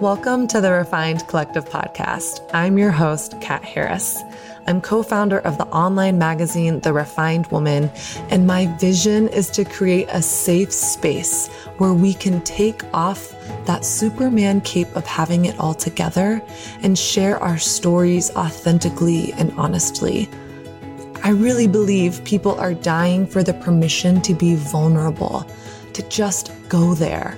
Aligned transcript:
Welcome 0.00 0.46
to 0.46 0.62
the 0.62 0.72
Refined 0.72 1.28
Collective 1.28 1.68
podcast. 1.68 2.48
I'm 2.54 2.78
your 2.78 2.90
host, 2.90 3.38
Kat 3.42 3.62
Harris. 3.62 4.22
I'm 4.66 4.80
co 4.80 5.02
founder 5.02 5.40
of 5.40 5.58
the 5.58 5.66
online 5.66 6.16
magazine, 6.16 6.80
The 6.80 6.94
Refined 6.94 7.48
Woman, 7.48 7.90
and 8.30 8.46
my 8.46 8.64
vision 8.78 9.28
is 9.28 9.50
to 9.50 9.66
create 9.66 10.08
a 10.10 10.22
safe 10.22 10.72
space 10.72 11.48
where 11.76 11.92
we 11.92 12.14
can 12.14 12.40
take 12.44 12.82
off 12.94 13.34
that 13.66 13.84
Superman 13.84 14.62
cape 14.62 14.96
of 14.96 15.04
having 15.04 15.44
it 15.44 15.60
all 15.60 15.74
together 15.74 16.40
and 16.82 16.98
share 16.98 17.38
our 17.38 17.58
stories 17.58 18.34
authentically 18.36 19.34
and 19.34 19.52
honestly. 19.58 20.30
I 21.22 21.32
really 21.32 21.68
believe 21.68 22.24
people 22.24 22.58
are 22.58 22.72
dying 22.72 23.26
for 23.26 23.42
the 23.42 23.52
permission 23.52 24.22
to 24.22 24.32
be 24.32 24.54
vulnerable, 24.54 25.46
to 25.92 26.02
just 26.08 26.52
go 26.70 26.94
there 26.94 27.36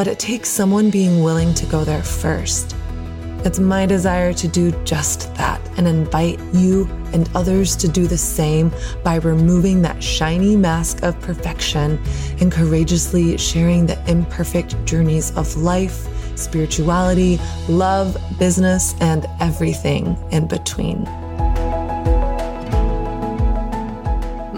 but 0.00 0.08
it 0.08 0.18
takes 0.18 0.48
someone 0.48 0.88
being 0.88 1.22
willing 1.22 1.52
to 1.52 1.66
go 1.66 1.84
there 1.84 2.02
first. 2.02 2.74
It's 3.44 3.58
my 3.58 3.84
desire 3.84 4.32
to 4.32 4.48
do 4.48 4.70
just 4.82 5.34
that 5.34 5.60
and 5.76 5.86
invite 5.86 6.40
you 6.54 6.88
and 7.12 7.28
others 7.34 7.76
to 7.76 7.86
do 7.86 8.06
the 8.06 8.16
same 8.16 8.72
by 9.04 9.16
removing 9.16 9.82
that 9.82 10.02
shiny 10.02 10.56
mask 10.56 11.02
of 11.02 11.20
perfection 11.20 12.02
and 12.40 12.50
courageously 12.50 13.36
sharing 13.36 13.84
the 13.84 14.02
imperfect 14.10 14.74
journeys 14.86 15.36
of 15.36 15.54
life, 15.58 16.08
spirituality, 16.34 17.38
love, 17.68 18.16
business, 18.38 18.94
and 19.02 19.26
everything 19.38 20.16
in 20.30 20.48
between. 20.48 21.04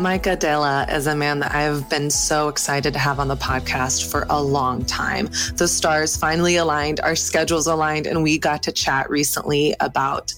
Mike 0.02 0.24
Aidala 0.24 0.92
is 0.92 1.06
a 1.06 1.14
man 1.14 1.38
that 1.38 1.54
I've 1.54 1.88
been 1.88 2.10
so 2.10 2.48
excited 2.48 2.92
to 2.92 2.98
have 2.98 3.20
on 3.20 3.28
the 3.28 3.36
podcast 3.36 4.10
for 4.10 4.26
a 4.28 4.42
long 4.42 4.84
time. 4.84 5.26
The 5.54 5.68
stars 5.68 6.16
finally 6.16 6.56
aligned, 6.56 6.98
our 6.98 7.14
schedules 7.14 7.68
aligned, 7.68 8.08
and 8.08 8.20
we 8.20 8.36
got 8.36 8.64
to 8.64 8.72
chat 8.72 9.08
recently 9.08 9.76
about 9.78 10.34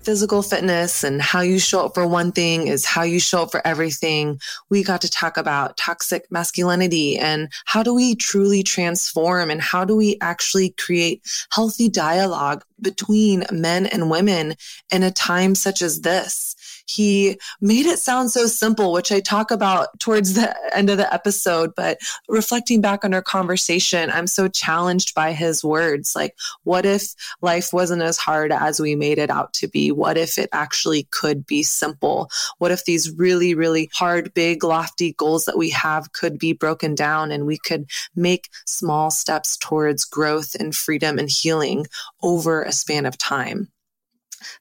physical 0.00 0.40
fitness 0.40 1.04
and 1.04 1.20
how 1.20 1.42
you 1.42 1.58
show 1.58 1.84
up 1.84 1.92
for 1.92 2.06
one 2.06 2.32
thing 2.32 2.66
is 2.66 2.86
how 2.86 3.02
you 3.02 3.20
show 3.20 3.42
up 3.42 3.50
for 3.50 3.60
everything. 3.66 4.40
We 4.70 4.82
got 4.82 5.02
to 5.02 5.10
talk 5.10 5.36
about 5.36 5.76
toxic 5.76 6.32
masculinity 6.32 7.18
and 7.18 7.52
how 7.66 7.82
do 7.82 7.92
we 7.92 8.14
truly 8.14 8.62
transform 8.62 9.50
and 9.50 9.60
how 9.60 9.84
do 9.84 9.94
we 9.96 10.16
actually 10.22 10.70
create 10.70 11.20
healthy 11.50 11.90
dialogue 11.90 12.64
between 12.80 13.44
men 13.52 13.84
and 13.84 14.08
women 14.08 14.54
in 14.90 15.02
a 15.02 15.10
time 15.10 15.54
such 15.54 15.82
as 15.82 16.00
this 16.00 16.47
he 16.88 17.38
made 17.60 17.86
it 17.86 17.98
sound 17.98 18.30
so 18.30 18.46
simple, 18.46 18.92
which 18.92 19.12
I 19.12 19.20
talk 19.20 19.50
about 19.50 19.98
towards 20.00 20.34
the 20.34 20.54
end 20.74 20.88
of 20.88 20.96
the 20.96 21.12
episode. 21.12 21.74
But 21.76 21.98
reflecting 22.28 22.80
back 22.80 23.04
on 23.04 23.12
our 23.12 23.22
conversation, 23.22 24.10
I'm 24.10 24.26
so 24.26 24.48
challenged 24.48 25.14
by 25.14 25.32
his 25.32 25.62
words. 25.62 26.14
Like, 26.16 26.34
what 26.64 26.86
if 26.86 27.14
life 27.42 27.72
wasn't 27.72 28.02
as 28.02 28.16
hard 28.16 28.52
as 28.52 28.80
we 28.80 28.94
made 28.94 29.18
it 29.18 29.30
out 29.30 29.52
to 29.54 29.68
be? 29.68 29.92
What 29.92 30.16
if 30.16 30.38
it 30.38 30.48
actually 30.52 31.06
could 31.10 31.46
be 31.46 31.62
simple? 31.62 32.30
What 32.58 32.70
if 32.70 32.84
these 32.84 33.10
really, 33.16 33.54
really 33.54 33.90
hard, 33.92 34.32
big, 34.32 34.64
lofty 34.64 35.12
goals 35.12 35.44
that 35.44 35.58
we 35.58 35.70
have 35.70 36.12
could 36.12 36.38
be 36.38 36.52
broken 36.52 36.94
down 36.94 37.30
and 37.30 37.46
we 37.46 37.58
could 37.58 37.86
make 38.16 38.48
small 38.64 39.10
steps 39.10 39.56
towards 39.58 40.04
growth 40.04 40.54
and 40.58 40.74
freedom 40.74 41.18
and 41.18 41.28
healing 41.30 41.86
over 42.22 42.62
a 42.62 42.72
span 42.72 43.04
of 43.04 43.18
time? 43.18 43.68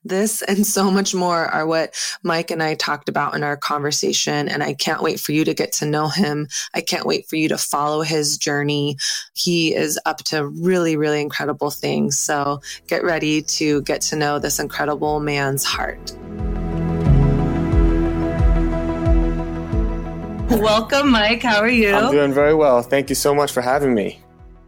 This 0.03 0.41
and 0.41 0.65
so 0.65 0.89
much 0.91 1.13
more 1.13 1.45
are 1.45 1.65
what 1.65 1.95
Mike 2.23 2.51
and 2.51 2.61
I 2.61 2.75
talked 2.75 3.09
about 3.09 3.35
in 3.35 3.43
our 3.43 3.57
conversation. 3.57 4.47
And 4.47 4.63
I 4.63 4.73
can't 4.73 5.01
wait 5.01 5.19
for 5.19 5.31
you 5.31 5.45
to 5.45 5.53
get 5.53 5.71
to 5.73 5.85
know 5.85 6.07
him. 6.07 6.47
I 6.73 6.81
can't 6.81 7.05
wait 7.05 7.27
for 7.27 7.35
you 7.35 7.49
to 7.49 7.57
follow 7.57 8.01
his 8.01 8.37
journey. 8.37 8.97
He 9.33 9.75
is 9.75 9.99
up 10.05 10.17
to 10.25 10.47
really, 10.47 10.95
really 10.95 11.21
incredible 11.21 11.71
things. 11.71 12.17
So 12.19 12.61
get 12.87 13.03
ready 13.03 13.41
to 13.41 13.81
get 13.83 14.01
to 14.01 14.15
know 14.15 14.39
this 14.39 14.59
incredible 14.59 15.19
man's 15.19 15.63
heart. 15.63 16.13
Welcome, 20.49 21.11
Mike. 21.11 21.43
How 21.43 21.59
are 21.59 21.69
you? 21.69 21.93
I'm 21.93 22.11
doing 22.11 22.33
very 22.33 22.55
well. 22.55 22.81
Thank 22.81 23.09
you 23.09 23.15
so 23.15 23.35
much 23.35 23.51
for 23.51 23.61
having 23.61 23.93
me. 23.93 24.21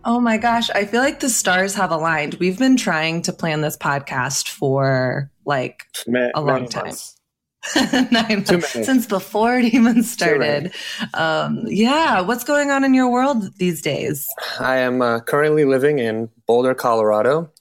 Oh 0.05 0.19
my 0.19 0.37
gosh, 0.37 0.69
I 0.69 0.85
feel 0.85 1.01
like 1.01 1.19
the 1.19 1.29
stars 1.29 1.75
have 1.75 1.91
aligned. 1.91 2.35
We've 2.35 2.57
been 2.57 2.77
trying 2.77 3.21
to 3.23 3.33
plan 3.33 3.61
this 3.61 3.75
podcast 3.75 4.47
for 4.47 5.29
like 5.45 5.83
Man, 6.07 6.31
a 6.35 6.41
long 6.41 6.69
time. 6.69 6.93
Nine 8.11 8.45
months 8.47 8.71
since 8.71 9.05
before 9.05 9.57
it 9.57 9.73
even 9.73 10.03
started. 10.03 10.73
Um, 11.13 11.63
yeah, 11.65 12.21
what's 12.21 12.45
going 12.45 12.71
on 12.71 12.85
in 12.85 12.93
your 12.93 13.11
world 13.11 13.57
these 13.57 13.81
days? 13.81 14.25
I 14.59 14.77
am 14.77 15.01
uh, 15.01 15.19
currently 15.19 15.65
living 15.65 15.99
in 15.99 16.29
Boulder, 16.47 16.73
Colorado. 16.73 17.51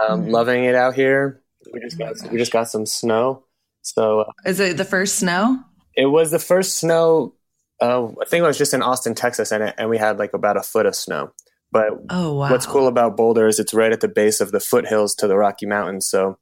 Um, 0.00 0.22
mm-hmm. 0.22 0.30
Loving 0.30 0.64
it 0.64 0.74
out 0.74 0.94
here. 0.94 1.42
We 1.72 1.80
just 1.80 1.98
got 1.98 2.14
oh 2.24 2.28
we 2.30 2.38
just 2.38 2.52
got 2.52 2.68
some 2.68 2.86
snow. 2.86 3.44
So 3.82 4.20
uh, 4.20 4.32
is 4.46 4.58
it 4.58 4.76
the 4.76 4.84
first 4.84 5.16
snow? 5.16 5.62
It 5.96 6.06
was 6.06 6.32
the 6.32 6.38
first 6.40 6.78
snow. 6.78 7.34
Uh, 7.80 8.06
I 8.06 8.24
think 8.26 8.42
it 8.42 8.46
was 8.46 8.58
just 8.58 8.74
in 8.74 8.82
Austin, 8.82 9.14
Texas, 9.14 9.52
and, 9.52 9.62
it, 9.62 9.74
and 9.78 9.88
we 9.88 9.98
had 9.98 10.18
like 10.18 10.34
about 10.34 10.56
a 10.56 10.62
foot 10.62 10.86
of 10.86 10.96
snow. 10.96 11.30
But 11.70 11.90
oh, 12.10 12.34
wow. 12.34 12.50
what's 12.50 12.66
cool 12.66 12.88
about 12.88 13.16
Boulder 13.16 13.46
is 13.46 13.58
it's 13.58 13.74
right 13.74 13.92
at 13.92 14.00
the 14.00 14.08
base 14.08 14.40
of 14.40 14.52
the 14.52 14.60
foothills 14.60 15.14
to 15.16 15.26
the 15.26 15.36
Rocky 15.36 15.66
Mountains. 15.66 16.06
So 16.06 16.38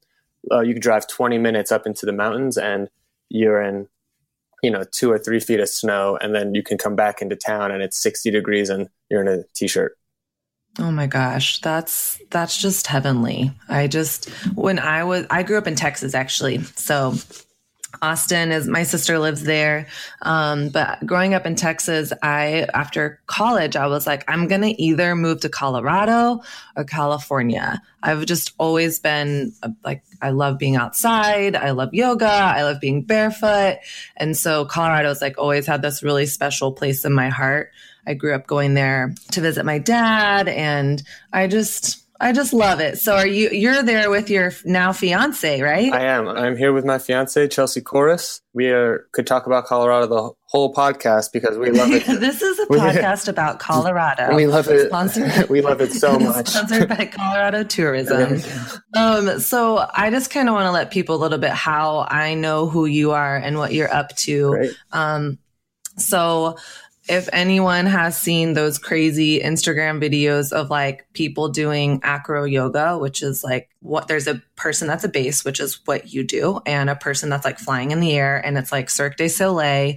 uh, 0.50 0.60
you 0.60 0.72
can 0.72 0.80
drive 0.80 1.08
20 1.08 1.38
minutes 1.38 1.72
up 1.72 1.86
into 1.86 2.06
the 2.06 2.12
mountains 2.12 2.56
and 2.56 2.88
you're 3.28 3.60
in, 3.60 3.88
you 4.62 4.70
know, 4.70 4.84
two 4.92 5.10
or 5.10 5.18
three 5.18 5.40
feet 5.40 5.60
of 5.60 5.68
snow. 5.68 6.16
And 6.20 6.34
then 6.34 6.54
you 6.54 6.62
can 6.62 6.78
come 6.78 6.94
back 6.94 7.20
into 7.20 7.34
town 7.34 7.72
and 7.72 7.82
it's 7.82 8.00
60 8.00 8.30
degrees 8.30 8.70
and 8.70 8.88
you're 9.10 9.22
in 9.22 9.28
a 9.28 9.42
t 9.54 9.66
shirt. 9.66 9.98
Oh 10.78 10.90
my 10.90 11.06
gosh, 11.06 11.60
that's 11.60 12.20
that's 12.30 12.60
just 12.60 12.86
heavenly. 12.86 13.50
I 13.68 13.86
just 13.86 14.28
when 14.54 14.78
I 14.78 15.04
was 15.04 15.26
I 15.30 15.42
grew 15.42 15.56
up 15.56 15.66
in 15.66 15.74
Texas 15.74 16.14
actually. 16.14 16.62
So 16.62 17.14
Austin 18.02 18.52
is 18.52 18.68
my 18.68 18.82
sister 18.82 19.18
lives 19.18 19.42
there. 19.44 19.86
Um, 20.22 20.68
but 20.68 21.04
growing 21.04 21.34
up 21.34 21.46
in 21.46 21.54
Texas, 21.54 22.12
I, 22.22 22.66
after 22.74 23.20
college, 23.26 23.76
I 23.76 23.86
was 23.86 24.06
like, 24.06 24.24
I'm 24.28 24.48
going 24.48 24.62
to 24.62 24.80
either 24.82 25.14
move 25.14 25.40
to 25.40 25.48
Colorado 25.48 26.40
or 26.76 26.84
California. 26.84 27.80
I've 28.02 28.26
just 28.26 28.52
always 28.58 29.00
been 29.00 29.52
like, 29.84 30.02
I 30.22 30.30
love 30.30 30.58
being 30.58 30.76
outside. 30.76 31.56
I 31.56 31.72
love 31.72 31.92
yoga. 31.92 32.26
I 32.26 32.62
love 32.62 32.80
being 32.80 33.02
barefoot. 33.02 33.78
And 34.16 34.36
so 34.36 34.64
Colorado's 34.64 35.20
like 35.20 35.38
always 35.38 35.66
had 35.66 35.82
this 35.82 36.02
really 36.02 36.26
special 36.26 36.72
place 36.72 37.04
in 37.04 37.12
my 37.12 37.28
heart. 37.28 37.72
I 38.06 38.14
grew 38.14 38.34
up 38.34 38.46
going 38.46 38.74
there 38.74 39.14
to 39.32 39.40
visit 39.40 39.66
my 39.66 39.78
dad 39.78 40.48
and 40.48 41.02
I 41.32 41.48
just, 41.48 42.05
I 42.20 42.32
just 42.32 42.52
love 42.52 42.80
it. 42.80 42.98
So 42.98 43.14
are 43.14 43.26
you 43.26 43.50
you're 43.50 43.82
there 43.82 44.08
with 44.10 44.30
your 44.30 44.52
now 44.64 44.92
fiance, 44.92 45.60
right? 45.60 45.92
I 45.92 46.04
am. 46.04 46.28
I'm 46.28 46.56
here 46.56 46.72
with 46.72 46.84
my 46.84 46.98
fiance 46.98 47.46
Chelsea 47.48 47.80
Chorus. 47.80 48.40
We 48.54 48.70
are 48.70 49.06
could 49.12 49.26
talk 49.26 49.46
about 49.46 49.66
Colorado 49.66 50.06
the 50.06 50.32
whole 50.46 50.72
podcast 50.72 51.32
because 51.32 51.58
we 51.58 51.70
love 51.70 51.90
it. 51.90 52.06
this 52.20 52.40
is 52.40 52.58
a 52.58 52.66
podcast 52.66 53.28
about 53.28 53.58
Colorado. 53.58 54.34
We 54.34 54.46
love 54.46 54.68
it. 54.68 54.88
Sponsored, 54.88 55.48
we 55.50 55.60
love 55.60 55.80
it 55.80 55.92
so 55.92 56.18
much. 56.18 56.48
Sponsored 56.48 56.88
by 56.88 57.06
Colorado 57.06 57.64
Tourism. 57.64 58.40
um, 58.96 59.38
so 59.38 59.86
I 59.94 60.10
just 60.10 60.30
kind 60.30 60.48
of 60.48 60.54
want 60.54 60.66
to 60.66 60.72
let 60.72 60.90
people 60.90 61.16
a 61.16 61.20
little 61.20 61.38
bit 61.38 61.50
how 61.50 62.06
I 62.08 62.34
know 62.34 62.68
who 62.68 62.86
you 62.86 63.10
are 63.10 63.36
and 63.36 63.58
what 63.58 63.74
you're 63.74 63.92
up 63.92 64.16
to. 64.16 64.52
Right. 64.52 64.70
Um, 64.92 65.38
so 65.98 66.56
if 67.08 67.28
anyone 67.32 67.86
has 67.86 68.18
seen 68.18 68.54
those 68.54 68.78
crazy 68.78 69.40
Instagram 69.40 70.02
videos 70.02 70.52
of 70.52 70.70
like 70.70 71.06
people 71.12 71.48
doing 71.48 72.00
acro 72.02 72.44
yoga, 72.44 72.98
which 72.98 73.22
is 73.22 73.44
like 73.44 73.68
what 73.80 74.08
there's 74.08 74.26
a 74.26 74.42
person 74.56 74.88
that's 74.88 75.04
a 75.04 75.08
base, 75.08 75.44
which 75.44 75.60
is 75.60 75.80
what 75.86 76.12
you 76.12 76.24
do, 76.24 76.60
and 76.66 76.90
a 76.90 76.96
person 76.96 77.28
that's 77.28 77.44
like 77.44 77.58
flying 77.58 77.92
in 77.92 78.00
the 78.00 78.12
air, 78.12 78.44
and 78.44 78.58
it's 78.58 78.72
like 78.72 78.90
Cirque 78.90 79.16
du 79.16 79.28
Soleil. 79.28 79.94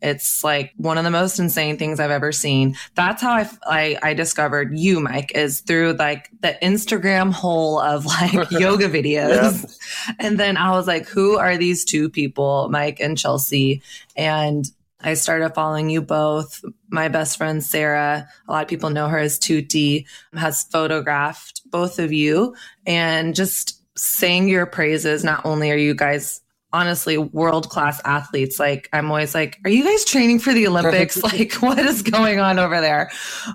It's 0.00 0.42
like 0.42 0.72
one 0.76 0.98
of 0.98 1.04
the 1.04 1.10
most 1.10 1.38
insane 1.38 1.78
things 1.78 2.00
I've 2.00 2.10
ever 2.10 2.32
seen. 2.32 2.76
That's 2.96 3.22
how 3.22 3.32
I, 3.32 3.50
I, 3.64 3.98
I 4.02 4.14
discovered 4.14 4.76
you, 4.76 4.98
Mike, 4.98 5.32
is 5.34 5.60
through 5.60 5.92
like 5.92 6.28
the 6.40 6.58
Instagram 6.60 7.32
hole 7.32 7.78
of 7.78 8.04
like 8.06 8.32
yoga 8.50 8.88
videos. 8.88 9.78
Yeah. 10.08 10.14
And 10.18 10.40
then 10.40 10.56
I 10.56 10.72
was 10.72 10.88
like, 10.88 11.06
who 11.06 11.38
are 11.38 11.56
these 11.56 11.84
two 11.84 12.08
people, 12.08 12.68
Mike 12.68 12.98
and 12.98 13.16
Chelsea? 13.16 13.80
And 14.16 14.68
I 15.02 15.14
started 15.14 15.50
following 15.50 15.90
you 15.90 16.02
both. 16.02 16.64
My 16.90 17.08
best 17.08 17.36
friend, 17.36 17.62
Sarah, 17.62 18.28
a 18.48 18.52
lot 18.52 18.62
of 18.62 18.68
people 18.68 18.90
know 18.90 19.08
her 19.08 19.18
as 19.18 19.38
Tuti, 19.38 20.06
has 20.34 20.64
photographed 20.64 21.62
both 21.70 21.98
of 21.98 22.12
you 22.12 22.54
and 22.86 23.34
just 23.34 23.80
saying 23.96 24.48
your 24.48 24.66
praises. 24.66 25.24
Not 25.24 25.44
only 25.44 25.70
are 25.70 25.76
you 25.76 25.94
guys 25.94 26.40
honestly 26.72 27.18
world 27.18 27.68
class 27.68 28.00
athletes, 28.04 28.58
like 28.58 28.88
I'm 28.92 29.10
always 29.10 29.34
like, 29.34 29.58
are 29.64 29.70
you 29.70 29.84
guys 29.84 30.04
training 30.04 30.38
for 30.38 30.54
the 30.54 30.66
Olympics? 30.66 31.22
like, 31.22 31.54
what 31.54 31.78
is 31.78 32.02
going 32.02 32.38
on 32.40 32.58
over 32.58 32.80
there? 32.80 33.10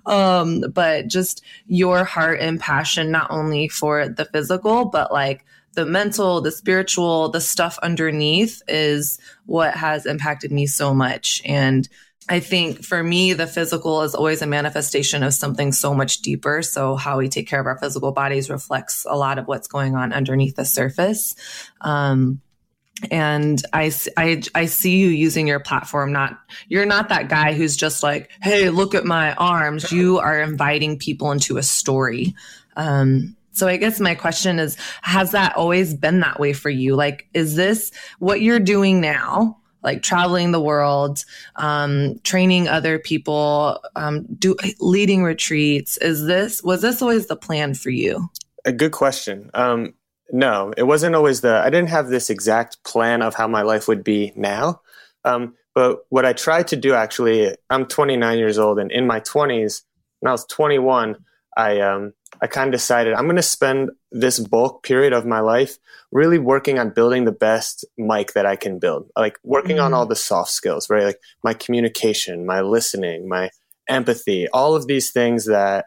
Um, 0.05 0.63
but 0.73 1.07
just 1.07 1.43
your 1.65 2.03
heart 2.03 2.39
and 2.39 2.59
passion, 2.59 3.11
not 3.11 3.31
only 3.31 3.67
for 3.67 4.07
the 4.07 4.25
physical, 4.25 4.85
but 4.85 5.11
like 5.11 5.45
the 5.77 5.85
mental, 5.85 6.41
the 6.41 6.51
spiritual, 6.51 7.29
the 7.29 7.39
stuff 7.39 7.77
underneath 7.83 8.63
is 8.67 9.19
what 9.45 9.75
has 9.75 10.07
impacted 10.07 10.51
me 10.51 10.65
so 10.65 10.91
much. 10.91 11.39
And 11.45 11.87
I 12.27 12.39
think 12.39 12.83
for 12.83 13.03
me, 13.03 13.33
the 13.33 13.45
physical 13.45 14.01
is 14.01 14.15
always 14.15 14.41
a 14.41 14.47
manifestation 14.47 15.21
of 15.21 15.35
something 15.35 15.71
so 15.71 15.93
much 15.93 16.23
deeper. 16.23 16.63
So 16.63 16.95
how 16.95 17.19
we 17.19 17.29
take 17.29 17.47
care 17.47 17.59
of 17.59 17.67
our 17.67 17.77
physical 17.77 18.11
bodies 18.11 18.49
reflects 18.49 19.05
a 19.07 19.15
lot 19.15 19.37
of 19.37 19.47
what's 19.47 19.67
going 19.67 19.95
on 19.95 20.13
underneath 20.13 20.55
the 20.55 20.65
surface. 20.65 21.35
Um, 21.81 22.41
and 23.11 23.61
I, 23.71 23.91
I, 24.17 24.41
I 24.55 24.65
see 24.65 24.97
you 24.97 25.09
using 25.09 25.45
your 25.45 25.59
platform. 25.59 26.11
Not, 26.11 26.39
you're 26.69 26.87
not 26.87 27.09
that 27.09 27.29
guy 27.29 27.53
who's 27.53 27.77
just 27.77 28.01
like, 28.01 28.31
Hey, 28.41 28.71
look 28.71 28.95
at 28.95 29.05
my 29.05 29.35
arms. 29.35 29.91
You 29.91 30.17
are 30.17 30.41
inviting 30.41 30.97
people 30.97 31.31
into 31.31 31.57
a 31.57 31.63
story. 31.63 32.33
Um, 32.75 33.35
so 33.57 33.67
I 33.67 33.77
guess 33.77 33.99
my 33.99 34.13
question 34.13 34.59
is, 34.59 34.77
has 35.01 35.31
that 35.31 35.55
always 35.55 35.95
been 35.95 36.19
that 36.19 36.39
way 36.39 36.53
for 36.53 36.69
you? 36.69 36.95
Like, 36.95 37.27
is 37.33 37.55
this 37.55 37.91
what 38.19 38.41
you're 38.41 38.59
doing 38.59 39.01
now? 39.01 39.57
Like 39.81 40.03
traveling 40.03 40.51
the 40.51 40.61
world, 40.61 41.25
um, 41.55 42.19
training 42.23 42.67
other 42.67 42.99
people, 42.99 43.79
um, 43.95 44.27
do 44.37 44.55
leading 44.79 45.23
retreats. 45.23 45.97
Is 45.97 46.25
this 46.25 46.61
was 46.61 46.83
this 46.83 47.01
always 47.01 47.27
the 47.27 47.35
plan 47.35 47.73
for 47.73 47.89
you? 47.89 48.29
A 48.65 48.71
good 48.71 48.91
question. 48.91 49.49
Um, 49.55 49.95
no, 50.31 50.71
it 50.77 50.83
wasn't 50.83 51.15
always 51.15 51.41
the. 51.41 51.61
I 51.63 51.71
didn't 51.71 51.89
have 51.89 52.09
this 52.09 52.29
exact 52.29 52.83
plan 52.83 53.23
of 53.23 53.33
how 53.33 53.47
my 53.47 53.63
life 53.63 53.87
would 53.87 54.03
be 54.03 54.33
now. 54.35 54.81
Um, 55.25 55.55
but 55.73 56.05
what 56.09 56.25
I 56.25 56.33
tried 56.33 56.67
to 56.69 56.75
do 56.75 56.93
actually, 56.93 57.55
I'm 57.71 57.85
29 57.85 58.37
years 58.37 58.59
old, 58.59 58.77
and 58.77 58.91
in 58.91 59.07
my 59.07 59.19
20s, 59.19 59.83
when 60.19 60.29
I 60.29 60.33
was 60.33 60.45
21, 60.45 61.17
I 61.57 61.81
um, 61.81 62.13
I 62.39 62.47
kind 62.47 62.67
of 62.67 62.71
decided 62.71 63.13
I'm 63.13 63.25
going 63.25 63.35
to 63.35 63.41
spend 63.41 63.89
this 64.11 64.39
bulk 64.39 64.83
period 64.83 65.11
of 65.11 65.25
my 65.25 65.39
life 65.39 65.77
really 66.11 66.37
working 66.37 66.77
on 66.77 66.91
building 66.91 67.25
the 67.25 67.31
best 67.31 67.83
Mike 67.97 68.33
that 68.33 68.45
I 68.45 68.55
can 68.55 68.77
build, 68.79 69.09
like 69.17 69.37
working 69.43 69.77
mm-hmm. 69.77 69.85
on 69.85 69.93
all 69.93 70.05
the 70.05 70.15
soft 70.15 70.51
skills, 70.51 70.89
right? 70.89 71.03
Like 71.03 71.19
my 71.43 71.53
communication, 71.53 72.45
my 72.45 72.61
listening, 72.61 73.27
my 73.27 73.49
empathy, 73.89 74.47
all 74.49 74.75
of 74.75 74.85
these 74.85 75.11
things 75.11 75.45
that 75.45 75.85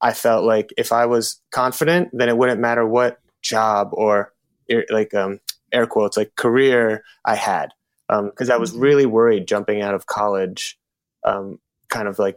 I 0.00 0.12
felt 0.12 0.44
like 0.44 0.70
if 0.76 0.90
I 0.90 1.06
was 1.06 1.40
confident, 1.52 2.10
then 2.12 2.28
it 2.28 2.36
wouldn't 2.36 2.60
matter 2.60 2.86
what 2.86 3.18
job 3.40 3.90
or 3.92 4.32
like 4.90 5.14
um, 5.14 5.38
air 5.72 5.86
quotes 5.86 6.16
like 6.16 6.34
career 6.34 7.04
I 7.24 7.36
had 7.36 7.70
because 8.08 8.50
um, 8.50 8.54
I 8.54 8.58
was 8.58 8.72
mm-hmm. 8.72 8.80
really 8.80 9.06
worried 9.06 9.46
jumping 9.46 9.82
out 9.82 9.94
of 9.94 10.06
college, 10.06 10.78
um, 11.24 11.60
kind 11.88 12.08
of 12.08 12.18
like 12.18 12.36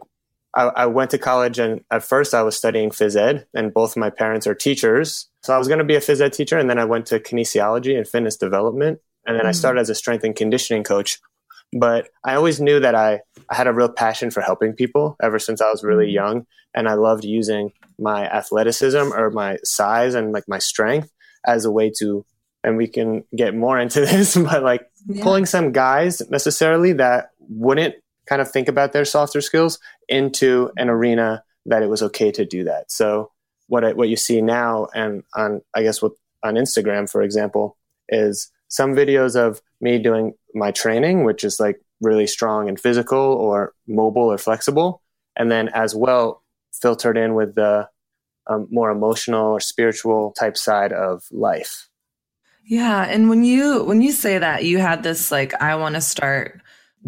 I, 0.54 0.64
I, 0.64 0.86
went 0.86 1.10
to 1.10 1.18
college 1.18 1.58
and 1.58 1.84
at 1.90 2.02
first 2.02 2.34
I 2.34 2.42
was 2.42 2.56
studying 2.56 2.90
phys 2.90 3.16
ed 3.16 3.46
and 3.54 3.72
both 3.72 3.96
my 3.96 4.10
parents 4.10 4.46
are 4.46 4.54
teachers. 4.54 5.28
So 5.42 5.54
I 5.54 5.58
was 5.58 5.68
going 5.68 5.78
to 5.78 5.84
be 5.84 5.94
a 5.94 6.00
phys 6.00 6.20
ed 6.20 6.32
teacher 6.32 6.58
and 6.58 6.68
then 6.68 6.78
I 6.78 6.84
went 6.84 7.06
to 7.06 7.20
kinesiology 7.20 7.96
and 7.96 8.06
fitness 8.06 8.36
development. 8.36 9.00
And 9.26 9.36
then 9.36 9.44
mm. 9.44 9.48
I 9.48 9.52
started 9.52 9.80
as 9.80 9.90
a 9.90 9.94
strength 9.94 10.24
and 10.24 10.34
conditioning 10.34 10.82
coach. 10.82 11.20
But 11.72 12.08
I 12.24 12.34
always 12.34 12.60
knew 12.60 12.80
that 12.80 12.96
I, 12.96 13.20
I 13.48 13.54
had 13.54 13.68
a 13.68 13.72
real 13.72 13.88
passion 13.88 14.30
for 14.30 14.40
helping 14.40 14.72
people 14.72 15.16
ever 15.22 15.38
since 15.38 15.60
I 15.60 15.70
was 15.70 15.84
really 15.84 16.08
mm. 16.08 16.14
young. 16.14 16.46
And 16.74 16.88
I 16.88 16.94
loved 16.94 17.24
using 17.24 17.72
my 17.98 18.28
athleticism 18.28 19.12
or 19.12 19.30
my 19.30 19.58
size 19.62 20.14
and 20.14 20.32
like 20.32 20.44
my 20.48 20.58
strength 20.58 21.10
as 21.46 21.64
a 21.64 21.70
way 21.70 21.92
to, 21.98 22.24
and 22.64 22.76
we 22.76 22.88
can 22.88 23.24
get 23.36 23.54
more 23.54 23.78
into 23.78 24.00
this, 24.06 24.36
but 24.36 24.64
like 24.64 24.90
yeah. 25.06 25.22
pulling 25.22 25.46
some 25.46 25.70
guys 25.70 26.22
necessarily 26.28 26.94
that 26.94 27.30
wouldn't 27.38 27.94
kind 28.30 28.40
of 28.40 28.50
think 28.50 28.68
about 28.68 28.92
their 28.92 29.04
softer 29.04 29.40
skills 29.40 29.78
into 30.08 30.70
an 30.76 30.88
arena 30.88 31.42
that 31.66 31.82
it 31.82 31.90
was 31.90 32.02
okay 32.02 32.30
to 32.30 32.46
do 32.46 32.64
that. 32.64 32.90
So 32.90 33.32
what 33.66 33.84
I, 33.84 33.92
what 33.92 34.08
you 34.08 34.16
see 34.16 34.40
now 34.40 34.86
and 34.94 35.24
on 35.36 35.60
I 35.74 35.82
guess 35.82 36.00
what 36.00 36.12
on 36.42 36.54
Instagram 36.54 37.10
for 37.10 37.22
example 37.22 37.76
is 38.08 38.50
some 38.68 38.94
videos 38.94 39.36
of 39.36 39.60
me 39.80 39.98
doing 39.98 40.34
my 40.54 40.70
training 40.70 41.24
which 41.24 41.44
is 41.44 41.60
like 41.60 41.80
really 42.00 42.26
strong 42.26 42.68
and 42.68 42.80
physical 42.80 43.18
or 43.18 43.74
mobile 43.86 44.32
or 44.32 44.38
flexible 44.38 45.02
and 45.36 45.50
then 45.50 45.68
as 45.68 45.94
well 45.94 46.42
filtered 46.72 47.18
in 47.18 47.34
with 47.34 47.54
the 47.54 47.88
um, 48.46 48.66
more 48.70 48.90
emotional 48.90 49.52
or 49.52 49.60
spiritual 49.60 50.32
type 50.32 50.56
side 50.56 50.92
of 50.92 51.24
life. 51.30 51.88
Yeah, 52.64 53.04
and 53.04 53.28
when 53.28 53.44
you 53.44 53.84
when 53.84 54.00
you 54.00 54.12
say 54.12 54.38
that 54.38 54.64
you 54.64 54.78
had 54.78 55.02
this 55.02 55.30
like 55.30 55.54
I 55.60 55.74
want 55.76 55.94
to 55.96 56.00
start 56.00 56.60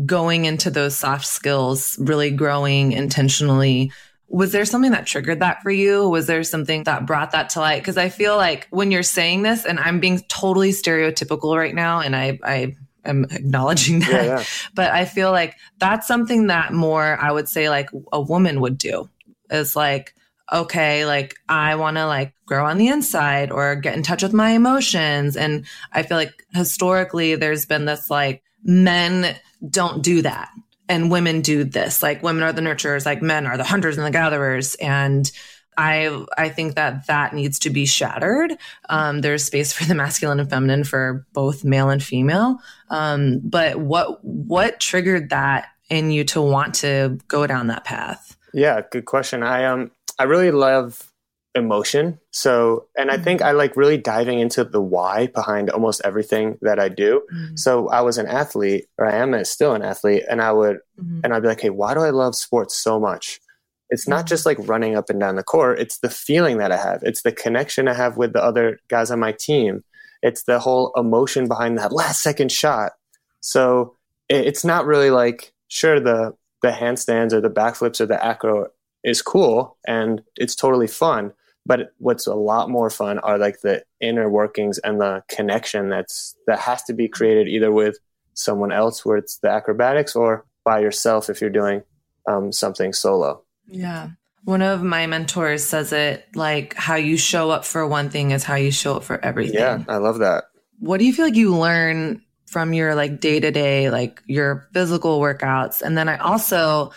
going 0.06 0.44
into 0.44 0.70
those 0.70 0.96
soft 0.96 1.26
skills, 1.26 1.96
really 2.00 2.30
growing 2.30 2.92
intentionally. 2.92 3.92
Was 4.28 4.52
there 4.52 4.64
something 4.64 4.92
that 4.92 5.06
triggered 5.06 5.40
that 5.40 5.62
for 5.62 5.70
you? 5.70 6.08
Was 6.08 6.26
there 6.26 6.42
something 6.42 6.84
that 6.84 7.06
brought 7.06 7.32
that 7.32 7.50
to 7.50 7.60
light? 7.60 7.82
Because 7.82 7.98
I 7.98 8.08
feel 8.08 8.36
like 8.36 8.66
when 8.70 8.90
you're 8.90 9.02
saying 9.02 9.42
this, 9.42 9.66
and 9.66 9.78
I'm 9.78 10.00
being 10.00 10.20
totally 10.28 10.70
stereotypical 10.70 11.56
right 11.56 11.74
now, 11.74 12.00
and 12.00 12.16
I, 12.16 12.38
I 12.42 12.74
am 13.04 13.26
acknowledging 13.30 14.00
that, 14.00 14.10
yeah, 14.10 14.24
yeah. 14.38 14.44
but 14.74 14.90
I 14.90 15.04
feel 15.04 15.30
like 15.30 15.56
that's 15.78 16.06
something 16.06 16.46
that 16.46 16.72
more 16.72 17.18
I 17.20 17.30
would 17.30 17.48
say 17.48 17.68
like 17.68 17.90
a 18.12 18.20
woman 18.20 18.60
would 18.62 18.78
do 18.78 19.10
is 19.50 19.76
like, 19.76 20.14
okay, 20.50 21.04
like 21.04 21.36
I 21.48 21.74
want 21.76 21.96
to 21.96 22.06
like 22.06 22.34
grow 22.46 22.66
on 22.66 22.78
the 22.78 22.88
inside 22.88 23.50
or 23.50 23.74
get 23.76 23.96
in 23.96 24.02
touch 24.02 24.22
with 24.22 24.32
my 24.32 24.50
emotions. 24.50 25.36
And 25.36 25.66
I 25.92 26.02
feel 26.02 26.16
like 26.16 26.46
historically 26.54 27.34
there's 27.34 27.66
been 27.66 27.84
this 27.84 28.10
like 28.10 28.42
men 28.62 29.36
don't 29.68 30.02
do 30.02 30.22
that 30.22 30.50
and 30.88 31.10
women 31.10 31.40
do 31.40 31.64
this. 31.64 32.02
Like 32.02 32.22
women 32.22 32.42
are 32.42 32.52
the 32.52 32.62
nurturers, 32.62 33.06
like 33.06 33.22
men 33.22 33.46
are 33.46 33.56
the 33.56 33.64
hunters 33.64 33.96
and 33.96 34.06
the 34.06 34.10
gatherers. 34.10 34.74
And 34.76 35.30
I 35.76 36.24
I 36.36 36.48
think 36.50 36.74
that 36.74 37.06
that 37.06 37.34
needs 37.34 37.58
to 37.60 37.70
be 37.70 37.86
shattered. 37.86 38.56
Um, 38.88 39.20
there's 39.20 39.44
space 39.44 39.72
for 39.72 39.84
the 39.84 39.94
masculine 39.94 40.40
and 40.40 40.50
feminine 40.50 40.84
for 40.84 41.26
both 41.32 41.64
male 41.64 41.88
and 41.88 42.02
female. 42.02 42.58
Um, 42.90 43.40
but 43.42 43.78
what 43.78 44.22
what 44.24 44.80
triggered 44.80 45.30
that 45.30 45.68
in 45.88 46.10
you 46.10 46.24
to 46.24 46.42
want 46.42 46.74
to 46.76 47.18
go 47.28 47.46
down 47.46 47.68
that 47.68 47.84
path? 47.84 48.36
Yeah, 48.52 48.82
good 48.90 49.06
question. 49.06 49.42
I 49.42 49.64
um 49.64 49.90
I 50.18 50.24
really 50.24 50.50
love 50.50 51.11
emotion. 51.54 52.18
So, 52.30 52.86
and 52.96 53.10
I 53.10 53.18
think 53.18 53.40
mm-hmm. 53.40 53.48
I 53.48 53.52
like 53.52 53.76
really 53.76 53.98
diving 53.98 54.40
into 54.40 54.64
the 54.64 54.80
why 54.80 55.26
behind 55.28 55.70
almost 55.70 56.00
everything 56.04 56.58
that 56.62 56.78
I 56.78 56.88
do. 56.88 57.22
Mm-hmm. 57.32 57.56
So, 57.56 57.88
I 57.88 58.00
was 58.00 58.18
an 58.18 58.26
athlete, 58.26 58.86
or 58.98 59.06
I 59.06 59.16
am 59.16 59.44
still 59.44 59.74
an 59.74 59.82
athlete, 59.82 60.24
and 60.30 60.40
I 60.40 60.52
would, 60.52 60.78
mm-hmm. 60.98 61.20
and 61.24 61.34
I'd 61.34 61.42
be 61.42 61.48
like, 61.48 61.60
hey, 61.60 61.70
why 61.70 61.94
do 61.94 62.00
I 62.00 62.10
love 62.10 62.34
sports 62.34 62.76
so 62.76 62.98
much? 62.98 63.40
It's 63.90 64.08
not 64.08 64.26
just 64.26 64.46
like 64.46 64.56
running 64.60 64.96
up 64.96 65.10
and 65.10 65.20
down 65.20 65.36
the 65.36 65.42
court, 65.42 65.78
it's 65.78 65.98
the 65.98 66.08
feeling 66.08 66.56
that 66.58 66.72
I 66.72 66.78
have, 66.78 67.02
it's 67.02 67.22
the 67.22 67.32
connection 67.32 67.88
I 67.88 67.94
have 67.94 68.16
with 68.16 68.32
the 68.32 68.42
other 68.42 68.78
guys 68.88 69.10
on 69.10 69.20
my 69.20 69.32
team, 69.32 69.84
it's 70.22 70.44
the 70.44 70.58
whole 70.58 70.92
emotion 70.96 71.48
behind 71.48 71.76
that 71.78 71.92
last 71.92 72.22
second 72.22 72.50
shot. 72.50 72.92
So, 73.40 73.96
it's 74.28 74.64
not 74.64 74.86
really 74.86 75.10
like, 75.10 75.52
sure, 75.68 76.00
the, 76.00 76.34
the 76.62 76.70
handstands 76.70 77.34
or 77.34 77.42
the 77.42 77.50
backflips 77.50 78.00
or 78.00 78.06
the 78.06 78.24
acro 78.24 78.68
is 79.04 79.20
cool 79.20 79.76
and 79.86 80.22
it's 80.36 80.54
totally 80.54 80.86
fun 80.86 81.32
but 81.64 81.92
what's 81.98 82.26
a 82.26 82.34
lot 82.34 82.70
more 82.70 82.90
fun 82.90 83.18
are 83.20 83.38
like 83.38 83.60
the 83.60 83.84
inner 84.00 84.28
workings 84.28 84.78
and 84.78 85.00
the 85.00 85.22
connection 85.28 85.88
that's 85.88 86.34
that 86.46 86.58
has 86.58 86.82
to 86.84 86.92
be 86.92 87.08
created 87.08 87.48
either 87.48 87.70
with 87.70 87.98
someone 88.34 88.72
else 88.72 89.04
where 89.04 89.16
it's 89.16 89.38
the 89.38 89.48
acrobatics 89.48 90.16
or 90.16 90.44
by 90.64 90.80
yourself 90.80 91.28
if 91.28 91.40
you're 91.40 91.50
doing 91.50 91.82
um, 92.28 92.52
something 92.52 92.92
solo. 92.92 93.42
Yeah. 93.66 94.10
One 94.44 94.62
of 94.62 94.82
my 94.82 95.06
mentors 95.06 95.62
says 95.62 95.92
it 95.92 96.26
like 96.34 96.74
how 96.74 96.96
you 96.96 97.16
show 97.16 97.50
up 97.50 97.64
for 97.64 97.86
one 97.86 98.10
thing 98.10 98.32
is 98.32 98.42
how 98.42 98.56
you 98.56 98.72
show 98.72 98.96
up 98.96 99.04
for 99.04 99.24
everything. 99.24 99.58
Yeah 99.58 99.84
i 99.88 99.98
love 99.98 100.18
that. 100.18 100.44
What 100.78 100.98
do 100.98 101.04
you 101.04 101.12
feel 101.12 101.26
like 101.26 101.36
you 101.36 101.54
learn 101.56 102.22
from 102.46 102.72
your 102.72 102.94
like 102.94 103.20
day 103.20 103.38
to 103.38 103.50
day 103.50 103.88
like 103.90 104.22
your 104.26 104.68
physical 104.72 105.20
workouts? 105.20 105.80
And 105.80 105.96
then 105.96 106.08
i 106.08 106.16
also 106.16 106.92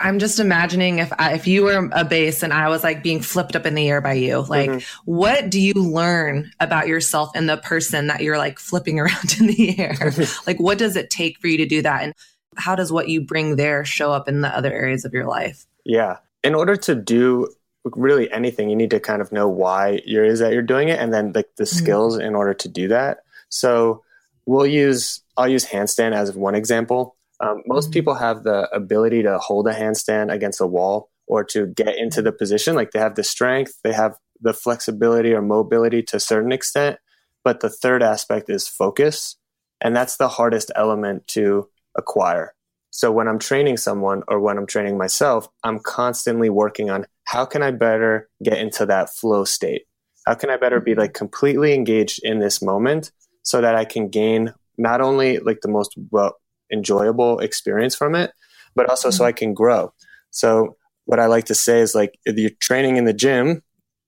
I'm 0.00 0.18
just 0.18 0.38
imagining 0.38 1.00
if 1.00 1.12
I, 1.18 1.34
if 1.34 1.46
you 1.46 1.64
were 1.64 1.88
a 1.92 2.04
base 2.04 2.42
and 2.42 2.52
I 2.52 2.68
was 2.68 2.84
like 2.84 3.02
being 3.02 3.20
flipped 3.20 3.56
up 3.56 3.66
in 3.66 3.74
the 3.74 3.88
air 3.88 4.00
by 4.00 4.12
you, 4.12 4.40
like 4.40 4.70
mm-hmm. 4.70 5.10
what 5.10 5.50
do 5.50 5.60
you 5.60 5.74
learn 5.74 6.52
about 6.60 6.86
yourself 6.86 7.30
and 7.34 7.48
the 7.48 7.56
person 7.56 8.06
that 8.06 8.22
you're 8.22 8.38
like 8.38 8.58
flipping 8.58 9.00
around 9.00 9.36
in 9.40 9.48
the 9.48 9.78
air? 9.78 9.96
like 10.46 10.58
what 10.58 10.78
does 10.78 10.96
it 10.96 11.10
take 11.10 11.38
for 11.38 11.48
you 11.48 11.56
to 11.58 11.66
do 11.66 11.82
that 11.82 12.02
and 12.02 12.14
how 12.56 12.74
does 12.74 12.92
what 12.92 13.08
you 13.08 13.20
bring 13.20 13.56
there 13.56 13.84
show 13.84 14.12
up 14.12 14.28
in 14.28 14.40
the 14.40 14.48
other 14.48 14.72
areas 14.72 15.04
of 15.04 15.12
your 15.12 15.26
life? 15.26 15.66
Yeah. 15.84 16.18
In 16.44 16.54
order 16.54 16.76
to 16.76 16.94
do 16.94 17.52
really 17.84 18.30
anything, 18.30 18.68
you 18.68 18.76
need 18.76 18.90
to 18.90 19.00
kind 19.00 19.22
of 19.22 19.32
know 19.32 19.48
why 19.48 20.00
you're 20.04 20.24
is 20.24 20.40
that 20.40 20.52
you're 20.52 20.62
doing 20.62 20.88
it 20.88 20.98
and 20.98 21.12
then 21.12 21.32
like 21.32 21.46
the, 21.56 21.64
the 21.64 21.64
mm-hmm. 21.64 21.78
skills 21.78 22.18
in 22.18 22.34
order 22.34 22.54
to 22.54 22.68
do 22.68 22.88
that. 22.88 23.18
So 23.48 24.04
we'll 24.46 24.66
use 24.66 25.22
I'll 25.36 25.48
use 25.48 25.64
handstand 25.64 26.14
as 26.14 26.34
one 26.34 26.54
example. 26.54 27.16
Um, 27.40 27.62
most 27.66 27.86
mm-hmm. 27.86 27.92
people 27.92 28.14
have 28.14 28.42
the 28.42 28.68
ability 28.74 29.22
to 29.22 29.38
hold 29.38 29.68
a 29.68 29.74
handstand 29.74 30.32
against 30.32 30.60
a 30.60 30.66
wall 30.66 31.10
or 31.26 31.44
to 31.44 31.66
get 31.66 31.96
into 31.96 32.22
the 32.22 32.32
position. 32.32 32.74
Like 32.74 32.90
they 32.90 32.98
have 32.98 33.14
the 33.14 33.24
strength, 33.24 33.74
they 33.84 33.92
have 33.92 34.16
the 34.40 34.54
flexibility 34.54 35.32
or 35.32 35.42
mobility 35.42 36.02
to 36.02 36.16
a 36.16 36.20
certain 36.20 36.52
extent. 36.52 36.98
But 37.44 37.60
the 37.60 37.70
third 37.70 38.02
aspect 38.02 38.50
is 38.50 38.66
focus. 38.66 39.36
And 39.80 39.94
that's 39.94 40.16
the 40.16 40.28
hardest 40.28 40.72
element 40.74 41.26
to 41.28 41.68
acquire. 41.96 42.54
So 42.90 43.12
when 43.12 43.28
I'm 43.28 43.38
training 43.38 43.76
someone 43.76 44.22
or 44.28 44.40
when 44.40 44.58
I'm 44.58 44.66
training 44.66 44.98
myself, 44.98 45.48
I'm 45.62 45.78
constantly 45.78 46.48
working 46.48 46.90
on 46.90 47.06
how 47.24 47.44
can 47.44 47.62
I 47.62 47.70
better 47.70 48.28
get 48.42 48.58
into 48.58 48.86
that 48.86 49.10
flow 49.10 49.44
state? 49.44 49.82
How 50.26 50.34
can 50.34 50.50
I 50.50 50.56
better 50.56 50.80
be 50.80 50.94
like 50.94 51.14
completely 51.14 51.74
engaged 51.74 52.20
in 52.22 52.38
this 52.38 52.60
moment 52.62 53.12
so 53.42 53.60
that 53.60 53.74
I 53.74 53.84
can 53.84 54.08
gain 54.08 54.52
not 54.78 55.00
only 55.00 55.38
like 55.38 55.60
the 55.60 55.68
most 55.68 55.94
well 56.10 56.36
enjoyable 56.72 57.38
experience 57.40 57.94
from 57.94 58.14
it, 58.14 58.32
but 58.74 58.88
also 58.88 59.10
so 59.10 59.24
I 59.24 59.32
can 59.32 59.54
grow. 59.54 59.92
So 60.30 60.76
what 61.04 61.18
I 61.18 61.26
like 61.26 61.46
to 61.46 61.54
say 61.54 61.80
is 61.80 61.94
like 61.94 62.18
if 62.24 62.38
you're 62.38 62.50
training 62.60 62.96
in 62.96 63.04
the 63.04 63.12
gym, 63.12 63.62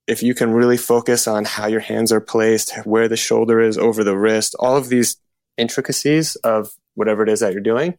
if 0.07 0.23
you 0.23 0.35
can 0.35 0.53
really 0.53 0.77
focus 0.77 1.27
on 1.27 1.45
how 1.45 1.67
your 1.67 1.81
hands 1.81 2.13
are 2.13 2.21
placed, 2.21 2.77
where 2.85 3.09
the 3.09 3.17
shoulder 3.17 3.61
is 3.61 3.79
over 3.79 4.03
the 4.03 4.17
wrist, 4.17 4.55
all 4.59 4.77
of 4.77 4.89
these 4.89 5.17
intricacies 5.57 6.37
of 6.37 6.71
whatever 6.95 7.23
it 7.23 7.29
is 7.29 7.41
that 7.41 7.53
you're 7.53 7.63
doing, 7.63 7.97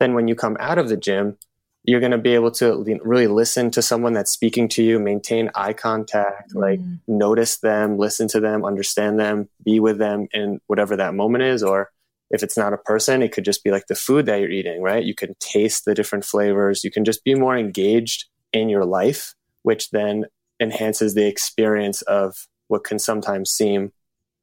then 0.00 0.14
when 0.14 0.28
you 0.28 0.34
come 0.34 0.56
out 0.60 0.78
of 0.78 0.88
the 0.88 0.96
gym, 0.96 1.36
you're 1.84 2.00
going 2.00 2.12
to 2.12 2.18
be 2.18 2.34
able 2.34 2.50
to 2.50 2.84
really 3.02 3.26
listen 3.26 3.70
to 3.70 3.82
someone 3.82 4.12
that's 4.12 4.30
speaking 4.30 4.68
to 4.68 4.82
you, 4.82 4.98
maintain 4.98 5.50
eye 5.54 5.72
contact, 5.72 6.52
mm 6.52 6.60
like 6.60 6.80
notice 7.06 7.58
them, 7.58 7.96
listen 7.96 8.28
to 8.28 8.40
them, 8.40 8.64
understand 8.64 9.18
them, 9.18 9.48
be 9.64 9.80
with 9.80 9.98
them 9.98 10.28
in 10.32 10.60
whatever 10.66 10.96
that 10.96 11.14
moment 11.14 11.44
is. 11.44 11.62
Or 11.62 11.90
if 12.30 12.42
it's 12.42 12.56
not 12.56 12.72
a 12.72 12.78
person, 12.78 13.22
it 13.22 13.32
could 13.32 13.44
just 13.44 13.64
be 13.64 13.70
like 13.70 13.86
the 13.86 13.94
food 13.94 14.26
that 14.26 14.40
you're 14.40 14.50
eating, 14.50 14.82
right? 14.82 15.04
You 15.04 15.14
can 15.14 15.34
taste 15.40 15.84
the 15.84 15.94
different 15.94 16.24
flavors. 16.24 16.84
You 16.84 16.90
can 16.90 17.04
just 17.04 17.24
be 17.24 17.34
more 17.34 17.56
engaged 17.56 18.26
in 18.52 18.68
your 18.68 18.84
life, 18.84 19.34
which 19.62 19.90
then 19.90 20.26
enhances 20.60 21.14
the 21.14 21.26
experience 21.26 22.02
of 22.02 22.46
what 22.68 22.84
can 22.84 22.98
sometimes 22.98 23.50
seem 23.50 23.92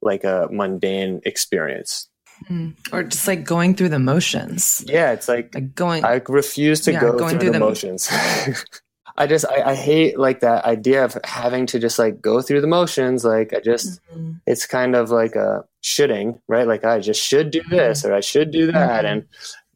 like 0.02 0.24
a 0.24 0.48
mundane 0.50 1.20
experience. 1.24 2.08
Mm. 2.50 2.76
Or 2.92 3.02
just 3.02 3.26
like 3.26 3.44
going 3.44 3.74
through 3.74 3.88
the 3.90 3.98
motions. 3.98 4.84
Yeah, 4.86 5.12
it's 5.12 5.28
like, 5.28 5.54
like 5.54 5.74
going. 5.74 6.04
I 6.04 6.20
refuse 6.28 6.80
to 6.82 6.92
yeah, 6.92 7.00
go 7.00 7.18
through, 7.18 7.30
through, 7.30 7.38
the, 7.38 7.50
the 7.52 7.60
motions. 7.60 8.10
I 9.18 9.26
just 9.26 9.44
I, 9.46 9.70
I, 9.70 9.74
hate 9.74 10.18
like 10.18 10.40
that 10.40 10.64
idea 10.64 11.04
of 11.04 11.16
having 11.24 11.66
to 11.66 11.78
just 11.78 11.98
like 11.98 12.20
go 12.20 12.42
through 12.42 12.60
the 12.60 12.66
motions. 12.66 13.24
Like 13.24 13.54
I 13.54 13.60
just 13.60 14.00
mm-hmm. 14.10 14.32
it's 14.46 14.66
kind 14.66 14.94
of 14.94 15.10
like 15.10 15.34
a 15.36 15.64
shoulding, 15.80 16.40
right? 16.48 16.66
Like 16.66 16.84
I 16.84 17.00
just 17.00 17.22
should 17.22 17.50
do 17.50 17.62
this 17.70 18.04
or 18.04 18.12
I 18.12 18.20
should 18.20 18.50
do 18.50 18.66
that. 18.72 19.04
Mm-hmm. 19.04 19.06
And 19.06 19.26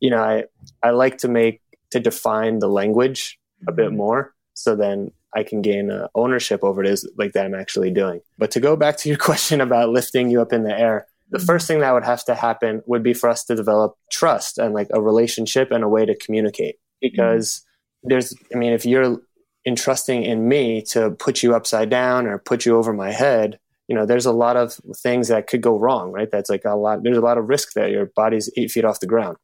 you 0.00 0.10
know, 0.10 0.22
I 0.22 0.44
I 0.82 0.90
like 0.90 1.18
to 1.18 1.28
make 1.28 1.62
to 1.90 2.00
define 2.00 2.58
the 2.58 2.68
language 2.68 3.38
a 3.66 3.72
bit 3.72 3.88
mm-hmm. 3.88 3.96
more 3.96 4.34
so 4.54 4.76
then 4.76 5.10
I 5.34 5.42
can 5.42 5.62
gain 5.62 5.90
uh, 5.90 6.08
ownership 6.14 6.62
over 6.62 6.82
it 6.82 6.90
is 6.90 7.08
like 7.16 7.32
that 7.32 7.46
I'm 7.46 7.54
actually 7.54 7.90
doing. 7.90 8.20
But 8.36 8.50
to 8.52 8.60
go 8.60 8.76
back 8.76 8.96
to 8.98 9.08
your 9.08 9.18
question 9.28 9.60
about 9.60 9.90
lifting 9.90 10.30
you 10.30 10.42
up 10.42 10.52
in 10.52 10.64
the 10.64 10.78
air, 10.78 11.06
the 11.30 11.38
mm-hmm. 11.38 11.46
first 11.46 11.66
thing 11.66 11.80
that 11.80 11.92
would 11.92 12.04
have 12.04 12.24
to 12.26 12.34
happen 12.34 12.82
would 12.86 13.02
be 13.02 13.14
for 13.14 13.28
us 13.28 13.44
to 13.44 13.54
develop 13.54 13.96
trust 14.10 14.58
and 14.58 14.74
like 14.74 14.88
a 14.92 15.00
relationship 15.00 15.70
and 15.70 15.84
a 15.84 15.88
way 15.88 16.04
to 16.04 16.14
communicate 16.14 16.76
because 17.00 17.60
mm-hmm. 17.60 18.08
there's 18.10 18.34
i 18.54 18.58
mean 18.58 18.72
if 18.72 18.84
you're 18.84 19.18
entrusting 19.66 20.22
in 20.22 20.48
me 20.48 20.82
to 20.82 21.10
put 21.12 21.42
you 21.42 21.54
upside 21.54 21.90
down 21.90 22.26
or 22.26 22.38
put 22.38 22.64
you 22.64 22.76
over 22.76 22.92
my 22.92 23.12
head 23.12 23.58
you 23.90 23.96
know 23.96 24.06
there's 24.06 24.24
a 24.24 24.32
lot 24.32 24.56
of 24.56 24.80
things 24.96 25.28
that 25.28 25.48
could 25.48 25.60
go 25.60 25.76
wrong 25.76 26.12
right? 26.12 26.30
That's 26.30 26.48
like 26.48 26.64
a 26.64 26.76
lot 26.76 27.02
there's 27.02 27.18
a 27.18 27.22
lot 27.22 27.38
of 27.38 27.48
risk 27.48 27.72
there 27.72 27.88
your 27.88 28.06
body's 28.06 28.48
eight 28.56 28.70
feet 28.70 28.84
off 28.84 29.00
the 29.00 29.06
ground. 29.06 29.36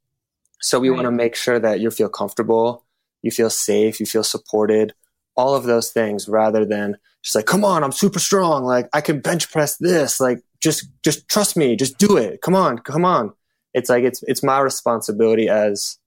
So 0.61 0.79
we 0.79 0.89
right. 0.89 0.95
want 0.95 1.07
to 1.07 1.11
make 1.11 1.35
sure 1.35 1.59
that 1.59 1.81
you 1.81 1.91
feel 1.91 2.09
comfortable 2.09 2.87
you 3.23 3.31
feel 3.33 3.51
safe 3.51 3.99
you 3.99 4.07
feel 4.07 4.23
supported 4.23 4.95
all 5.37 5.55
of 5.55 5.65
those 5.65 5.91
things 5.91 6.29
rather 6.29 6.65
than 6.65 6.97
just 7.23 7.35
like 7.35 7.47
come 7.47 7.65
on 7.65 7.83
i'm 7.83 7.93
super 7.93 8.21
strong 8.21 8.63
like 8.63 8.89
i 8.93 9.01
can 9.01 9.21
bench 9.21 9.51
press 9.51 9.77
this 9.79 10.21
like 10.21 10.39
just 10.63 10.89
just 11.03 11.29
trust 11.29 11.57
me 11.57 11.75
just 11.75 11.99
do 11.99 12.17
it 12.17 12.41
come 12.41 12.55
on 12.55 12.79
come 12.79 13.05
on. 13.05 13.33
It's 13.75 13.91
like 13.91 14.05
it's 14.05 14.23
it's 14.27 14.43
my 14.43 14.61
responsibility 14.61 15.49
as 15.49 15.99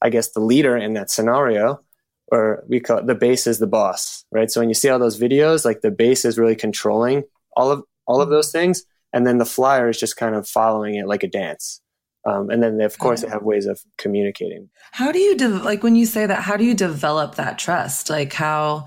i 0.00 0.08
guess 0.08 0.30
the 0.30 0.40
leader 0.40 0.76
in 0.76 0.94
that 0.94 1.10
scenario 1.10 1.80
or 2.30 2.64
we 2.68 2.80
call 2.80 2.98
it 2.98 3.06
the 3.06 3.14
base 3.14 3.46
is 3.46 3.58
the 3.58 3.66
boss 3.66 4.24
right 4.30 4.50
so 4.50 4.60
when 4.60 4.68
you 4.68 4.74
see 4.74 4.88
all 4.88 4.98
those 4.98 5.18
videos 5.18 5.64
like 5.64 5.80
the 5.80 5.90
base 5.90 6.24
is 6.24 6.38
really 6.38 6.56
controlling 6.56 7.24
all 7.56 7.70
of 7.70 7.82
all 8.06 8.20
of 8.20 8.28
those 8.28 8.50
things 8.52 8.84
and 9.12 9.26
then 9.26 9.38
the 9.38 9.44
flyer 9.44 9.88
is 9.88 9.98
just 9.98 10.16
kind 10.16 10.34
of 10.34 10.48
following 10.48 10.94
it 10.94 11.06
like 11.06 11.22
a 11.22 11.28
dance 11.28 11.80
um, 12.26 12.50
and 12.50 12.62
then 12.62 12.76
they, 12.76 12.84
of 12.84 12.98
course 12.98 13.22
they 13.22 13.28
have 13.28 13.42
ways 13.42 13.66
of 13.66 13.80
communicating 13.96 14.68
how 14.92 15.12
do 15.12 15.18
you 15.18 15.36
de- 15.36 15.48
like 15.48 15.82
when 15.82 15.96
you 15.96 16.06
say 16.06 16.26
that 16.26 16.42
how 16.42 16.56
do 16.56 16.64
you 16.64 16.74
develop 16.74 17.36
that 17.36 17.58
trust 17.58 18.10
like 18.10 18.32
how 18.32 18.86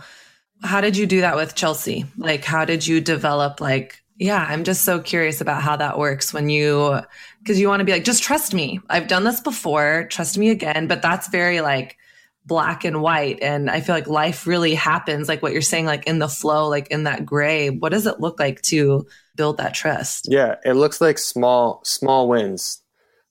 how 0.64 0.82
did 0.82 0.96
you 0.96 1.06
do 1.06 1.22
that 1.22 1.36
with 1.36 1.56
chelsea 1.56 2.06
like 2.18 2.44
how 2.44 2.66
did 2.66 2.86
you 2.86 3.02
develop 3.02 3.60
like 3.60 4.02
yeah, 4.22 4.46
I'm 4.48 4.64
just 4.64 4.86
so 4.86 5.00
curious 5.00 5.42
about 5.42 5.64
how 5.64 5.78
that 5.78 5.98
works 5.98 6.32
when 6.32 6.48
you, 6.48 7.00
because 7.40 7.60
you 7.60 7.68
want 7.68 7.80
to 7.80 7.86
be 7.86 7.92
like, 7.92 8.04
just 8.04 8.22
trust 8.22 8.54
me. 8.54 8.80
I've 8.88 9.08
done 9.08 9.24
this 9.24 9.42
before. 9.42 10.06
Trust 10.12 10.38
me 10.38 10.52
again. 10.52 10.86
But 10.86 11.02
that's 11.02 11.28
very 11.30 11.62
like 11.62 11.98
black 12.46 12.84
and 12.86 13.02
white. 13.02 13.40
And 13.42 13.70
I 13.70 13.82
feel 13.82 13.96
like 13.96 14.08
life 14.08 14.48
really 14.48 14.74
happens, 14.74 15.28
like 15.28 15.42
what 15.42 15.54
you're 15.54 15.62
saying, 15.62 15.86
like 15.86 16.08
in 16.08 16.20
the 16.20 16.28
flow, 16.28 16.68
like 16.68 16.88
in 16.88 17.04
that 17.04 17.26
gray. 17.26 17.70
What 17.70 17.92
does 17.92 18.08
it 18.08 18.20
look 18.20 18.40
like 18.40 18.62
to 18.64 19.06
build 19.36 19.58
that 19.58 19.74
trust? 19.74 20.28
Yeah, 20.30 20.56
it 20.66 20.74
looks 20.74 21.02
like 21.02 21.18
small, 21.18 21.82
small 21.84 22.28
wins. 22.28 22.82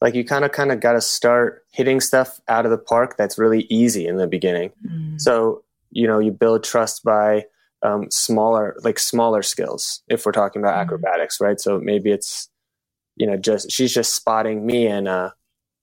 Like 0.01 0.15
you 0.15 0.25
kind 0.25 0.45
of, 0.45 0.53
kind 0.53 0.73
of 0.73 0.81
got 0.81 0.93
to 0.93 1.01
start 1.01 1.65
hitting 1.73 2.01
stuff 2.01 2.41
out 2.49 2.65
of 2.65 2.71
the 2.71 2.79
park 2.79 3.17
that's 3.17 3.39
really 3.39 3.67
easy 3.69 4.07
in 4.07 4.17
the 4.17 4.27
beginning. 4.27 4.71
Mm. 4.87 5.21
So, 5.21 5.65
you 5.91 6.07
know, 6.07 6.19
you 6.19 6.31
build 6.31 6.65
trust 6.65 7.05
by, 7.05 7.45
um, 7.83 8.11
smaller 8.11 8.77
like 8.83 8.99
smaller 8.99 9.43
skills 9.43 10.03
if 10.07 10.27
we're 10.27 10.33
talking 10.33 10.61
about 10.61 10.73
mm-hmm. 10.73 10.83
acrobatics 10.83 11.41
right 11.41 11.59
so 11.59 11.81
maybe 11.81 12.11
it's 12.11 12.51
you 13.17 13.27
know 13.27 13.39
just 13.39 13.73
she's 13.73 13.95
just 13.95 14.15
spotting 14.15 14.67
me 14.67 14.87
in 14.87 15.07
a 15.07 15.33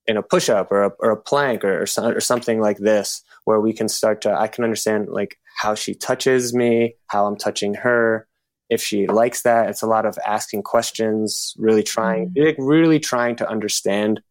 in 0.07 0.17
a 0.17 0.23
push-up 0.23 0.71
or 0.71 0.83
a, 0.83 0.91
or 0.99 1.11
a 1.11 1.17
plank 1.17 1.63
or, 1.63 1.81
or, 1.81 2.15
or 2.15 2.19
something 2.21 2.61
like 2.61 2.77
this 2.77 3.21
where 3.43 3.59
we 3.59 3.73
can 3.73 3.89
start 3.89 4.21
to 4.21 4.33
i 4.33 4.47
can 4.47 4.63
understand 4.63 5.09
like 5.09 5.37
how 5.57 5.75
she 5.75 5.93
touches 5.93 6.53
me 6.53 6.95
how 7.07 7.25
i'm 7.25 7.35
touching 7.35 7.73
her 7.73 8.27
if 8.69 8.81
she 8.81 9.07
likes 9.07 9.43
that 9.43 9.69
it's 9.69 9.81
a 9.81 9.87
lot 9.87 10.05
of 10.05 10.17
asking 10.25 10.63
questions 10.63 11.53
really 11.57 11.83
trying 11.83 12.29
mm-hmm. 12.29 12.63
really 12.63 12.99
trying 12.99 13.35
to 13.35 13.47
understand 13.47 14.21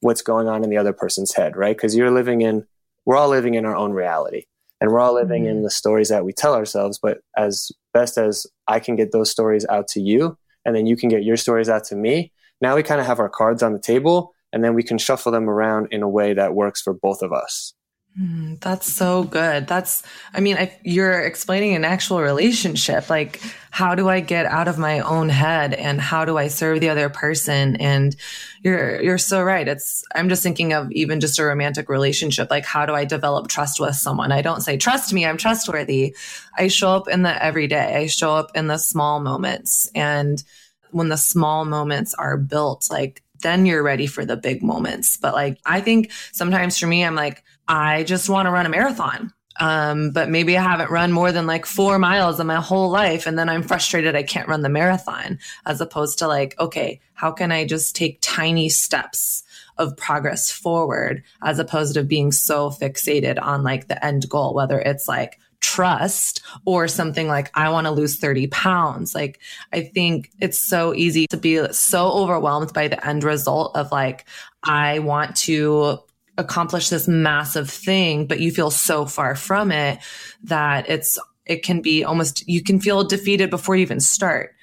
what's 0.00 0.22
going 0.22 0.48
on 0.48 0.64
in 0.64 0.70
the 0.70 0.76
other 0.76 0.92
person's 0.92 1.34
head 1.34 1.56
right 1.56 1.76
because 1.76 1.96
you're 1.96 2.10
living 2.10 2.42
in 2.42 2.66
we're 3.04 3.16
all 3.16 3.28
living 3.28 3.54
in 3.54 3.64
our 3.64 3.76
own 3.76 3.92
reality 3.92 4.44
and 4.80 4.90
we're 4.90 5.00
all 5.00 5.14
living 5.14 5.46
in 5.46 5.56
mm-hmm. 5.56 5.64
the 5.64 5.70
stories 5.70 6.08
that 6.08 6.24
we 6.24 6.32
tell 6.32 6.54
ourselves 6.54 6.98
but 7.00 7.18
as 7.36 7.70
best 7.94 8.18
as 8.18 8.46
i 8.66 8.80
can 8.80 8.96
get 8.96 9.12
those 9.12 9.30
stories 9.30 9.66
out 9.68 9.86
to 9.86 10.00
you 10.00 10.36
and 10.64 10.74
then 10.74 10.86
you 10.86 10.96
can 10.96 11.08
get 11.08 11.24
your 11.24 11.36
stories 11.36 11.68
out 11.68 11.84
to 11.84 11.94
me 11.94 12.32
now 12.60 12.74
we 12.74 12.82
kind 12.82 13.00
of 13.00 13.06
have 13.06 13.20
our 13.20 13.28
cards 13.28 13.62
on 13.62 13.72
the 13.72 13.78
table 13.78 14.34
and 14.52 14.64
then 14.64 14.74
we 14.74 14.82
can 14.82 14.98
shuffle 14.98 15.32
them 15.32 15.48
around 15.48 15.88
in 15.90 16.02
a 16.02 16.08
way 16.08 16.34
that 16.34 16.54
works 16.54 16.82
for 16.82 16.92
both 16.92 17.22
of 17.22 17.32
us 17.32 17.74
Mm, 18.18 18.58
that's 18.58 18.92
so 18.92 19.22
good. 19.22 19.68
That's, 19.68 20.02
I 20.34 20.40
mean, 20.40 20.56
if 20.56 20.76
you're 20.82 21.20
explaining 21.20 21.76
an 21.76 21.84
actual 21.84 22.20
relationship. 22.20 23.08
Like, 23.08 23.40
how 23.70 23.94
do 23.94 24.08
I 24.08 24.18
get 24.18 24.46
out 24.46 24.66
of 24.66 24.78
my 24.78 24.98
own 25.00 25.28
head 25.28 25.74
and 25.74 26.00
how 26.00 26.24
do 26.24 26.36
I 26.36 26.48
serve 26.48 26.80
the 26.80 26.88
other 26.88 27.08
person? 27.08 27.76
And 27.76 28.16
you're, 28.62 29.00
you're 29.00 29.18
so 29.18 29.42
right. 29.42 29.66
It's, 29.66 30.04
I'm 30.14 30.28
just 30.28 30.42
thinking 30.42 30.72
of 30.72 30.90
even 30.90 31.20
just 31.20 31.38
a 31.38 31.44
romantic 31.44 31.88
relationship. 31.88 32.50
Like, 32.50 32.64
how 32.64 32.84
do 32.84 32.94
I 32.94 33.04
develop 33.04 33.46
trust 33.46 33.78
with 33.78 33.94
someone? 33.94 34.32
I 34.32 34.42
don't 34.42 34.60
say, 34.62 34.76
trust 34.76 35.12
me, 35.12 35.24
I'm 35.24 35.36
trustworthy. 35.36 36.16
I 36.58 36.66
show 36.66 36.90
up 36.90 37.06
in 37.06 37.22
the 37.22 37.42
everyday. 37.42 37.96
I 37.96 38.06
show 38.08 38.34
up 38.34 38.50
in 38.56 38.66
the 38.66 38.78
small 38.78 39.20
moments. 39.20 39.88
And 39.94 40.42
when 40.90 41.10
the 41.10 41.16
small 41.16 41.64
moments 41.64 42.14
are 42.14 42.36
built, 42.36 42.88
like, 42.90 43.22
then 43.40 43.66
you're 43.66 43.82
ready 43.82 44.06
for 44.06 44.24
the 44.24 44.36
big 44.36 44.62
moments. 44.62 45.16
But 45.16 45.34
like, 45.34 45.58
I 45.64 45.80
think 45.80 46.12
sometimes 46.32 46.78
for 46.78 46.86
me, 46.86 47.04
I'm 47.04 47.14
like, 47.14 47.42
I 47.68 48.04
just 48.04 48.28
want 48.28 48.46
to 48.46 48.50
run 48.50 48.66
a 48.66 48.70
marathon. 48.70 49.32
Um, 49.58 50.12
but 50.12 50.30
maybe 50.30 50.56
I 50.56 50.62
haven't 50.62 50.90
run 50.90 51.12
more 51.12 51.32
than 51.32 51.46
like 51.46 51.66
four 51.66 51.98
miles 51.98 52.40
in 52.40 52.46
my 52.46 52.60
whole 52.60 52.88
life. 52.88 53.26
And 53.26 53.38
then 53.38 53.48
I'm 53.48 53.62
frustrated 53.62 54.16
I 54.16 54.22
can't 54.22 54.48
run 54.48 54.62
the 54.62 54.68
marathon, 54.68 55.38
as 55.66 55.80
opposed 55.80 56.18
to 56.20 56.28
like, 56.28 56.58
okay, 56.58 57.00
how 57.14 57.32
can 57.32 57.52
I 57.52 57.66
just 57.66 57.94
take 57.94 58.18
tiny 58.22 58.68
steps 58.68 59.42
of 59.76 59.96
progress 59.96 60.52
forward 60.52 61.22
as 61.42 61.58
opposed 61.58 61.94
to 61.94 62.04
being 62.04 62.32
so 62.32 62.70
fixated 62.70 63.42
on 63.42 63.62
like 63.62 63.88
the 63.88 64.04
end 64.04 64.28
goal, 64.28 64.54
whether 64.54 64.78
it's 64.78 65.08
like 65.08 65.39
trust 65.60 66.42
or 66.64 66.88
something 66.88 67.28
like, 67.28 67.50
I 67.54 67.70
want 67.70 67.86
to 67.86 67.90
lose 67.90 68.16
30 68.16 68.48
pounds. 68.48 69.14
Like, 69.14 69.40
I 69.72 69.82
think 69.82 70.30
it's 70.40 70.58
so 70.58 70.94
easy 70.94 71.26
to 71.28 71.36
be 71.36 71.72
so 71.72 72.10
overwhelmed 72.10 72.72
by 72.72 72.88
the 72.88 73.06
end 73.06 73.24
result 73.24 73.76
of 73.76 73.92
like, 73.92 74.26
I 74.64 74.98
want 75.00 75.36
to 75.36 75.98
accomplish 76.38 76.88
this 76.88 77.06
massive 77.06 77.70
thing, 77.70 78.26
but 78.26 78.40
you 78.40 78.50
feel 78.50 78.70
so 78.70 79.04
far 79.04 79.34
from 79.34 79.70
it 79.70 79.98
that 80.44 80.88
it's, 80.88 81.18
it 81.46 81.62
can 81.62 81.80
be 81.80 82.04
almost, 82.04 82.48
you 82.48 82.62
can 82.62 82.80
feel 82.80 83.04
defeated 83.04 83.50
before 83.50 83.76
you 83.76 83.82
even 83.82 84.00
start 84.00 84.54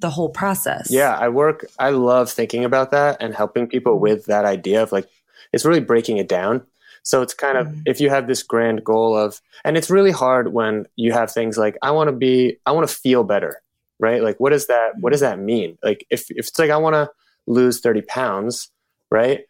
the 0.00 0.10
whole 0.10 0.30
process. 0.30 0.90
Yeah, 0.90 1.16
I 1.16 1.28
work, 1.28 1.66
I 1.78 1.90
love 1.90 2.30
thinking 2.30 2.64
about 2.64 2.90
that 2.90 3.18
and 3.20 3.34
helping 3.34 3.66
people 3.66 3.98
with 3.98 4.26
that 4.26 4.44
idea 4.44 4.82
of 4.82 4.92
like, 4.92 5.08
it's 5.52 5.64
really 5.64 5.80
breaking 5.80 6.16
it 6.16 6.28
down. 6.28 6.66
So 7.02 7.22
it's 7.22 7.34
kind 7.34 7.58
of, 7.58 7.66
mm-hmm. 7.66 7.82
if 7.86 8.00
you 8.00 8.10
have 8.10 8.26
this 8.26 8.42
grand 8.42 8.84
goal 8.84 9.16
of, 9.16 9.40
and 9.64 9.76
it's 9.76 9.90
really 9.90 10.10
hard 10.10 10.52
when 10.52 10.86
you 10.96 11.12
have 11.12 11.32
things 11.32 11.56
like, 11.56 11.76
I 11.82 11.90
want 11.90 12.08
to 12.08 12.16
be, 12.16 12.58
I 12.66 12.72
want 12.72 12.88
to 12.88 12.94
feel 12.94 13.24
better, 13.24 13.62
right? 13.98 14.22
Like, 14.22 14.38
what 14.38 14.50
does 14.50 14.66
that, 14.66 14.98
what 15.00 15.12
does 15.12 15.20
that 15.20 15.38
mean? 15.38 15.78
Like, 15.82 16.06
if, 16.10 16.30
if 16.30 16.48
it's 16.48 16.58
like, 16.58 16.70
I 16.70 16.76
want 16.76 16.94
to 16.94 17.10
lose 17.46 17.80
30 17.80 18.02
pounds, 18.02 18.70
right? 19.10 19.40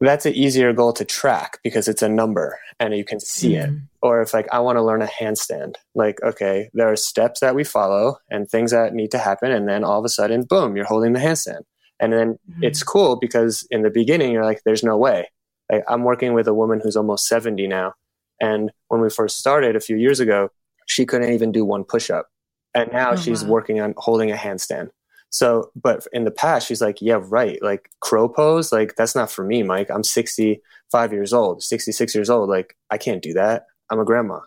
that's 0.00 0.26
an 0.26 0.34
easier 0.34 0.72
goal 0.72 0.92
to 0.92 1.04
track 1.04 1.58
because 1.64 1.88
it's 1.88 2.02
a 2.02 2.08
number 2.08 2.58
and 2.78 2.94
you 2.94 3.04
can 3.04 3.18
see 3.18 3.52
mm-hmm. 3.52 3.74
it. 3.74 3.80
Or 4.00 4.22
if 4.22 4.32
like 4.32 4.46
I 4.52 4.60
want 4.60 4.76
to 4.76 4.82
learn 4.82 5.02
a 5.02 5.06
handstand, 5.06 5.74
like 5.94 6.22
okay, 6.22 6.70
there 6.72 6.90
are 6.90 6.96
steps 6.96 7.40
that 7.40 7.54
we 7.54 7.64
follow 7.64 8.18
and 8.30 8.48
things 8.48 8.70
that 8.70 8.94
need 8.94 9.10
to 9.10 9.18
happen, 9.18 9.50
and 9.50 9.68
then 9.68 9.82
all 9.82 9.98
of 9.98 10.04
a 10.04 10.08
sudden, 10.08 10.44
boom, 10.44 10.76
you're 10.76 10.84
holding 10.84 11.14
the 11.14 11.20
handstand, 11.20 11.62
and 11.98 12.12
then 12.12 12.38
mm-hmm. 12.48 12.62
it's 12.62 12.82
cool 12.82 13.16
because 13.16 13.66
in 13.70 13.82
the 13.82 13.90
beginning 13.90 14.32
you're 14.32 14.44
like, 14.44 14.62
there's 14.64 14.84
no 14.84 14.96
way. 14.96 15.28
Like 15.70 15.84
I'm 15.88 16.04
working 16.04 16.34
with 16.34 16.48
a 16.48 16.54
woman 16.54 16.80
who's 16.82 16.96
almost 16.96 17.26
70 17.26 17.66
now, 17.66 17.94
And 18.40 18.70
when 18.88 19.00
we 19.00 19.10
first 19.10 19.38
started 19.38 19.76
a 19.76 19.80
few 19.80 19.96
years 19.96 20.20
ago, 20.20 20.50
she 20.86 21.04
couldn't 21.04 21.32
even 21.32 21.52
do 21.52 21.64
one 21.64 21.84
push 21.84 22.10
up. 22.10 22.28
And 22.74 22.92
now 22.92 23.12
oh, 23.12 23.16
she's 23.16 23.44
working 23.44 23.80
on 23.80 23.94
holding 23.96 24.30
a 24.30 24.36
handstand. 24.36 24.90
So, 25.30 25.70
but 25.76 26.06
in 26.12 26.24
the 26.24 26.30
past, 26.30 26.66
she's 26.66 26.80
like, 26.80 27.02
yeah, 27.02 27.20
right. 27.20 27.62
Like 27.62 27.90
crow 28.00 28.28
pose, 28.28 28.72
like 28.72 28.96
that's 28.96 29.14
not 29.14 29.30
for 29.30 29.44
me, 29.44 29.62
Mike. 29.62 29.90
I'm 29.90 30.04
65 30.04 31.12
years 31.12 31.32
old, 31.32 31.62
66 31.62 32.14
years 32.14 32.30
old. 32.30 32.48
Like 32.48 32.76
I 32.90 32.98
can't 32.98 33.22
do 33.22 33.34
that. 33.34 33.66
I'm 33.90 34.00
a 34.00 34.04
grandma. 34.04 34.40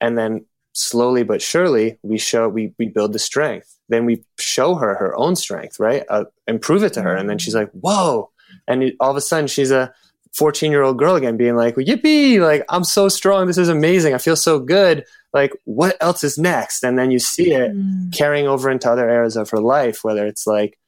And 0.00 0.18
then 0.18 0.44
slowly 0.72 1.22
but 1.22 1.42
surely, 1.42 1.98
we 2.02 2.18
show, 2.18 2.48
we, 2.48 2.74
we 2.78 2.88
build 2.88 3.12
the 3.12 3.18
strength. 3.18 3.78
Then 3.88 4.04
we 4.04 4.24
show 4.38 4.74
her 4.74 4.94
her 4.94 5.16
own 5.16 5.36
strength, 5.36 5.80
right? 5.80 6.04
Uh, 6.08 6.24
and 6.46 6.60
prove 6.60 6.84
it 6.84 6.92
to 6.94 7.02
her. 7.02 7.14
And 7.14 7.28
then 7.28 7.38
she's 7.38 7.54
like, 7.54 7.70
whoa. 7.72 8.30
And 8.68 8.92
all 9.00 9.10
of 9.10 9.16
a 9.16 9.20
sudden 9.20 9.46
she's 9.46 9.70
a 9.70 9.92
14 10.34 10.70
year 10.70 10.82
old 10.82 10.98
girl 10.98 11.16
again 11.16 11.36
being 11.36 11.56
like, 11.56 11.74
yippee, 11.76 12.40
like 12.40 12.64
I'm 12.68 12.84
so 12.84 13.08
strong. 13.08 13.46
This 13.46 13.58
is 13.58 13.68
amazing. 13.68 14.14
I 14.14 14.18
feel 14.18 14.36
so 14.36 14.58
good 14.58 15.04
like 15.32 15.52
what 15.64 15.96
else 16.00 16.24
is 16.24 16.38
next 16.38 16.82
and 16.82 16.98
then 16.98 17.10
you 17.10 17.18
see 17.18 17.52
it 17.52 17.72
mm. 17.72 18.12
carrying 18.12 18.46
over 18.46 18.70
into 18.70 18.90
other 18.90 19.08
areas 19.08 19.36
of 19.36 19.50
her 19.50 19.60
life 19.60 20.02
whether 20.02 20.26
it's 20.26 20.46
like 20.46 20.78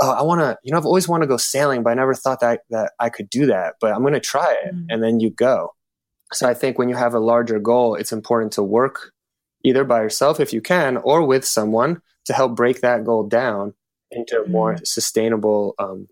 oh 0.00 0.10
i 0.10 0.22
want 0.22 0.40
to 0.40 0.58
you 0.62 0.72
know 0.72 0.78
i've 0.78 0.86
always 0.86 1.08
wanted 1.08 1.24
to 1.24 1.28
go 1.28 1.36
sailing 1.36 1.82
but 1.82 1.90
i 1.90 1.94
never 1.94 2.14
thought 2.14 2.40
that 2.40 2.60
that 2.70 2.92
i 2.98 3.08
could 3.08 3.28
do 3.30 3.46
that 3.46 3.74
but 3.80 3.92
i'm 3.92 4.00
going 4.00 4.12
to 4.12 4.20
try 4.20 4.52
it 4.64 4.74
mm. 4.74 4.86
and 4.88 5.02
then 5.02 5.20
you 5.20 5.30
go 5.30 5.74
so 6.32 6.48
i 6.48 6.54
think 6.54 6.78
when 6.78 6.88
you 6.88 6.96
have 6.96 7.14
a 7.14 7.20
larger 7.20 7.58
goal 7.58 7.94
it's 7.94 8.12
important 8.12 8.52
to 8.52 8.62
work 8.62 9.12
either 9.64 9.84
by 9.84 10.00
yourself 10.00 10.40
if 10.40 10.52
you 10.52 10.60
can 10.60 10.96
or 10.98 11.26
with 11.26 11.44
someone 11.44 12.00
to 12.24 12.32
help 12.32 12.56
break 12.56 12.80
that 12.80 13.04
goal 13.04 13.26
down 13.26 13.74
into 14.10 14.36
mm. 14.36 14.48
more 14.48 14.76
sustainable 14.84 15.74
um, 15.78 16.06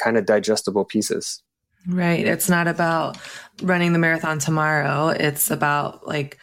kind 0.00 0.16
of 0.16 0.24
digestible 0.24 0.84
pieces 0.84 1.42
right 1.86 2.26
it's 2.26 2.48
not 2.48 2.66
about 2.68 3.16
running 3.62 3.92
the 3.92 3.98
marathon 3.98 4.38
tomorrow 4.38 5.08
it's 5.08 5.50
about 5.50 6.06
like 6.06 6.38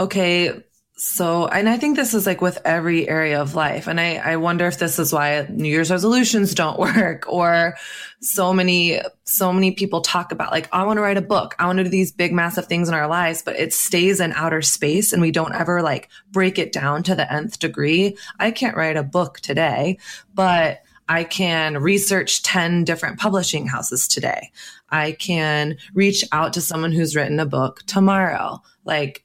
okay, 0.00 0.62
so, 0.96 1.46
and 1.46 1.68
I 1.68 1.78
think 1.78 1.96
this 1.96 2.12
is 2.12 2.26
like 2.26 2.42
with 2.42 2.58
every 2.64 3.08
area 3.08 3.40
of 3.40 3.54
life. 3.54 3.86
And 3.86 3.98
I, 3.98 4.16
I 4.16 4.36
wonder 4.36 4.66
if 4.66 4.78
this 4.78 4.98
is 4.98 5.12
why 5.12 5.46
New 5.48 5.68
Year's 5.68 5.90
resolutions 5.90 6.54
don't 6.54 6.78
work 6.78 7.24
or 7.26 7.76
so 8.20 8.52
many, 8.52 9.00
so 9.24 9.52
many 9.52 9.70
people 9.72 10.02
talk 10.02 10.32
about 10.32 10.50
like, 10.50 10.68
I 10.72 10.84
want 10.84 10.98
to 10.98 11.02
write 11.02 11.16
a 11.16 11.22
book. 11.22 11.54
I 11.58 11.66
want 11.66 11.78
to 11.78 11.84
do 11.84 11.90
these 11.90 12.12
big, 12.12 12.32
massive 12.32 12.66
things 12.66 12.88
in 12.88 12.94
our 12.94 13.08
lives, 13.08 13.42
but 13.42 13.58
it 13.58 13.72
stays 13.72 14.20
in 14.20 14.32
outer 14.32 14.60
space 14.60 15.12
and 15.12 15.22
we 15.22 15.30
don't 15.30 15.54
ever 15.54 15.80
like 15.80 16.10
break 16.30 16.58
it 16.58 16.72
down 16.72 17.02
to 17.04 17.14
the 17.14 17.30
nth 17.32 17.58
degree. 17.58 18.16
I 18.38 18.50
can't 18.50 18.76
write 18.76 18.96
a 18.96 19.02
book 19.02 19.40
today, 19.40 19.98
but 20.34 20.82
I 21.08 21.24
can 21.24 21.78
research 21.78 22.42
10 22.42 22.84
different 22.84 23.18
publishing 23.18 23.66
houses 23.66 24.06
today. 24.06 24.52
I 24.90 25.12
can 25.12 25.76
reach 25.94 26.24
out 26.32 26.52
to 26.54 26.60
someone 26.60 26.92
who's 26.92 27.16
written 27.16 27.40
a 27.40 27.46
book 27.46 27.82
tomorrow. 27.86 28.62
Like, 28.84 29.24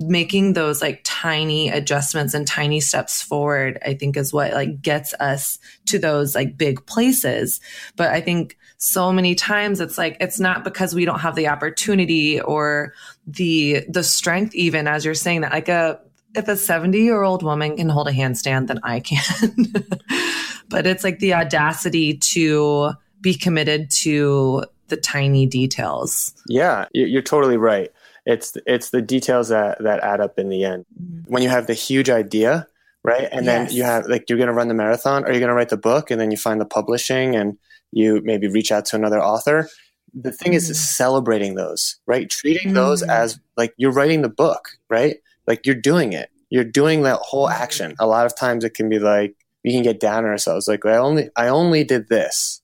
making 0.00 0.54
those 0.54 0.80
like 0.80 1.00
tiny 1.04 1.68
adjustments 1.68 2.32
and 2.32 2.46
tiny 2.46 2.80
steps 2.80 3.20
forward 3.20 3.78
i 3.84 3.92
think 3.92 4.16
is 4.16 4.32
what 4.32 4.52
like 4.52 4.80
gets 4.80 5.12
us 5.14 5.58
to 5.84 5.98
those 5.98 6.34
like 6.34 6.56
big 6.56 6.84
places 6.86 7.60
but 7.96 8.08
i 8.08 8.20
think 8.20 8.56
so 8.78 9.12
many 9.12 9.34
times 9.34 9.80
it's 9.80 9.98
like 9.98 10.16
it's 10.20 10.40
not 10.40 10.64
because 10.64 10.94
we 10.94 11.04
don't 11.04 11.20
have 11.20 11.34
the 11.34 11.48
opportunity 11.48 12.40
or 12.40 12.94
the 13.26 13.84
the 13.88 14.04
strength 14.04 14.54
even 14.54 14.86
as 14.86 15.04
you're 15.04 15.14
saying 15.14 15.42
that 15.42 15.52
like 15.52 15.68
a 15.68 16.00
if 16.34 16.48
a 16.48 16.56
70 16.56 16.98
year 16.98 17.22
old 17.22 17.42
woman 17.42 17.76
can 17.76 17.88
hold 17.88 18.08
a 18.08 18.12
handstand 18.12 18.68
then 18.68 18.80
i 18.82 19.00
can 19.00 19.22
but 20.68 20.86
it's 20.86 21.04
like 21.04 21.18
the 21.18 21.34
audacity 21.34 22.16
to 22.16 22.92
be 23.20 23.34
committed 23.34 23.90
to 23.90 24.64
the 24.90 24.96
tiny 24.96 25.46
details 25.46 26.34
yeah 26.48 26.86
you're 26.92 27.22
totally 27.22 27.56
right 27.56 27.90
it's 28.26 28.56
it's 28.66 28.90
the 28.90 29.02
details 29.02 29.48
that 29.48 29.82
that 29.82 30.00
add 30.00 30.20
up 30.20 30.38
in 30.38 30.48
the 30.48 30.64
end. 30.64 30.84
Mm-hmm. 31.00 31.32
When 31.32 31.42
you 31.42 31.48
have 31.48 31.66
the 31.66 31.74
huge 31.74 32.10
idea, 32.10 32.66
right, 33.02 33.28
and 33.30 33.44
yes. 33.44 33.68
then 33.68 33.76
you 33.76 33.82
have 33.84 34.06
like 34.06 34.28
you're 34.28 34.38
going 34.38 34.48
to 34.48 34.54
run 34.54 34.68
the 34.68 34.74
marathon, 34.74 35.24
or 35.24 35.30
you're 35.30 35.40
going 35.40 35.48
to 35.48 35.54
write 35.54 35.70
the 35.70 35.76
book, 35.76 36.10
and 36.10 36.20
then 36.20 36.30
you 36.30 36.36
find 36.36 36.60
the 36.60 36.66
publishing, 36.66 37.34
and 37.34 37.58
you 37.92 38.20
maybe 38.24 38.48
reach 38.48 38.72
out 38.72 38.84
to 38.86 38.96
another 38.96 39.22
author. 39.22 39.68
The 40.12 40.32
thing 40.32 40.52
mm. 40.52 40.56
is, 40.56 40.64
mm-hmm. 40.64 40.74
celebrating 40.74 41.54
those, 41.54 41.96
right? 42.06 42.28
Treating 42.28 42.72
mm. 42.72 42.74
those 42.74 43.02
as 43.02 43.38
like 43.56 43.74
you're 43.76 43.92
writing 43.92 44.22
the 44.22 44.28
book, 44.28 44.70
right? 44.88 45.16
Like 45.46 45.66
you're 45.66 45.74
doing 45.74 46.12
it. 46.12 46.30
You're 46.50 46.64
doing 46.64 47.02
that 47.02 47.20
whole 47.20 47.48
action. 47.48 47.94
A 48.00 48.06
lot 48.06 48.26
of 48.26 48.36
times 48.36 48.64
it 48.64 48.74
can 48.74 48.88
be 48.88 48.98
like 48.98 49.36
we 49.64 49.72
can 49.72 49.82
get 49.82 50.00
down 50.00 50.24
on 50.24 50.30
ourselves. 50.30 50.66
Like 50.68 50.84
I 50.84 50.96
only 50.96 51.30
I 51.36 51.48
only 51.48 51.84
did 51.84 52.08
this, 52.08 52.59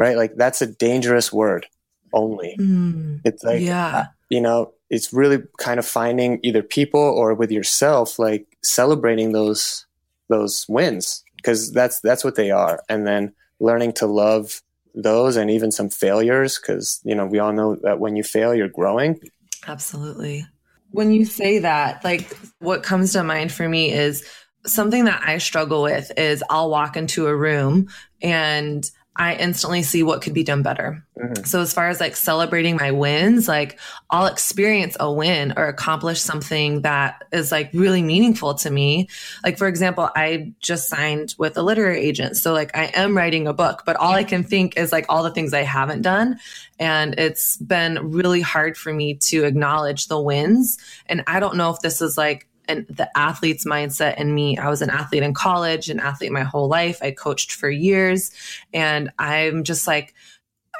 right? 0.00 0.16
Like 0.16 0.34
that's 0.34 0.62
a 0.62 0.66
dangerous 0.66 1.32
word. 1.32 1.66
Only. 2.12 2.56
Mm. 2.58 3.20
It's 3.24 3.44
like 3.44 3.60
yeah. 3.60 4.06
you 4.30 4.40
know 4.40 4.72
it's 4.88 5.12
really 5.12 5.42
kind 5.58 5.78
of 5.78 5.86
finding 5.86 6.40
either 6.42 6.62
people 6.62 7.00
or 7.00 7.34
with 7.34 7.52
yourself 7.52 8.18
like 8.18 8.46
celebrating 8.62 9.32
those 9.32 9.86
those 10.28 10.66
wins 10.68 11.22
because 11.36 11.72
that's 11.72 12.00
that's 12.00 12.24
what 12.24 12.34
they 12.34 12.50
are 12.50 12.82
and 12.88 13.06
then 13.06 13.32
learning 13.60 13.92
to 13.92 14.06
love 14.06 14.62
those 14.94 15.36
and 15.36 15.50
even 15.50 15.70
some 15.70 15.88
failures 15.88 16.58
because 16.58 17.00
you 17.04 17.14
know 17.14 17.26
we 17.26 17.38
all 17.38 17.52
know 17.52 17.76
that 17.76 18.00
when 18.00 18.16
you 18.16 18.24
fail 18.24 18.54
you're 18.54 18.68
growing 18.68 19.20
absolutely 19.68 20.44
when 20.90 21.12
you 21.12 21.24
say 21.24 21.60
that 21.60 22.02
like 22.04 22.36
what 22.58 22.82
comes 22.82 23.12
to 23.12 23.22
mind 23.22 23.52
for 23.52 23.68
me 23.68 23.92
is 23.92 24.26
something 24.66 25.04
that 25.04 25.22
i 25.24 25.38
struggle 25.38 25.82
with 25.82 26.10
is 26.16 26.42
i'll 26.50 26.70
walk 26.70 26.96
into 26.96 27.28
a 27.28 27.36
room 27.36 27.88
and 28.20 28.90
I 29.20 29.34
instantly 29.34 29.82
see 29.82 30.02
what 30.02 30.22
could 30.22 30.32
be 30.32 30.42
done 30.42 30.62
better. 30.62 31.04
Mm-hmm. 31.18 31.44
So 31.44 31.60
as 31.60 31.74
far 31.74 31.90
as 31.90 32.00
like 32.00 32.16
celebrating 32.16 32.76
my 32.76 32.90
wins, 32.90 33.48
like 33.48 33.78
I'll 34.08 34.24
experience 34.24 34.96
a 34.98 35.12
win 35.12 35.52
or 35.58 35.66
accomplish 35.66 36.22
something 36.22 36.80
that 36.80 37.24
is 37.30 37.52
like 37.52 37.68
really 37.74 38.00
meaningful 38.00 38.54
to 38.54 38.70
me. 38.70 39.10
Like 39.44 39.58
for 39.58 39.68
example, 39.68 40.08
I 40.16 40.54
just 40.60 40.88
signed 40.88 41.34
with 41.36 41.58
a 41.58 41.62
literary 41.62 42.00
agent. 42.00 42.38
So 42.38 42.54
like 42.54 42.74
I 42.74 42.84
am 42.94 43.14
writing 43.14 43.46
a 43.46 43.52
book, 43.52 43.82
but 43.84 43.96
all 43.96 44.14
I 44.14 44.24
can 44.24 44.42
think 44.42 44.78
is 44.78 44.90
like 44.90 45.04
all 45.10 45.22
the 45.22 45.32
things 45.32 45.52
I 45.52 45.64
haven't 45.64 46.00
done. 46.00 46.38
And 46.78 47.18
it's 47.18 47.58
been 47.58 48.12
really 48.12 48.40
hard 48.40 48.78
for 48.78 48.90
me 48.90 49.16
to 49.16 49.44
acknowledge 49.44 50.06
the 50.06 50.18
wins. 50.18 50.78
And 51.04 51.24
I 51.26 51.40
don't 51.40 51.58
know 51.58 51.68
if 51.68 51.80
this 51.80 52.00
is 52.00 52.16
like 52.16 52.48
and 52.70 52.86
the 52.88 53.08
athlete's 53.18 53.64
mindset 53.64 54.18
in 54.18 54.34
me. 54.34 54.56
I 54.56 54.68
was 54.68 54.82
an 54.82 54.90
athlete 54.90 55.22
in 55.22 55.34
college, 55.34 55.90
an 55.90 56.00
athlete 56.00 56.32
my 56.32 56.42
whole 56.42 56.68
life. 56.68 56.98
I 57.02 57.10
coached 57.10 57.52
for 57.52 57.68
years. 57.68 58.30
And 58.72 59.10
I'm 59.18 59.64
just 59.64 59.86
like, 59.86 60.14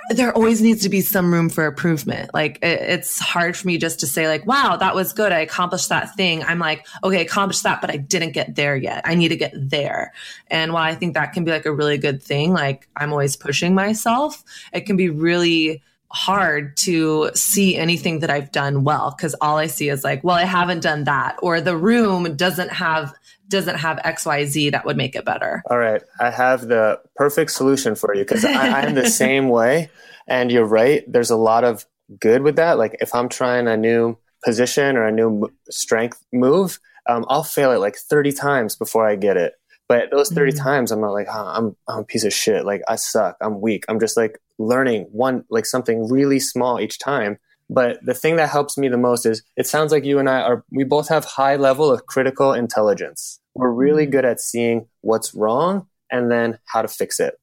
there 0.09 0.35
always 0.35 0.63
needs 0.63 0.83
to 0.83 0.89
be 0.89 1.03
some 1.03 1.33
room 1.33 1.49
for 1.49 1.67
improvement. 1.67 2.33
Like 2.33 2.59
it, 2.63 2.81
it's 2.81 3.19
hard 3.19 3.57
for 3.57 3.67
me 3.67 3.79
just 3.79 4.01
to 4.01 4.07
say 4.07 4.29
like, 4.29 4.47
wow, 4.47 4.77
that 4.77 4.95
was 4.95 5.13
good. 5.13 5.31
I 5.31 5.41
accomplished 5.41 5.89
that 5.91 6.15
thing. 6.17 6.43
I'm 6.43 6.59
like, 6.59 6.87
okay, 7.05 7.21
accomplished 7.21 7.63
that, 7.65 7.81
but 7.81 7.91
I 7.91 7.97
didn't 7.97 8.33
get 8.33 8.55
there 8.57 8.77
yet. 8.77 9.03
I 9.05 9.15
need 9.15 9.29
to 9.29 9.37
get 9.37 9.53
there. 9.55 10.13
And 10.49 10.73
while 10.73 10.83
I 10.83 10.95
think 10.95 11.15
that 11.15 11.33
can 11.33 11.45
be 11.45 11.51
like 11.51 11.67
a 11.67 11.73
really 11.73 11.99
good 11.99 12.23
thing, 12.23 12.53
like 12.53 12.89
I'm 12.97 13.13
always 13.13 13.37
pushing 13.37 13.75
myself, 13.75 14.43
it 14.73 14.83
can 14.83 14.97
be 14.97 15.11
really 15.11 15.83
hard 16.13 16.77
to 16.79 17.31
see 17.35 17.77
anything 17.77 18.21
that 18.21 18.31
I've 18.31 18.51
done 18.51 18.85
well 18.85 19.15
because 19.17 19.35
all 19.41 19.59
I 19.59 19.67
see 19.67 19.89
is 19.89 20.03
like, 20.03 20.25
well, 20.25 20.37
I 20.37 20.45
haven't 20.45 20.81
done 20.81 21.05
that, 21.05 21.39
or 21.43 21.61
the 21.61 21.77
room 21.77 22.37
doesn't 22.37 22.71
have 22.71 23.15
doesn't 23.51 23.77
have 23.77 23.99
XYZ 23.99 24.71
that 24.71 24.87
would 24.87 24.97
make 24.97 25.15
it 25.17 25.25
better. 25.25 25.63
All 25.69 25.79
right. 25.79 26.03
I 26.21 26.31
have 26.31 26.69
the 26.69 27.01
perfect 27.17 27.51
solution 27.51 27.97
for 27.97 28.15
you 28.15 28.23
because 28.23 28.45
I, 28.45 28.87
am 28.87 28.95
the 28.95 29.11
same 29.11 29.49
way. 29.49 29.91
And 30.27 30.51
you're 30.51 30.65
right. 30.65 31.03
There's 31.07 31.31
a 31.31 31.37
lot 31.37 31.65
of 31.65 31.85
good 32.19 32.43
with 32.43 32.57
that. 32.57 32.79
Like 32.79 32.97
if 33.01 33.15
I'm 33.15 33.29
trying 33.29 33.67
a 33.67 33.77
new 33.77 34.17
position 34.45 34.97
or 34.97 35.05
a 35.05 35.13
new 35.13 35.53
strength 35.69 36.25
move, 36.33 36.79
um, 37.09 37.27
I'll 37.29 37.43
fail 37.43 37.73
it 37.73 37.79
like 37.79 37.97
30 37.97 38.33
times 38.33 38.77
before 38.77 39.07
I 39.07 39.17
get 39.17 39.37
it. 39.37 39.55
But 39.89 40.13
those 40.13 40.31
30 40.31 40.53
mm-hmm. 40.53 40.63
times, 40.63 40.93
I'm 40.93 41.01
not 41.01 41.11
like, 41.11 41.27
oh, 41.29 41.47
I'm, 41.47 41.77
I'm 41.89 41.99
a 42.01 42.05
piece 42.05 42.25
of 42.25 42.33
shit. 42.33 42.65
Like, 42.65 42.83
I 42.87 42.95
suck. 42.95 43.37
I'm 43.41 43.61
weak. 43.61 43.85
I'm 43.89 43.99
just 43.99 44.17
like 44.17 44.41
learning 44.61 45.07
one, 45.11 45.45
like 45.51 45.67
something 45.67 46.09
really 46.09 46.39
small 46.39 46.81
each 46.81 46.99
time. 46.99 47.39
But 47.69 48.05
the 48.05 48.15
thing 48.15 48.37
that 48.37 48.51
helps 48.51 48.77
me 48.77 48.89
the 48.89 48.97
most 48.97 49.25
is 49.25 49.43
it 49.57 49.67
sounds 49.67 49.93
like 49.93 50.05
you 50.05 50.19
and 50.19 50.29
I 50.29 50.43
are, 50.43 50.65
we 50.71 50.85
both 50.85 51.09
have 51.09 51.25
high 51.25 51.57
level 51.57 51.91
of 51.91 52.07
critical 52.07 52.53
intelligence. 52.53 53.41
We're 53.55 53.71
really 53.71 54.05
mm-hmm. 54.05 54.13
good 54.13 54.25
at 54.25 54.41
seeing 54.41 54.87
what's 55.01 55.35
wrong 55.35 55.87
and 56.11 56.31
then 56.31 56.59
how 56.67 56.83
to 56.83 56.89
fix 56.89 57.21
it, 57.21 57.35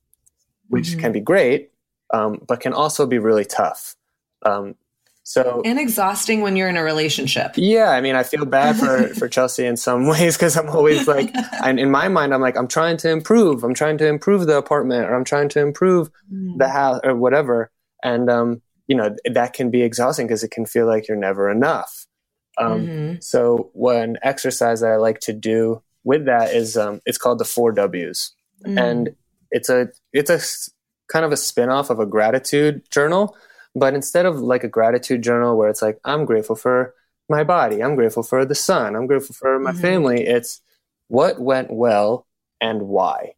which 0.67 0.89
mm-hmm. 0.89 0.99
can 0.99 1.12
be 1.13 1.21
great, 1.21 1.71
um, 2.13 2.41
but 2.47 2.60
can 2.60 2.73
also 2.73 3.08
be 3.08 3.19
really 3.19 3.45
tough. 3.45 3.95
Um, 4.45 4.75
so 5.27 5.61
and 5.65 5.77
exhausting 5.77 6.39
when 6.39 6.55
you're 6.55 6.69
in 6.69 6.77
a 6.77 6.83
relationship. 6.83 7.55
Yeah, 7.57 7.89
I 7.89 7.99
mean, 7.99 8.15
I 8.15 8.23
feel 8.23 8.45
bad 8.45 8.77
for 8.77 9.09
for 9.19 9.27
Chelsea 9.27 9.65
in 9.65 9.75
some 9.75 10.07
ways 10.07 10.37
because 10.37 10.55
I'm 10.55 10.69
always 10.69 11.05
like, 11.05 11.35
and 11.61 11.81
in 11.81 11.91
my 11.91 12.07
mind, 12.07 12.33
I'm 12.33 12.39
like, 12.39 12.55
I'm 12.55 12.69
trying 12.69 12.95
to 12.99 13.09
improve. 13.09 13.61
I'm 13.65 13.73
trying 13.73 13.97
to 13.97 14.07
improve 14.07 14.47
the 14.47 14.55
apartment, 14.55 15.03
or 15.03 15.15
I'm 15.15 15.25
trying 15.25 15.49
to 15.49 15.59
improve 15.59 16.09
mm. 16.31 16.57
the 16.57 16.69
house, 16.69 17.01
or 17.03 17.13
whatever. 17.13 17.69
And 18.01 18.29
um, 18.29 18.61
you 18.87 18.95
know, 18.95 19.17
that 19.29 19.51
can 19.51 19.69
be 19.69 19.81
exhausting 19.81 20.27
because 20.27 20.45
it 20.45 20.51
can 20.51 20.65
feel 20.65 20.85
like 20.85 21.09
you're 21.09 21.17
never 21.17 21.49
enough. 21.49 22.07
Um, 22.57 22.87
mm-hmm. 22.87 23.15
So 23.19 23.69
one 23.73 24.15
exercise 24.23 24.79
that 24.79 24.91
I 24.91 24.95
like 24.95 25.19
to 25.21 25.33
do 25.33 25.83
with 26.05 26.23
that 26.27 26.53
is 26.53 26.77
um, 26.77 27.01
it's 27.05 27.17
called 27.17 27.39
the 27.39 27.45
four 27.45 27.73
W's, 27.73 28.33
mm. 28.65 28.79
and 28.81 29.09
it's 29.51 29.67
a 29.67 29.89
it's 30.13 30.29
a 30.29 30.39
kind 31.11 31.25
of 31.25 31.33
a 31.33 31.37
spin 31.37 31.67
off 31.67 31.89
of 31.89 31.99
a 31.99 32.05
gratitude 32.05 32.89
journal 32.91 33.35
But 33.77 33.93
instead 33.93 34.25
of 34.25 34.39
like 34.39 34.63
a 34.63 34.67
gratitude 34.67 35.21
journal 35.21 35.55
where 35.55 35.69
it's 35.69 35.83
like, 35.83 35.99
I'm 36.03 36.25
grateful 36.25 36.55
for 36.55 36.95
my 37.29 37.43
body, 37.43 37.83
I'm 37.83 37.95
grateful 37.95 38.23
for 38.23 38.43
the 38.43 38.55
sun, 38.55 38.95
I'm 38.95 39.05
grateful 39.05 39.35
for 39.35 39.59
my 39.59 39.71
mm-hmm. 39.71 39.81
family, 39.81 40.25
it's 40.25 40.61
what 41.09 41.39
went 41.39 41.71
well 41.71 42.25
and 42.59 42.83
why. 42.83 43.33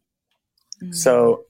Mm-hmm. 0.82 0.92
So 0.92 1.44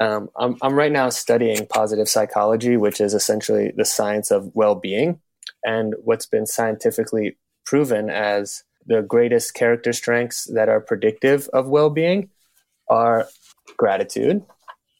um, 0.00 0.28
I'm, 0.36 0.56
I'm 0.60 0.74
right 0.74 0.90
now 0.90 1.08
studying 1.10 1.68
positive 1.68 2.08
psychology, 2.08 2.76
which 2.76 3.00
is 3.00 3.14
essentially 3.14 3.72
the 3.76 3.84
science 3.84 4.32
of 4.32 4.50
well 4.54 4.74
being 4.74 5.20
and 5.64 5.94
what's 6.02 6.26
been 6.26 6.46
scientifically 6.46 7.36
proven 7.64 8.10
as 8.10 8.64
the 8.86 9.02
greatest 9.02 9.54
character 9.54 9.92
strengths 9.92 10.46
that 10.52 10.68
are 10.68 10.80
predictive 10.80 11.48
of 11.52 11.68
well 11.68 11.90
being 11.90 12.28
are 12.90 13.28
gratitude 13.76 14.42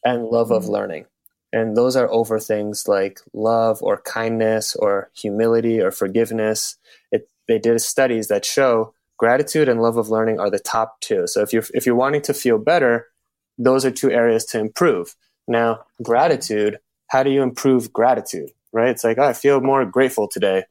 and 0.05 0.27
love 0.27 0.49
mm-hmm. 0.49 0.55
of 0.55 0.69
learning. 0.69 1.07
And 1.53 1.77
those 1.77 1.97
are 1.97 2.11
over 2.11 2.39
things 2.39 2.89
like 2.89 3.21
love 3.35 3.83
or 3.83 4.01
kindness 4.01 4.75
or 4.77 5.11
humility 5.15 5.81
or 5.81 5.91
forgiveness. 5.91 6.77
It, 7.11 7.29
they 7.47 7.59
did 7.59 7.81
studies 7.81 8.29
that 8.29 8.45
show 8.45 8.95
gratitude 9.19 9.69
and 9.69 9.83
love 9.83 9.97
of 9.97 10.09
learning 10.09 10.41
are 10.41 10.51
the 10.51 10.59
top 10.59 11.01
two. 11.01 11.27
So 11.27 11.43
if 11.43 11.53
you're, 11.53 11.65
if 11.75 11.87
you're 11.87 11.95
wanting 11.95 12.23
to 12.23 12.35
feel 12.35 12.59
better, 12.59 13.07
those 13.59 13.85
are 13.85 13.91
two 13.91 14.11
areas 14.11 14.45
to 14.47 14.59
improve. 14.59 15.15
Now, 15.47 15.81
gratitude, 16.03 16.79
how 17.09 17.23
do 17.23 17.31
you 17.31 17.43
improve 17.43 17.93
gratitude? 17.93 18.51
Right? 18.73 18.89
It's 18.89 19.05
like, 19.05 19.19
oh, 19.19 19.25
I 19.25 19.35
feel 19.35 19.61
more 19.61 19.85
grateful 19.85 20.29
today. 20.29 20.65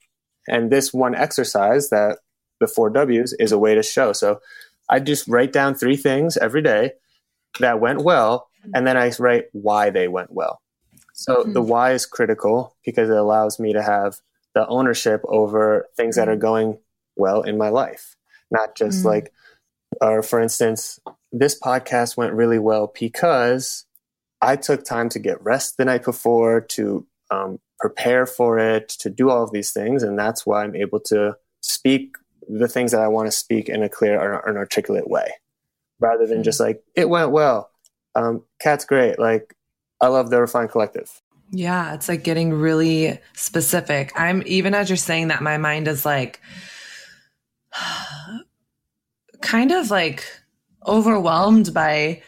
And 0.48 0.72
this 0.72 0.92
one 0.92 1.14
exercise 1.14 1.90
that 1.92 2.18
the 2.60 2.68
four 2.68 2.90
W's 2.90 3.34
is 3.34 3.52
a 3.52 3.60
way 3.60 3.76
to 3.76 3.84
show. 3.84 4.14
So 4.14 4.40
I 4.90 5.00
just 5.00 5.28
write 5.28 5.54
down 5.54 5.76
three 5.76 5.96
things 5.98 6.38
every 6.38 6.62
day 6.62 6.94
that 7.60 7.80
went 7.80 8.02
well, 8.02 8.48
and 8.74 8.86
then 8.88 8.98
I 8.98 9.12
write 9.20 9.46
why 9.52 9.90
they 9.90 10.08
went 10.08 10.32
well. 10.32 10.62
So 11.22 11.36
mm-hmm. 11.36 11.54
the 11.54 11.62
why 11.62 11.92
is 11.92 12.08
critical 12.08 12.76
because 12.84 13.08
it 13.08 13.16
allows 13.16 13.60
me 13.60 13.74
to 13.74 13.84
have 13.84 14.22
the 14.56 14.66
ownership 14.68 15.22
over 15.26 15.88
things 15.96 16.16
that 16.16 16.28
are 16.28 16.32
mm-hmm. 16.32 16.42
going 16.42 16.80
well 17.16 17.44
in 17.44 17.60
my 17.60 17.70
life, 17.70 18.16
not 18.50 18.76
just 18.76 19.00
mm-hmm. 19.00 19.10
like, 19.10 19.34
or 20.02 20.24
for 20.24 20.42
instance, 20.42 21.00
this 21.32 21.60
podcast 21.60 22.18
went 22.18 22.34
really 22.34 22.58
well 22.58 22.92
because 23.00 23.86
I 24.42 24.56
took 24.56 24.84
time 24.84 25.10
to 25.10 25.20
get 25.20 25.44
rest 25.44 25.78
the 25.78 25.86
night 25.86 26.04
before, 26.04 26.60
to 26.60 27.06
um, 27.30 27.60
prepare 27.80 28.26
for 28.26 28.58
it, 28.58 28.90
to 28.90 29.12
do 29.12 29.30
all 29.30 29.44
of 29.44 29.52
these 29.52 29.72
things. 29.72 30.02
And 30.02 30.18
that's 30.18 30.44
why 30.44 30.64
I'm 30.64 30.76
able 30.76 31.02
to 31.02 31.36
speak 31.62 32.16
the 32.50 32.68
things 32.68 32.94
that 32.94 33.02
I 33.02 33.08
want 33.10 33.28
to 33.28 33.32
speak 33.32 33.70
in 33.70 33.84
a 33.84 33.90
clear 33.90 34.42
and 34.48 34.58
articulate 34.58 35.08
way 35.08 35.34
rather 36.00 36.26
than 36.26 36.42
just 36.42 36.60
like, 36.60 36.82
it 36.96 37.10
went 37.10 37.30
well. 37.30 37.70
Um, 38.16 38.44
Kat's 38.60 38.86
great. 38.86 39.20
Like, 39.20 39.56
I 40.02 40.08
love 40.08 40.30
the 40.30 40.42
Refined 40.42 40.72
Collective. 40.72 41.22
Yeah, 41.52 41.94
it's 41.94 42.10
like 42.10 42.24
getting 42.24 42.54
really 42.54 43.20
specific. 43.34 44.12
I'm 44.16 44.42
even 44.46 44.74
as 44.74 44.90
you're 44.90 44.98
saying 44.98 45.28
that, 45.28 45.42
my 45.42 45.58
mind 45.58 45.88
is 45.88 46.06
like, 46.06 46.42
kind 49.42 49.72
of 49.72 49.92
like 49.92 50.26
overwhelmed 50.88 51.74
by 51.74 52.24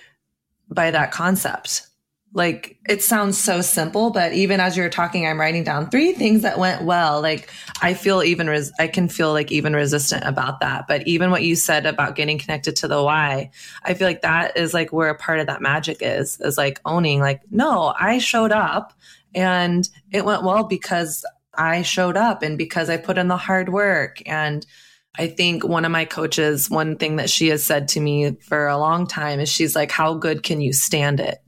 by 0.70 0.92
that 0.92 1.12
concept 1.12 1.88
like 2.36 2.78
it 2.90 3.04
sounds 3.04 3.38
so 3.38 3.62
simple 3.62 4.10
but 4.10 4.34
even 4.34 4.60
as 4.60 4.76
you're 4.76 4.90
talking 4.90 5.28
i'm 5.28 5.40
writing 5.40 5.64
down 5.64 5.90
three 5.90 6.14
things 6.14 6.42
that 6.42 6.58
went 6.58 6.84
well. 6.84 7.22
Like 7.22 7.50
i 7.82 7.94
feel 7.94 8.24
even 8.24 8.48
res- 8.48 8.72
i 8.80 8.88
can 8.88 9.08
feel 9.08 9.32
like 9.32 9.52
even 9.52 9.74
resistant 9.76 10.24
about 10.26 10.60
that. 10.62 10.88
But 10.88 11.08
even 11.08 11.32
what 11.32 11.44
you 11.44 11.56
said 11.56 11.86
about 11.86 12.16
getting 12.16 12.38
connected 12.38 12.76
to 12.78 12.88
the 12.88 13.04
why 13.04 13.52
i 13.84 13.94
feel 13.94 14.08
like 14.08 14.22
that 14.22 14.58
is 14.58 14.74
like 14.74 14.92
where 14.92 15.10
a 15.10 15.18
part 15.18 15.40
of 15.40 15.48
that 15.48 15.62
magic 15.62 15.98
is 16.02 16.40
is 16.42 16.58
like 16.58 16.80
owning 16.86 17.20
like 17.20 17.42
no 17.52 17.94
i 18.00 18.18
showed 18.18 18.52
up 18.52 18.94
and 19.36 19.90
it 20.12 20.26
went 20.26 20.44
well 20.44 20.64
because 20.64 21.26
i 21.54 21.82
showed 21.82 22.18
up 22.18 22.42
and 22.42 22.58
because 22.58 22.90
i 22.90 22.98
put 22.98 23.18
in 23.18 23.28
the 23.28 23.38
hard 23.38 23.70
work. 23.70 24.22
And 24.26 24.66
I 25.18 25.28
think 25.28 25.64
one 25.64 25.86
of 25.86 25.92
my 25.92 26.06
coaches, 26.06 26.70
one 26.70 26.98
thing 26.98 27.18
that 27.18 27.30
she 27.30 27.50
has 27.50 27.64
said 27.64 27.88
to 27.90 28.00
me 28.00 28.32
for 28.42 28.68
a 28.68 28.78
long 28.78 29.06
time 29.06 29.40
is 29.40 29.50
she's 29.50 29.76
like, 29.76 29.92
How 29.92 30.16
good 30.16 30.42
can 30.42 30.60
you 30.60 30.74
stand 30.74 31.20
it? 31.20 31.43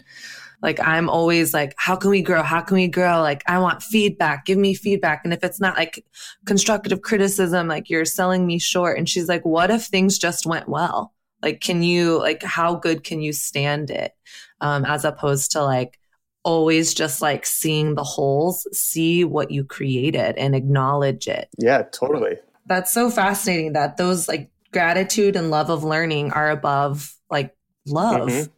Like, 0.65 0.79
I'm 0.85 1.09
always 1.09 1.53
like, 1.53 1.73
How 1.77 1.95
can 1.95 2.09
we 2.09 2.21
grow? 2.21 2.43
How 2.43 2.61
can 2.61 2.75
we 2.75 2.87
grow? 2.87 3.21
Like, 3.21 3.43
I 3.47 3.59
want 3.59 3.81
feedback. 3.81 4.45
Give 4.45 4.57
me 4.57 4.73
feedback. 4.73 5.21
And 5.23 5.33
if 5.33 5.43
it's 5.43 5.61
not 5.61 5.77
like 5.77 6.03
constructive 6.45 7.01
criticism, 7.01 7.67
like 7.67 7.89
you're 7.89 8.05
selling 8.05 8.45
me 8.45 8.59
short. 8.59 8.97
And 8.97 9.07
she's 9.07 9.29
like, 9.29 9.45
What 9.45 9.71
if 9.71 9.85
things 9.85 10.17
just 10.17 10.45
went 10.45 10.67
well? 10.67 11.13
Like, 11.41 11.61
can 11.61 11.83
you, 11.83 12.17
like, 12.19 12.43
how 12.43 12.75
good 12.75 13.03
can 13.03 13.21
you 13.21 13.31
stand 13.31 13.91
it? 13.91 14.13
Um, 14.59 14.83
as 14.85 15.05
opposed 15.05 15.51
to 15.51 15.63
like, 15.63 15.99
always 16.43 16.93
just 16.93 17.21
like 17.21 17.45
seeing 17.45 17.95
the 17.95 18.03
holes, 18.03 18.67
see 18.71 19.23
what 19.23 19.51
you 19.51 19.63
created 19.63 20.35
and 20.37 20.55
acknowledge 20.55 21.27
it. 21.27 21.47
Yeah, 21.57 21.83
totally 21.91 22.37
that's 22.65 22.91
so 22.91 23.09
fascinating 23.09 23.73
that 23.73 23.97
those 23.97 24.27
like 24.27 24.49
gratitude 24.71 25.35
and 25.35 25.51
love 25.51 25.69
of 25.69 25.83
learning 25.83 26.31
are 26.31 26.49
above 26.49 27.15
like 27.29 27.55
love. 27.85 28.29
Mm-hmm. 28.29 28.51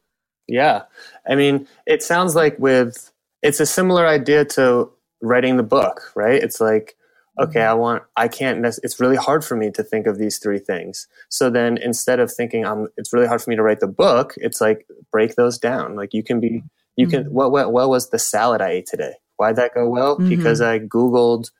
Yeah. 0.47 0.83
I 1.29 1.35
mean, 1.35 1.67
it 1.85 2.03
sounds 2.03 2.35
like 2.35 2.57
with 2.59 3.11
it's 3.41 3.59
a 3.59 3.65
similar 3.65 4.07
idea 4.07 4.45
to 4.45 4.89
writing 5.21 5.57
the 5.57 5.63
book, 5.63 6.11
right? 6.15 6.41
It's 6.41 6.61
like 6.61 6.95
okay, 7.39 7.59
mm-hmm. 7.59 7.69
I 7.69 7.73
want 7.73 8.03
I 8.15 8.27
can't 8.27 8.59
mess 8.59 8.79
it's 8.83 8.99
really 8.99 9.15
hard 9.15 9.43
for 9.43 9.55
me 9.55 9.71
to 9.71 9.83
think 9.83 10.07
of 10.07 10.17
these 10.17 10.39
three 10.39 10.59
things. 10.59 11.07
So 11.29 11.49
then 11.49 11.77
instead 11.77 12.19
of 12.19 12.31
thinking 12.31 12.65
I'm 12.65 12.87
it's 12.97 13.13
really 13.13 13.27
hard 13.27 13.41
for 13.41 13.49
me 13.49 13.55
to 13.55 13.63
write 13.63 13.79
the 13.79 13.87
book, 13.87 14.33
it's 14.37 14.61
like 14.61 14.87
break 15.11 15.35
those 15.35 15.57
down. 15.57 15.95
Like 15.95 16.13
you 16.13 16.23
can 16.23 16.39
be 16.39 16.63
you 16.95 17.07
mm-hmm. 17.07 17.23
can 17.23 17.33
what 17.33 17.51
what 17.51 17.71
what 17.71 17.89
was 17.89 18.09
the 18.09 18.19
salad 18.19 18.61
I 18.61 18.69
ate 18.69 18.87
today? 18.87 19.13
Why'd 19.37 19.57
that 19.57 19.73
go 19.73 19.87
well? 19.87 20.17
Mm-hmm. 20.17 20.29
Because 20.29 20.61
I 20.61 20.79
googled 20.79 21.51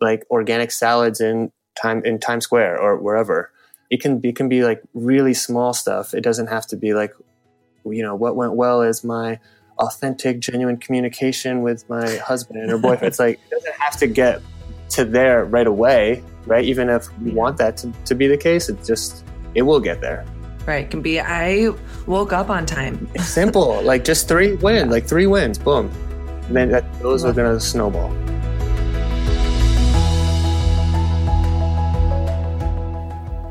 like 0.00 0.24
organic 0.30 0.70
salads 0.70 1.20
in 1.20 1.52
time 1.80 2.02
in 2.04 2.18
Times 2.18 2.44
Square 2.44 2.80
or 2.80 2.96
wherever. 2.96 3.50
It 3.90 4.00
can 4.00 4.18
be 4.18 4.30
it 4.30 4.36
can 4.36 4.48
be 4.48 4.62
like 4.64 4.82
really 4.94 5.34
small 5.34 5.72
stuff. 5.72 6.14
It 6.14 6.22
doesn't 6.22 6.46
have 6.46 6.66
to 6.68 6.76
be 6.76 6.94
like, 6.94 7.12
you 7.84 8.02
know, 8.02 8.14
what 8.14 8.36
went 8.36 8.54
well 8.54 8.82
is 8.82 9.04
my 9.04 9.38
authentic, 9.78 10.40
genuine 10.40 10.76
communication 10.76 11.62
with 11.62 11.88
my 11.88 12.16
husband 12.16 12.70
or 12.70 12.78
boyfriend. 12.78 13.04
it's 13.04 13.18
like 13.18 13.40
it 13.46 13.50
doesn't 13.50 13.74
have 13.74 13.96
to 13.96 14.06
get 14.06 14.42
to 14.90 15.04
there 15.04 15.44
right 15.44 15.66
away, 15.66 16.22
right? 16.46 16.64
Even 16.64 16.88
if 16.88 17.06
we 17.20 17.30
want 17.30 17.56
that 17.58 17.76
to, 17.78 17.92
to 18.04 18.14
be 18.14 18.26
the 18.26 18.36
case, 18.36 18.68
it 18.68 18.84
just 18.84 19.24
it 19.54 19.62
will 19.62 19.80
get 19.80 20.00
there. 20.00 20.24
Right. 20.66 20.88
Can 20.90 21.00
be 21.00 21.20
I 21.20 21.70
woke 22.06 22.32
up 22.32 22.50
on 22.50 22.66
time. 22.66 23.08
Simple. 23.16 23.82
Like 23.82 24.04
just 24.04 24.28
three 24.28 24.54
wins, 24.56 24.86
yeah. 24.86 24.92
like 24.92 25.06
three 25.06 25.26
wins, 25.26 25.58
boom. 25.58 25.90
And 26.46 26.56
then 26.56 26.70
that, 26.70 27.00
those 27.00 27.24
are 27.24 27.32
gonna 27.32 27.58
snowball. 27.60 28.10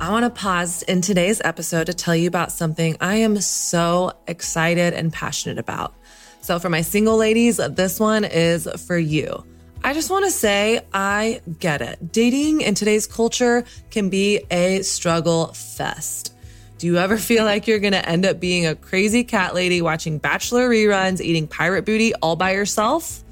I 0.10 0.12
want 0.12 0.26
to 0.26 0.32
pause 0.32 0.82
in 0.82 1.02
today's 1.02 1.40
episode 1.46 1.86
to 1.86 1.94
tell 1.94 2.16
you 2.16 2.28
about 2.28 2.52
something 2.52 2.98
I 3.00 3.18
am 3.18 3.40
so 3.42 4.14
excited 4.26 4.96
and 4.96 5.14
passionate 5.14 5.60
about. 5.60 5.94
So, 6.42 6.58
for 6.58 6.68
my 6.68 6.82
single 6.82 7.16
ladies, 7.16 7.58
this 7.58 8.00
one 8.00 8.24
is 8.24 8.68
for 8.88 8.98
you. 8.98 9.46
I 9.84 9.94
just 9.94 10.10
want 10.10 10.26
to 10.26 10.32
say, 10.32 10.82
I 10.92 11.42
get 11.60 11.84
it. 11.84 12.12
Dating 12.12 12.62
in 12.62 12.74
today's 12.74 13.06
culture 13.06 13.64
can 13.92 14.10
be 14.10 14.42
a 14.50 14.82
struggle 14.82 15.54
fest. 15.54 16.34
Do 16.80 16.88
you 16.88 16.98
ever 16.98 17.18
feel 17.20 17.46
like 17.46 17.68
you're 17.68 17.78
going 17.78 17.94
to 17.94 18.10
end 18.10 18.26
up 18.26 18.40
being 18.40 18.66
a 18.66 18.74
crazy 18.74 19.24
cat 19.24 19.54
lady 19.54 19.80
watching 19.80 20.18
Bachelor 20.18 20.68
reruns, 20.68 21.22
eating 21.22 21.48
pirate 21.48 21.86
booty 21.86 22.16
all 22.16 22.36
by 22.36 22.54
yourself? 22.54 23.24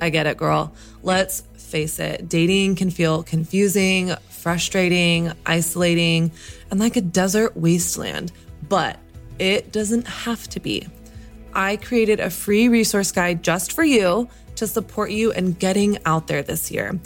I 0.00 0.10
get 0.10 0.28
it, 0.28 0.36
girl. 0.36 0.72
Let's 1.02 1.40
face 1.56 1.98
it, 1.98 2.28
dating 2.28 2.76
can 2.76 2.90
feel 2.90 3.24
confusing, 3.24 4.14
frustrating, 4.44 5.32
isolating, 5.46 6.30
and 6.70 6.78
like 6.78 6.96
a 6.96 7.00
desert 7.00 7.56
wasteland, 7.56 8.30
but 8.68 8.98
it 9.38 9.72
doesn't 9.72 10.06
have 10.06 10.46
to 10.46 10.60
be. 10.60 10.86
I 11.54 11.76
created 11.78 12.20
a 12.20 12.28
free 12.28 12.68
resource 12.68 13.10
guide 13.10 13.42
just 13.42 13.72
for 13.72 13.84
you 13.84 14.28
to 14.56 14.66
support 14.66 15.12
you 15.12 15.32
in 15.32 15.52
getting 15.52 15.96
out 16.04 16.26
there 16.26 16.42
this 16.42 16.70
year. 16.70 17.00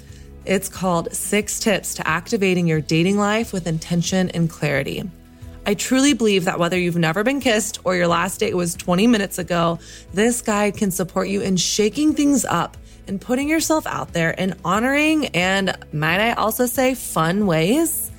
It's 0.46 0.68
called 0.68 1.12
Six 1.14 1.60
Tips 1.60 1.94
to 1.94 2.08
Activating 2.08 2.66
Your 2.66 2.80
Dating 2.80 3.18
Life 3.18 3.52
with 3.52 3.68
Intention 3.68 4.30
and 4.30 4.50
Clarity. 4.50 5.08
I 5.64 5.74
truly 5.74 6.14
believe 6.14 6.44
that 6.46 6.58
whether 6.58 6.76
you've 6.76 6.96
never 6.96 7.22
been 7.22 7.38
kissed 7.38 7.78
or 7.84 7.94
your 7.94 8.08
last 8.08 8.40
date 8.40 8.56
was 8.56 8.74
20 8.74 9.06
minutes 9.06 9.38
ago, 9.38 9.78
this 10.12 10.42
guide 10.42 10.76
can 10.76 10.90
support 10.90 11.28
you 11.28 11.42
in 11.42 11.56
shaking 11.56 12.14
things 12.14 12.44
up 12.44 12.76
and 13.08 13.20
putting 13.20 13.48
yourself 13.48 13.86
out 13.86 14.12
there 14.12 14.30
in 14.30 14.54
honoring 14.64 15.26
and, 15.28 15.76
might 15.92 16.20
I 16.20 16.32
also 16.32 16.66
say, 16.66 16.94
fun 16.94 17.46
ways. 17.46 18.10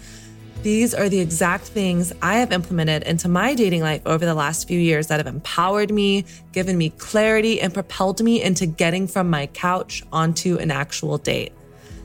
These 0.62 0.94
are 0.94 1.08
the 1.08 1.20
exact 1.20 1.64
things 1.64 2.12
I 2.22 2.36
have 2.36 2.52
implemented 2.52 3.04
into 3.04 3.30
my 3.30 3.56
dating 3.56 3.82
life 3.82 4.02
over 4.06 4.26
the 4.26 4.34
last 4.34 4.68
few 4.68 4.80
years 4.80 5.08
that 5.08 5.18
have 5.18 5.28
empowered 5.28 5.90
me, 5.90 6.26
given 6.52 6.78
me 6.78 6.90
clarity, 6.90 7.62
and 7.62 7.74
propelled 7.74 8.22
me 8.22 8.42
into 8.42 8.66
getting 8.66 9.08
from 9.08 9.30
my 9.30 9.48
couch 9.48 10.04
onto 10.12 10.58
an 10.58 10.70
actual 10.70 11.18
date. 11.18 11.54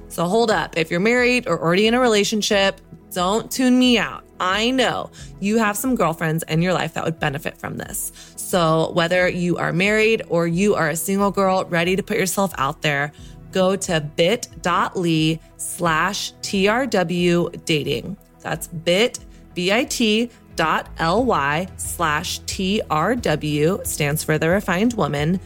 So 0.09 0.27
hold 0.27 0.53
up. 0.53 0.77
If 0.79 0.93
you're 0.93 1.01
married 1.01 1.49
or 1.49 1.61
already 1.61 1.89
in 1.89 1.95
a 1.95 2.01
relationship, 2.01 2.81
don't 3.11 3.51
tune 3.51 3.77
me 3.77 3.99
out. 3.99 4.25
I 4.39 4.71
know 4.71 5.11
you 5.41 5.59
have 5.59 5.77
some 5.77 5.97
girlfriends 5.97 6.45
in 6.45 6.63
your 6.63 6.75
life 6.75 6.95
that 6.95 7.05
would 7.05 7.19
benefit 7.19 7.57
from 7.57 7.79
this. 7.79 8.13
So, 8.55 8.93
whether 8.93 9.29
you 9.29 9.57
are 9.57 9.73
married 9.73 10.23
or 10.29 10.47
you 10.47 10.77
are 10.77 10.89
a 10.89 10.95
single 10.95 11.33
girl 11.33 11.65
ready 11.65 11.97
to 11.97 12.05
put 12.05 12.17
yourself 12.17 12.55
out 12.57 12.83
there, 12.83 13.11
go 13.51 13.75
to 13.75 14.01
bit.ly 14.01 15.41
slash 15.57 16.33
TRW 16.35 17.65
dating. 17.65 18.17
That's 18.43 18.69
bit, 18.69 19.19
B-I-T 19.55 20.31
dot 20.55 20.89
L-Y 20.99 21.67
slash 21.79 22.43
TRW 22.43 23.85
stands 23.85 24.23
for 24.23 24.39
the 24.39 24.49
refined 24.49 24.93
woman 24.93 25.41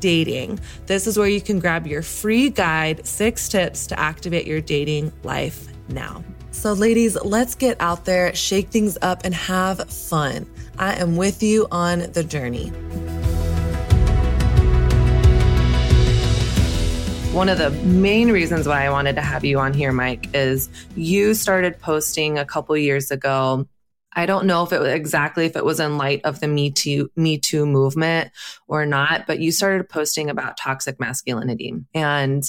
dating. 0.00 0.60
This 0.84 1.06
is 1.06 1.16
where 1.16 1.28
you 1.28 1.40
can 1.40 1.60
grab 1.60 1.86
your 1.86 2.02
free 2.02 2.50
guide, 2.50 3.06
six 3.06 3.48
tips 3.48 3.86
to 3.86 3.98
activate 3.98 4.46
your 4.46 4.60
dating 4.60 5.14
life 5.22 5.68
now. 5.88 6.22
So, 6.50 6.74
ladies, 6.74 7.16
let's 7.24 7.54
get 7.54 7.80
out 7.80 8.04
there, 8.04 8.34
shake 8.34 8.68
things 8.68 8.98
up, 9.00 9.24
and 9.24 9.34
have 9.34 9.88
fun. 9.88 10.46
I 10.80 10.94
am 10.94 11.18
with 11.18 11.42
you 11.42 11.66
on 11.70 12.10
the 12.12 12.24
journey. 12.24 12.68
One 17.34 17.50
of 17.50 17.58
the 17.58 17.68
main 17.84 18.32
reasons 18.32 18.66
why 18.66 18.86
I 18.86 18.90
wanted 18.90 19.16
to 19.16 19.20
have 19.20 19.44
you 19.44 19.58
on 19.58 19.74
here, 19.74 19.92
Mike, 19.92 20.30
is 20.32 20.70
you 20.96 21.34
started 21.34 21.78
posting 21.80 22.38
a 22.38 22.46
couple 22.46 22.74
years 22.78 23.10
ago. 23.10 23.68
I 24.14 24.24
don't 24.24 24.46
know 24.46 24.62
if 24.62 24.72
it 24.72 24.80
was 24.80 24.88
exactly 24.94 25.44
if 25.44 25.54
it 25.54 25.66
was 25.66 25.80
in 25.80 25.98
light 25.98 26.22
of 26.24 26.40
the 26.40 26.48
Me 26.48 26.70
Too 26.70 27.10
Me 27.14 27.36
Too 27.36 27.66
movement 27.66 28.30
or 28.66 28.86
not, 28.86 29.26
but 29.26 29.38
you 29.38 29.52
started 29.52 29.86
posting 29.86 30.30
about 30.30 30.56
toxic 30.56 30.98
masculinity. 30.98 31.74
And 31.92 32.42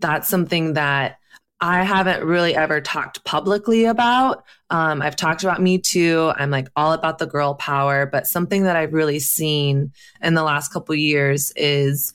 that's 0.00 0.28
something 0.28 0.74
that 0.74 1.16
I 1.60 1.84
haven't 1.84 2.24
really 2.24 2.54
ever 2.54 2.80
talked 2.80 3.22
publicly 3.24 3.84
about. 3.84 4.44
Um, 4.70 5.02
I've 5.02 5.16
talked 5.16 5.42
about 5.42 5.60
Me 5.60 5.78
Too. 5.78 6.32
I'm 6.36 6.50
like 6.50 6.68
all 6.74 6.92
about 6.92 7.18
the 7.18 7.26
girl 7.26 7.54
power, 7.54 8.06
but 8.06 8.26
something 8.26 8.62
that 8.64 8.76
I've 8.76 8.94
really 8.94 9.18
seen 9.18 9.92
in 10.22 10.34
the 10.34 10.42
last 10.42 10.72
couple 10.72 10.94
years 10.94 11.52
is 11.56 12.14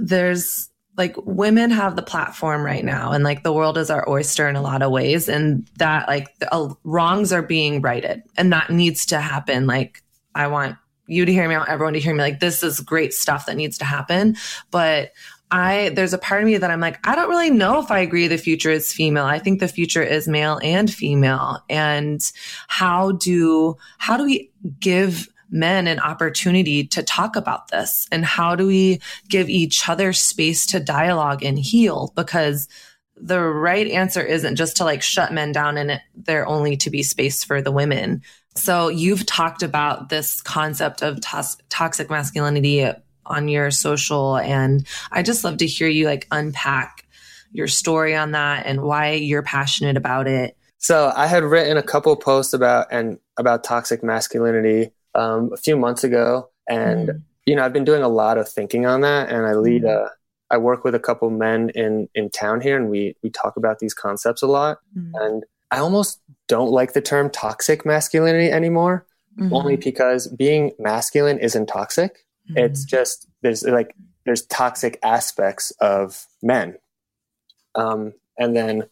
there's 0.00 0.68
like 0.96 1.16
women 1.24 1.70
have 1.70 1.96
the 1.96 2.02
platform 2.02 2.62
right 2.62 2.84
now. 2.84 3.12
And 3.12 3.24
like 3.24 3.42
the 3.42 3.52
world 3.52 3.78
is 3.78 3.90
our 3.90 4.06
oyster 4.08 4.48
in 4.48 4.56
a 4.56 4.62
lot 4.62 4.82
of 4.82 4.90
ways. 4.90 5.28
And 5.28 5.66
that 5.78 6.06
like 6.06 6.38
the, 6.38 6.52
uh, 6.54 6.74
wrongs 6.84 7.32
are 7.32 7.42
being 7.42 7.80
righted. 7.80 8.22
And 8.36 8.52
that 8.52 8.70
needs 8.70 9.06
to 9.06 9.20
happen. 9.20 9.66
Like 9.66 10.02
i 10.34 10.46
want 10.46 10.76
you 11.06 11.24
to 11.24 11.32
hear 11.32 11.48
me. 11.48 11.54
I 11.54 11.58
want 11.58 11.70
everyone 11.70 11.94
to 11.94 12.00
hear 12.00 12.14
me. 12.14 12.20
Like 12.20 12.40
this 12.40 12.62
is 12.62 12.80
great 12.80 13.12
stuff 13.12 13.46
that 13.46 13.56
needs 13.56 13.78
to 13.78 13.84
happen. 13.84 14.36
But 14.70 15.12
I 15.52 15.90
there's 15.90 16.14
a 16.14 16.18
part 16.18 16.42
of 16.42 16.46
me 16.46 16.56
that 16.56 16.70
I'm 16.70 16.80
like, 16.80 16.98
I 17.06 17.14
don't 17.14 17.28
really 17.28 17.50
know 17.50 17.78
if 17.78 17.90
I 17.90 17.98
agree 17.98 18.26
the 18.26 18.38
future 18.38 18.70
is 18.70 18.92
female. 18.92 19.26
I 19.26 19.38
think 19.38 19.60
the 19.60 19.68
future 19.68 20.02
is 20.02 20.26
male 20.26 20.58
and 20.62 20.92
female. 20.92 21.62
And 21.68 22.20
how 22.68 23.12
do 23.12 23.76
how 23.98 24.16
do 24.16 24.24
we 24.24 24.50
give 24.80 25.28
men 25.50 25.86
an 25.86 26.00
opportunity 26.00 26.84
to 26.86 27.02
talk 27.02 27.36
about 27.36 27.68
this? 27.68 28.08
And 28.10 28.24
how 28.24 28.56
do 28.56 28.66
we 28.66 29.00
give 29.28 29.50
each 29.50 29.86
other 29.88 30.14
space 30.14 30.64
to 30.66 30.80
dialogue 30.80 31.44
and 31.44 31.58
heal? 31.58 32.14
Because 32.16 32.66
the 33.14 33.40
right 33.40 33.88
answer 33.88 34.22
isn't 34.22 34.56
just 34.56 34.78
to 34.78 34.84
like 34.84 35.02
shut 35.02 35.34
men 35.34 35.52
down 35.52 35.76
and 35.76 36.00
there 36.16 36.46
only 36.46 36.78
to 36.78 36.90
be 36.90 37.02
space 37.02 37.44
for 37.44 37.60
the 37.60 37.70
women. 37.70 38.22
So 38.54 38.88
you've 38.88 39.26
talked 39.26 39.62
about 39.62 40.08
this 40.08 40.40
concept 40.40 41.02
of 41.02 41.20
tos- 41.20 41.58
toxic 41.68 42.08
masculinity 42.08 42.90
on 43.32 43.48
your 43.48 43.70
social. 43.70 44.36
And 44.36 44.86
I 45.10 45.22
just 45.22 45.42
love 45.44 45.58
to 45.58 45.66
hear 45.66 45.88
you 45.88 46.06
like 46.06 46.26
unpack 46.30 47.06
your 47.52 47.68
story 47.68 48.14
on 48.14 48.32
that 48.32 48.66
and 48.66 48.82
why 48.82 49.12
you're 49.12 49.42
passionate 49.42 49.96
about 49.96 50.26
it. 50.26 50.56
So 50.78 51.12
I 51.14 51.26
had 51.26 51.44
written 51.44 51.76
a 51.76 51.82
couple 51.82 52.14
posts 52.16 52.52
about 52.52 52.88
and 52.90 53.18
about 53.36 53.62
toxic 53.62 54.02
masculinity 54.02 54.90
um, 55.14 55.50
a 55.52 55.56
few 55.56 55.76
months 55.76 56.02
ago, 56.02 56.50
and 56.68 57.08
mm. 57.08 57.22
you 57.46 57.54
know 57.54 57.64
I've 57.64 57.72
been 57.72 57.84
doing 57.84 58.02
a 58.02 58.08
lot 58.08 58.36
of 58.36 58.48
thinking 58.48 58.84
on 58.84 59.02
that. 59.02 59.28
And 59.28 59.46
I 59.46 59.54
lead 59.54 59.82
mm. 59.82 59.90
a, 59.90 60.10
I 60.50 60.58
work 60.58 60.82
with 60.82 60.96
a 60.96 60.98
couple 60.98 61.30
men 61.30 61.70
in 61.76 62.08
in 62.16 62.30
town 62.30 62.60
here, 62.60 62.76
and 62.76 62.90
we 62.90 63.14
we 63.22 63.30
talk 63.30 63.56
about 63.56 63.78
these 63.78 63.94
concepts 63.94 64.42
a 64.42 64.48
lot. 64.48 64.78
Mm. 64.98 65.12
And 65.14 65.44
I 65.70 65.78
almost 65.78 66.20
don't 66.48 66.70
like 66.70 66.94
the 66.94 67.00
term 67.00 67.30
toxic 67.30 67.86
masculinity 67.86 68.50
anymore, 68.50 69.06
mm-hmm. 69.38 69.54
only 69.54 69.76
because 69.76 70.26
being 70.26 70.72
masculine 70.80 71.38
isn't 71.38 71.66
toxic. 71.66 72.26
Mm-hmm. 72.50 72.58
It's 72.58 72.84
just 72.84 73.28
there's 73.42 73.62
like 73.64 73.94
there's 74.24 74.46
toxic 74.46 74.98
aspects 75.02 75.72
of 75.80 76.26
men, 76.42 76.76
um, 77.74 78.14
and 78.38 78.56
then 78.56 78.84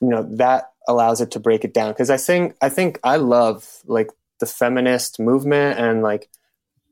you 0.00 0.08
know 0.08 0.22
that 0.36 0.72
allows 0.88 1.20
it 1.20 1.30
to 1.32 1.40
break 1.40 1.64
it 1.64 1.72
down 1.72 1.92
because 1.92 2.10
I 2.10 2.16
think 2.16 2.56
I 2.60 2.68
think 2.68 2.98
I 3.04 3.16
love 3.16 3.68
like 3.86 4.10
the 4.40 4.46
feminist 4.46 5.20
movement 5.20 5.78
and 5.78 6.02
like 6.02 6.28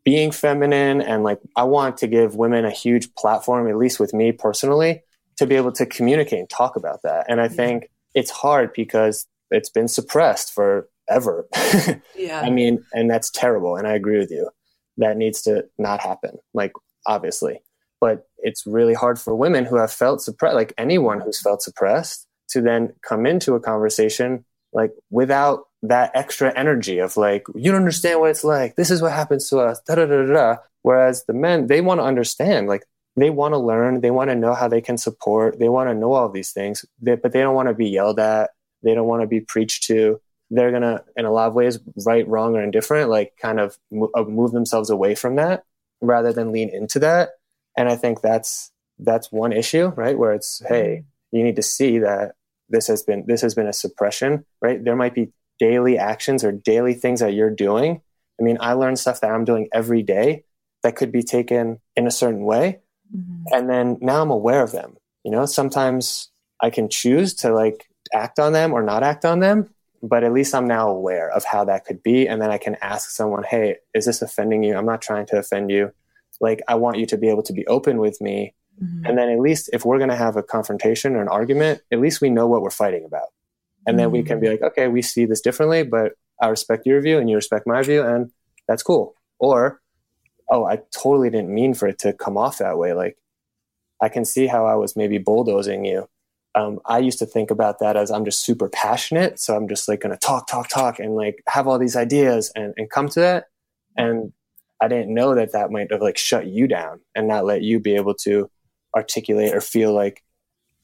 being 0.05 0.31
feminine 0.31 1.01
and 1.03 1.25
like 1.25 1.41
I 1.57 1.65
want 1.65 1.99
to 1.99 2.07
give 2.07 2.37
women 2.37 2.65
a 2.65 2.71
huge 2.71 3.15
platform, 3.15 3.69
at 3.69 3.77
least 3.77 4.01
with 4.01 4.15
me 4.15 4.33
personally, 4.33 5.03
to 5.37 5.47
be 5.47 5.57
able 5.57 5.73
to 5.73 5.87
communicate 5.87 6.39
and 6.39 6.49
talk 6.49 6.77
about 6.77 7.03
that. 7.03 7.27
And 7.29 7.41
I 7.41 7.49
think 7.49 7.91
it's 8.15 8.31
hard 8.31 8.73
because 8.73 9.27
it's 9.51 9.69
been 9.69 9.89
suppressed 9.89 10.55
forever. 10.55 11.49
yeah. 12.17 12.41
I 12.41 12.51
mean, 12.51 12.85
and 12.93 13.11
that's 13.11 13.31
terrible. 13.31 13.77
And 13.77 13.87
I 13.87 13.95
agree 13.95 14.19
with 14.19 14.31
you 14.31 14.49
that 15.01 15.17
needs 15.17 15.43
to 15.43 15.67
not 15.79 16.01
happen, 16.01 16.39
like 16.55 16.73
obviously. 17.07 17.61
But 18.01 18.27
it's 18.39 18.67
really 18.67 18.95
hard 18.95 19.19
for 19.19 19.35
women 19.35 19.67
who 19.67 19.77
have 19.77 19.93
felt 19.93 20.23
suppressed, 20.23 20.55
like 20.55 20.73
anyone 20.79 21.21
who's 21.21 21.41
felt 21.41 21.63
suppressed, 21.63 22.27
to 22.51 22.61
then 22.61 22.95
come 23.03 23.27
into 23.27 23.55
a 23.55 23.61
conversation 23.61 24.45
like 24.73 24.93
without 25.11 25.65
that 25.83 26.13
extra 26.15 26.57
energy 26.57 26.99
of 26.99 27.17
like, 27.17 27.45
you 27.55 27.71
don't 27.71 27.81
understand 27.81 28.21
what 28.21 28.31
it's 28.31 28.45
like. 28.45 28.77
This 28.77 28.91
is 28.91 29.03
what 29.03 29.13
happens 29.13 29.49
to 29.49 29.59
us. 29.59 29.81
Da 29.87 29.97
da 29.97 30.07
da 30.07 30.27
da. 30.27 30.57
Whereas 30.83 31.25
the 31.25 31.33
men, 31.33 31.67
they 31.67 31.81
want 31.81 32.01
to 32.01 32.05
understand, 32.05 32.69
like 32.69 32.85
they 33.17 33.31
want 33.31 33.53
to 33.53 33.59
learn, 33.59 34.01
they 34.01 34.11
want 34.11 34.31
to 34.31 34.37
know 34.37 34.55
how 34.55 34.69
they 34.69 34.81
can 34.81 34.97
support, 34.97 35.59
they 35.59 35.69
want 35.69 35.91
to 35.91 35.95
know 35.95 36.13
all 36.13 36.29
these 36.29 36.53
things, 36.53 36.85
they, 37.01 37.17
but 37.17 37.33
they 37.33 37.41
don't 37.41 37.55
want 37.55 37.69
to 37.69 37.75
be 37.75 37.89
yelled 37.89 38.21
at. 38.21 38.51
They 38.83 38.95
don't 38.95 39.09
want 39.09 39.23
to 39.23 39.27
be 39.27 39.41
preached 39.41 39.85
to 39.85 40.21
they're 40.51 40.71
going 40.71 40.83
to, 40.83 41.05
in 41.17 41.25
a 41.25 41.33
lot 41.33 41.49
of 41.49 41.55
ways, 41.55 41.79
right, 42.05 42.27
wrong, 42.27 42.57
or 42.57 42.63
indifferent, 42.63 43.09
like 43.09 43.37
kind 43.41 43.61
of 43.61 43.79
uh, 44.15 44.25
move 44.25 44.53
themselves 44.53 44.91
away 44.91 45.15
from 45.15 45.37
that 45.37 45.65
rather 46.01 46.33
than 46.33 46.53
lean 46.53 46.69
into 46.71 46.99
that. 46.99 47.31
And 47.77 47.89
I 47.89 47.97
think 47.97 48.21
that's 48.21 48.73
that's 48.99 49.33
one 49.33 49.53
issue, 49.53 49.87
right? 49.97 50.19
Where 50.19 50.33
it's, 50.33 50.61
hey, 50.69 51.05
you 51.33 51.43
need 51.43 51.57
to 51.57 51.63
see 51.63 52.01
that 52.01 52.33
this 52.69 52.89
has 52.89 53.03
been 53.03 53.25
this 53.27 53.41
has 53.43 53.55
been 53.55 53.69
a 53.69 53.73
suppression, 53.73 54.45
right? 54.61 54.83
There 54.83 54.97
might 54.97 55.15
be 55.15 55.33
daily 55.59 55.99
actions 55.99 56.43
or 56.43 56.53
daily 56.53 56.95
things 56.95 57.21
that 57.21 57.35
you're 57.35 57.55
doing. 57.55 58.01
I 58.41 58.43
mean, 58.43 58.59
I 58.61 58.73
learn 58.73 58.97
stuff 58.97 59.21
that 59.21 59.31
I'm 59.31 59.45
doing 59.45 59.69
every 59.73 60.03
day 60.03 60.45
that 60.83 60.97
could 60.97 61.13
be 61.13 61.23
taken 61.23 61.79
in 61.95 62.07
a 62.07 62.11
certain 62.11 62.45
way. 62.45 62.81
Mm-hmm. 63.15 63.55
And 63.55 63.69
then 63.69 63.99
now 64.01 64.23
I'm 64.23 64.31
aware 64.31 64.63
of 64.63 64.73
them. 64.73 64.97
You 65.25 65.31
know, 65.31 65.45
sometimes 65.47 66.31
I 66.63 66.71
can 66.71 66.89
choose 66.89 67.35
to 67.35 67.53
like 67.53 67.87
act 68.15 68.39
on 68.39 68.53
them 68.53 68.73
or 68.73 68.83
not 68.83 69.03
act 69.03 69.25
on 69.25 69.41
them 69.41 69.69
but 70.03 70.25
at 70.25 70.33
least 70.33 70.55
I'm 70.55 70.67
now 70.67 70.89
aware 70.89 71.31
of 71.31 71.45
how 71.45 71.65
that 71.65 71.85
could 71.85 72.03
be. 72.03 72.27
And 72.27 72.41
then 72.41 72.51
I 72.51 72.59
can 72.59 72.77
ask 72.81 73.11
someone, 73.11 73.43
hey, 73.43 73.77
is 73.95 74.07
this 74.07 74.23
offending 74.23 74.63
you? 74.63 74.77
I'm 74.77 74.87
not 74.87 75.03
trying 75.03 75.27
to 75.27 75.39
offend 75.39 75.71
you. 75.71 75.93
Like, 76.41 76.63
I 76.69 76.75
want 76.77 76.99
you 76.99 77.07
to 77.07 77.19
be 77.19 77.29
able 77.29 77.43
to 77.43 77.53
be 77.53 77.67
open 77.67 77.99
with 77.99 78.21
me. 78.21 78.55
Mm-hmm. 78.83 79.05
And 79.05 79.19
then 79.19 79.29
at 79.29 79.41
least 79.41 79.69
if 79.73 79.85
we're 79.85 79.99
going 79.99 80.11
to 80.11 80.17
have 80.17 80.37
a 80.37 80.43
confrontation 80.43 81.17
or 81.17 81.23
an 81.23 81.29
argument, 81.29 81.83
at 81.93 82.01
least 82.01 82.23
we 82.23 82.31
know 82.31 82.47
what 82.47 82.63
we're 82.63 82.71
fighting 82.71 83.05
about. 83.05 83.29
And 83.87 83.95
mm-hmm. 83.95 83.99
then 83.99 84.11
we 84.11 84.23
can 84.23 84.41
be 84.41 84.49
like, 84.49 84.63
okay, 84.63 84.89
we 84.89 85.03
see 85.03 85.27
this 85.27 85.43
differently, 85.43 85.83
but 85.83 86.13
I 86.41 86.49
respect 86.49 86.87
your 86.87 87.01
view 87.03 87.19
and 87.19 87.29
you 87.29 87.37
respect 87.37 87.67
my 87.67 87.83
view, 87.83 88.03
and 88.03 88.33
that's 88.67 88.83
cool. 88.83 89.15
Or, 89.39 89.83
oh, 90.49 90.65
I 90.65 90.81
totally 90.91 91.29
didn't 91.29 91.53
mean 91.55 91.75
for 91.75 91.89
it 91.89 91.99
to 92.01 92.15
come 92.15 92.39
off 92.39 92.59
that 92.59 92.79
way. 92.79 92.95
Like, 92.95 93.19
I 94.01 94.09
can 94.09 94.25
see 94.25 94.47
how 94.47 94.65
I 94.65 94.77
was 94.77 94.97
maybe 94.97 95.19
bulldozing 95.19 95.85
you 95.85 96.09
um, 96.55 96.81
I 96.85 96.99
used 96.99 97.19
to 97.21 97.27
think 97.27 97.51
about 97.51 97.79
that 97.79 97.97
as 97.97 98.11
I'm 98.11 98.25
just 98.25 98.45
super 98.45 98.69
passionate. 98.69 99.39
So 99.39 99.57
I'm 99.57 99.69
just 99.69 99.89
like 99.89 100.01
going 100.01 100.13
to 100.13 100.19
talk, 100.19 100.49
talk, 100.49 100.69
talk 100.69 100.99
and 100.99 101.15
like 101.15 101.43
have 101.49 101.69
all 101.69 101.79
these 101.79 101.97
ideas 101.97 102.51
and, 102.55 102.75
and 102.77 102.91
come 102.91 103.09
to 103.11 103.21
that. 103.21 103.45
And 103.97 104.33
I 104.81 104.89
didn't 104.89 105.15
know 105.15 105.35
that 105.35 105.53
that 105.53 105.71
might 105.71 105.93
have 105.93 106.01
like 106.01 106.19
shut 106.19 106.47
you 106.47 106.67
down 106.67 107.01
and 107.15 107.29
not 107.29 107.45
let 107.45 107.63
you 107.63 107.79
be 107.79 107.95
able 107.95 108.15
to 108.15 108.51
articulate 108.97 109.55
or 109.55 109.61
feel 109.61 109.93
like 109.93 110.25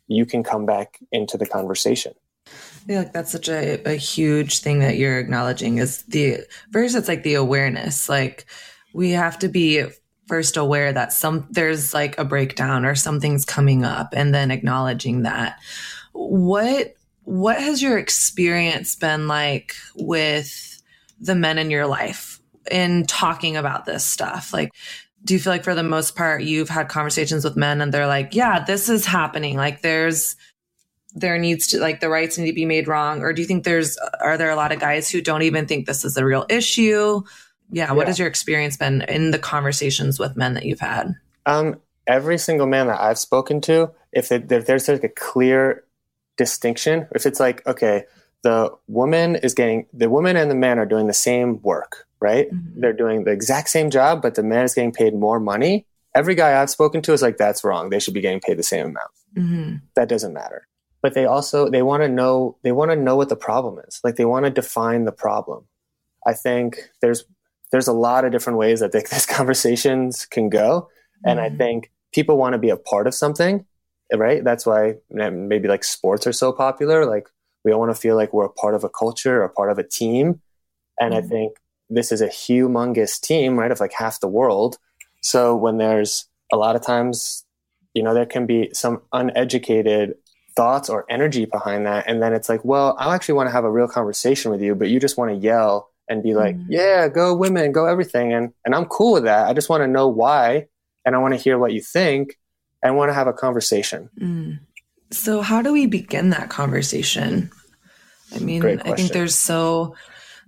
you 0.07 0.25
can 0.25 0.45
come 0.45 0.67
back 0.67 0.99
into 1.11 1.37
the 1.37 1.47
conversation. 1.47 2.15
I 2.47 2.51
feel 2.87 2.99
like 2.99 3.13
that's 3.13 3.33
such 3.33 3.49
a, 3.49 3.83
a 3.85 3.97
huge 3.97 4.61
thing 4.61 4.79
that 4.79 4.97
you're 4.97 5.19
acknowledging 5.19 5.79
is 5.79 6.05
the 6.05 6.41
first, 6.71 6.95
it's 6.95 7.09
like 7.09 7.25
the 7.25 7.35
awareness. 7.35 8.09
Like 8.09 8.47
we 8.95 9.11
have 9.11 9.41
to 9.41 9.49
be 9.49 9.85
first 10.27 10.57
aware 10.57 10.93
that 10.93 11.13
some 11.13 11.47
there's 11.51 11.95
like 11.95 12.19
a 12.19 12.25
breakdown 12.25 12.85
or 12.85 12.95
something's 12.95 13.45
coming 13.45 13.85
up 13.85 14.13
and 14.13 14.35
then 14.35 14.51
acknowledging 14.51 15.23
that. 15.23 15.59
What 16.13 16.95
what 17.23 17.59
has 17.59 17.83
your 17.83 17.99
experience 17.99 18.95
been 18.95 19.29
like 19.29 19.75
with 19.95 20.83
the 21.21 21.35
men 21.35 21.59
in 21.59 21.71
your 21.71 21.87
life 21.87 22.41
in 22.71 23.07
talking 23.07 23.57
about 23.57 23.85
this 23.85 24.05
stuff? 24.05 24.53
Like 24.53 24.73
do 25.25 25.35
you 25.35 25.41
feel 25.41 25.53
like 25.53 25.65
for 25.65 25.75
the 25.75 25.83
most 25.83 26.15
part 26.15 26.43
you've 26.43 26.69
had 26.69 26.89
conversations 26.89 27.43
with 27.43 27.57
men 27.57 27.81
and 27.81 27.93
they're 27.93 28.07
like 28.07 28.35
yeah 28.35 28.65
this 28.65 28.89
is 28.89 29.07
happening. 29.07 29.57
Like 29.57 29.83
there's 29.83 30.37
there 31.15 31.39
needs 31.39 31.69
to 31.69 31.81
like 31.81 32.01
the 32.01 32.11
rights 32.11 32.37
need 32.37 32.47
to 32.47 32.53
be 32.53 32.67
made 32.67 32.89
wrong. 32.89 33.23
Or 33.23 33.33
do 33.33 33.41
you 33.41 33.49
think 33.49 33.65
there's 33.65 33.97
are 34.21 34.37
there 34.37 34.51
a 34.51 34.57
lot 34.57 34.73
of 34.73 34.81
guys 34.81 35.09
who 35.09 35.23
don't 35.23 35.43
even 35.43 35.67
think 35.67 35.87
this 35.87 36.05
is 36.05 36.17
a 36.17 36.25
real 36.25 36.47
issue 36.49 37.23
yeah, 37.71 37.87
yeah. 37.87 37.93
what 37.93 38.07
has 38.07 38.19
your 38.19 38.29
experience 38.29 38.77
been 38.77 39.03
in 39.03 39.31
the 39.31 39.39
conversations 39.39 40.19
with 40.19 40.37
men 40.37 40.55
that 40.55 40.65
you've 40.65 40.81
had? 40.81 41.15
Um 41.45 41.81
every 42.07 42.39
single 42.39 42.67
man 42.67 42.87
that 42.87 43.01
i've 43.01 43.19
spoken 43.19 43.61
to 43.61 43.91
if, 44.13 44.31
it, 44.31 44.51
if 44.51 44.67
there's 44.67 44.89
like 44.89 45.05
a 45.05 45.09
clear 45.09 45.85
distinction 46.37 47.07
if 47.15 47.27
it's 47.27 47.41
like 47.41 47.67
okay 47.67 48.05
the 48.43 48.71
woman 48.87 49.37
is 49.37 49.55
getting 49.55 49.87
the 49.93 50.09
woman 50.09 50.37
and 50.37 50.51
the 50.51 50.55
man 50.55 50.79
are 50.79 50.87
doing 50.87 51.07
the 51.07 51.13
same 51.13 51.61
work 51.63 52.07
right? 52.21 52.51
Mm-hmm. 52.51 52.81
they're 52.81 52.93
doing 52.93 53.25
the 53.25 53.33
exact 53.33 53.69
same 53.69 53.91
job 53.91 54.23
but 54.23 54.35
the 54.35 54.43
man 54.43 54.65
is 54.65 54.75
getting 54.75 54.93
paid 54.93 55.15
more 55.15 55.41
money. 55.41 55.87
Every 56.15 56.35
guy 56.35 56.61
i've 56.61 56.71
spoken 56.71 57.03
to 57.03 57.13
is 57.13 57.23
like 57.23 57.37
that's 57.37 57.63
wrong. 57.63 57.91
They 57.91 58.01
should 58.01 58.15
be 58.15 58.21
getting 58.23 58.41
paid 58.41 58.59
the 58.59 58.63
same 58.63 58.87
amount. 58.87 59.11
Mm-hmm. 59.37 59.77
that 59.97 60.09
doesn't 60.09 60.33
matter. 60.33 60.67
But 61.03 61.13
they 61.13 61.27
also 61.27 61.69
they 61.69 61.83
want 61.83 62.03
to 62.03 62.09
know 62.09 62.57
they 62.63 62.73
want 62.73 62.91
to 62.91 62.97
know 62.97 63.17
what 63.17 63.29
the 63.29 63.37
problem 63.37 63.79
is. 63.87 64.01
Like 64.03 64.17
they 64.17 64.25
want 64.25 64.47
to 64.47 64.51
define 64.51 65.05
the 65.05 65.13
problem. 65.13 65.67
I 66.27 66.33
think 66.33 66.91
there's 67.03 67.25
there's 67.73 67.89
a 67.89 67.93
lot 67.93 68.25
of 68.25 68.33
different 68.33 68.59
ways 68.59 68.81
that 68.81 68.93
these 68.93 69.27
conversations 69.27 70.27
can 70.27 70.49
go 70.49 70.89
mm-hmm. 70.89 71.29
and 71.29 71.41
i 71.41 71.49
mm-hmm. 71.49 71.59
think 71.59 71.91
people 72.13 72.37
want 72.37 72.53
to 72.53 72.59
be 72.59 72.71
a 72.71 72.77
part 72.77 73.07
of 73.07 73.15
something 73.15 73.65
right 74.15 74.45
that's 74.45 74.65
why 74.65 74.95
maybe 75.11 75.69
like 75.69 75.85
sports 75.85 76.27
are 76.27 76.33
so 76.33 76.53
popular 76.53 77.05
like 77.07 77.29
we 77.65 77.73
all 77.73 77.81
want 77.81 77.95
to 77.95 78.01
feel 78.01 78.15
like 78.15 78.33
we're 78.33 78.45
a 78.45 78.53
part 78.53 78.75
of 78.75 78.85
a 78.85 78.89
culture 78.89 79.41
or 79.41 79.45
a 79.45 79.51
part 79.51 79.71
of 79.71 79.79
a 79.79 79.83
team 79.83 80.41
and 81.01 81.13
mm-hmm. 81.13 81.25
i 81.25 81.29
think 81.29 81.57
this 81.89 82.11
is 82.11 82.21
a 82.21 82.29
humongous 82.29 83.21
team 83.21 83.59
right 83.59 83.71
of 83.71 83.81
like 83.81 83.93
half 83.93 84.21
the 84.21 84.29
world 84.29 84.79
so 85.21 85.57
when 85.57 85.79
there's 85.79 86.29
a 86.53 86.57
lot 86.57 86.77
of 86.77 86.83
times 86.83 87.45
you 87.95 88.03
know 88.03 88.15
there 88.15 88.27
can 88.27 88.47
be 88.47 88.71
some 88.73 89.03
uneducated 89.13 90.15
thoughts 90.57 90.89
or 90.89 91.05
energy 91.09 91.45
behind 91.45 91.87
that. 91.87 92.05
And 92.09 92.21
then 92.21 92.33
it's 92.33 92.49
like, 92.49 92.65
well, 92.65 92.97
I 92.99 93.15
actually 93.15 93.35
want 93.35 93.49
to 93.49 93.53
have 93.53 93.65
a 93.65 93.71
real 93.71 93.87
conversation 93.87 94.51
with 94.51 94.63
you, 94.63 94.75
but 94.75 94.89
you 94.89 94.99
just 94.99 95.17
want 95.17 95.31
to 95.31 95.37
yell 95.37 95.91
and 96.09 96.23
be 96.23 96.35
like, 96.35 96.57
mm-hmm. 96.57 96.73
yeah, 96.73 97.09
go 97.09 97.35
women, 97.35 97.73
go 97.73 97.87
everything. 97.87 98.33
And, 98.33 98.53
and 98.65 98.75
I'm 98.75 98.87
cool 98.87 99.15
with 99.15 99.25
that. 99.25 99.47
I 99.47 99.53
just 99.53 99.69
want 99.69 99.83
to 99.83 99.89
know 99.89 100.09
why. 100.09 100.67
And 101.05 101.15
I 101.15 101.19
want 101.19 101.35
to 101.35 101.41
hear 101.41 101.59
what 101.59 101.73
you 101.73 101.81
think 101.81 102.39
and 102.83 102.97
want 102.97 103.11
to 103.11 103.15
have 103.15 103.27
a 103.27 103.33
conversation. 103.33 104.11
Mm. 104.21 104.59
So 105.11 105.41
how 105.41 105.63
do 105.63 105.73
we 105.73 105.87
begin 105.87 106.31
that 106.31 106.51
conversation? 106.51 107.51
I 108.35 108.39
mean, 108.39 108.65
I 108.65 108.95
think 108.95 109.13
there's 109.13 109.37
so, 109.37 109.95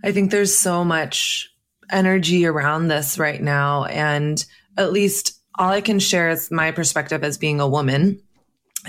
I 0.03 0.13
think 0.13 0.31
there's 0.31 0.57
so 0.57 0.85
much 0.85 1.51
energy 1.91 2.45
around 2.45 2.89
this 2.89 3.19
right 3.19 3.41
now. 3.41 3.85
And 3.85 4.45
at 4.77 4.93
least 4.93 5.41
all 5.57 5.71
I 5.71 5.81
can 5.81 5.99
share 5.99 6.29
is 6.31 6.51
my 6.51 6.71
perspective 6.73 7.23
as 7.25 7.39
being 7.39 7.61
a 7.61 7.69
woman 7.69 8.21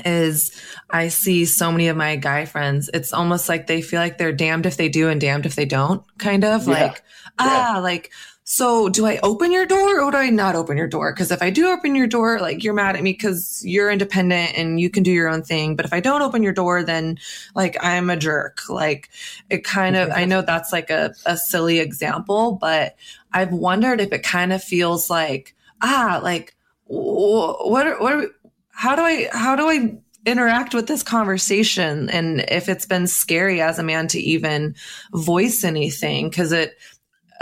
is 0.05 0.51
I 0.89 1.07
see 1.09 1.45
so 1.45 1.71
many 1.71 1.87
of 1.87 1.97
my 1.97 2.15
guy 2.15 2.45
friends, 2.45 2.89
it's 2.93 3.13
almost 3.13 3.49
like 3.49 3.67
they 3.67 3.81
feel 3.81 3.99
like 3.99 4.17
they're 4.17 4.31
damned 4.31 4.65
if 4.65 4.77
they 4.77 4.89
do 4.89 5.09
and 5.09 5.19
damned 5.19 5.45
if 5.45 5.55
they 5.55 5.65
don't, 5.65 6.03
kind 6.17 6.43
of 6.43 6.67
yeah. 6.67 6.73
like, 6.73 7.03
ah, 7.37 7.75
yeah. 7.75 7.79
like, 7.79 8.11
so 8.51 8.89
do 8.89 9.05
I 9.05 9.19
open 9.21 9.51
your 9.51 9.67
door 9.67 10.01
or 10.01 10.09
do 10.09 10.17
I 10.17 10.31
not 10.31 10.55
open 10.55 10.75
your 10.75 10.87
door? 10.87 11.13
Because 11.13 11.29
if 11.29 11.43
I 11.43 11.51
do 11.51 11.69
open 11.69 11.93
your 11.93 12.07
door, 12.07 12.39
like 12.39 12.63
you're 12.63 12.73
mad 12.73 12.95
at 12.95 13.03
me 13.03 13.11
because 13.11 13.61
you're 13.63 13.91
independent 13.91 14.57
and 14.57 14.81
you 14.81 14.89
can 14.89 15.03
do 15.03 15.11
your 15.11 15.29
own 15.29 15.43
thing. 15.43 15.75
But 15.75 15.85
if 15.85 15.93
I 15.93 15.99
don't 15.99 16.23
open 16.23 16.41
your 16.41 16.51
door, 16.51 16.81
then 16.81 17.19
like 17.53 17.77
I'm 17.79 18.09
a 18.09 18.17
jerk. 18.17 18.67
Like 18.67 19.09
it 19.51 19.63
kind 19.63 19.95
of, 19.95 20.09
I 20.09 20.25
know 20.25 20.41
that's 20.41 20.71
like 20.71 20.89
a, 20.89 21.13
a 21.27 21.37
silly 21.37 21.77
example, 21.77 22.53
but 22.53 22.95
I've 23.31 23.51
wondered 23.51 24.01
if 24.01 24.11
it 24.11 24.23
kind 24.23 24.51
of 24.51 24.63
feels 24.63 25.11
like, 25.11 25.55
ah, 25.83 26.19
like, 26.23 26.55
what, 26.85 27.85
are, 27.85 27.99
what, 27.99 28.31
how 28.79 28.95
do 28.95 29.01
I 29.01 29.27
how 29.33 29.57
do 29.57 29.67
I 29.67 29.97
interact 30.25 30.73
with 30.73 30.87
this 30.87 31.03
conversation? 31.03 32.09
And 32.09 32.45
if 32.47 32.69
it's 32.69 32.85
been 32.85 33.07
scary 33.07 33.59
as 33.59 33.77
a 33.77 33.83
man 33.83 34.07
to 34.07 34.19
even 34.21 34.73
voice 35.13 35.65
anything 35.65 36.29
because 36.29 36.53
it 36.53 36.77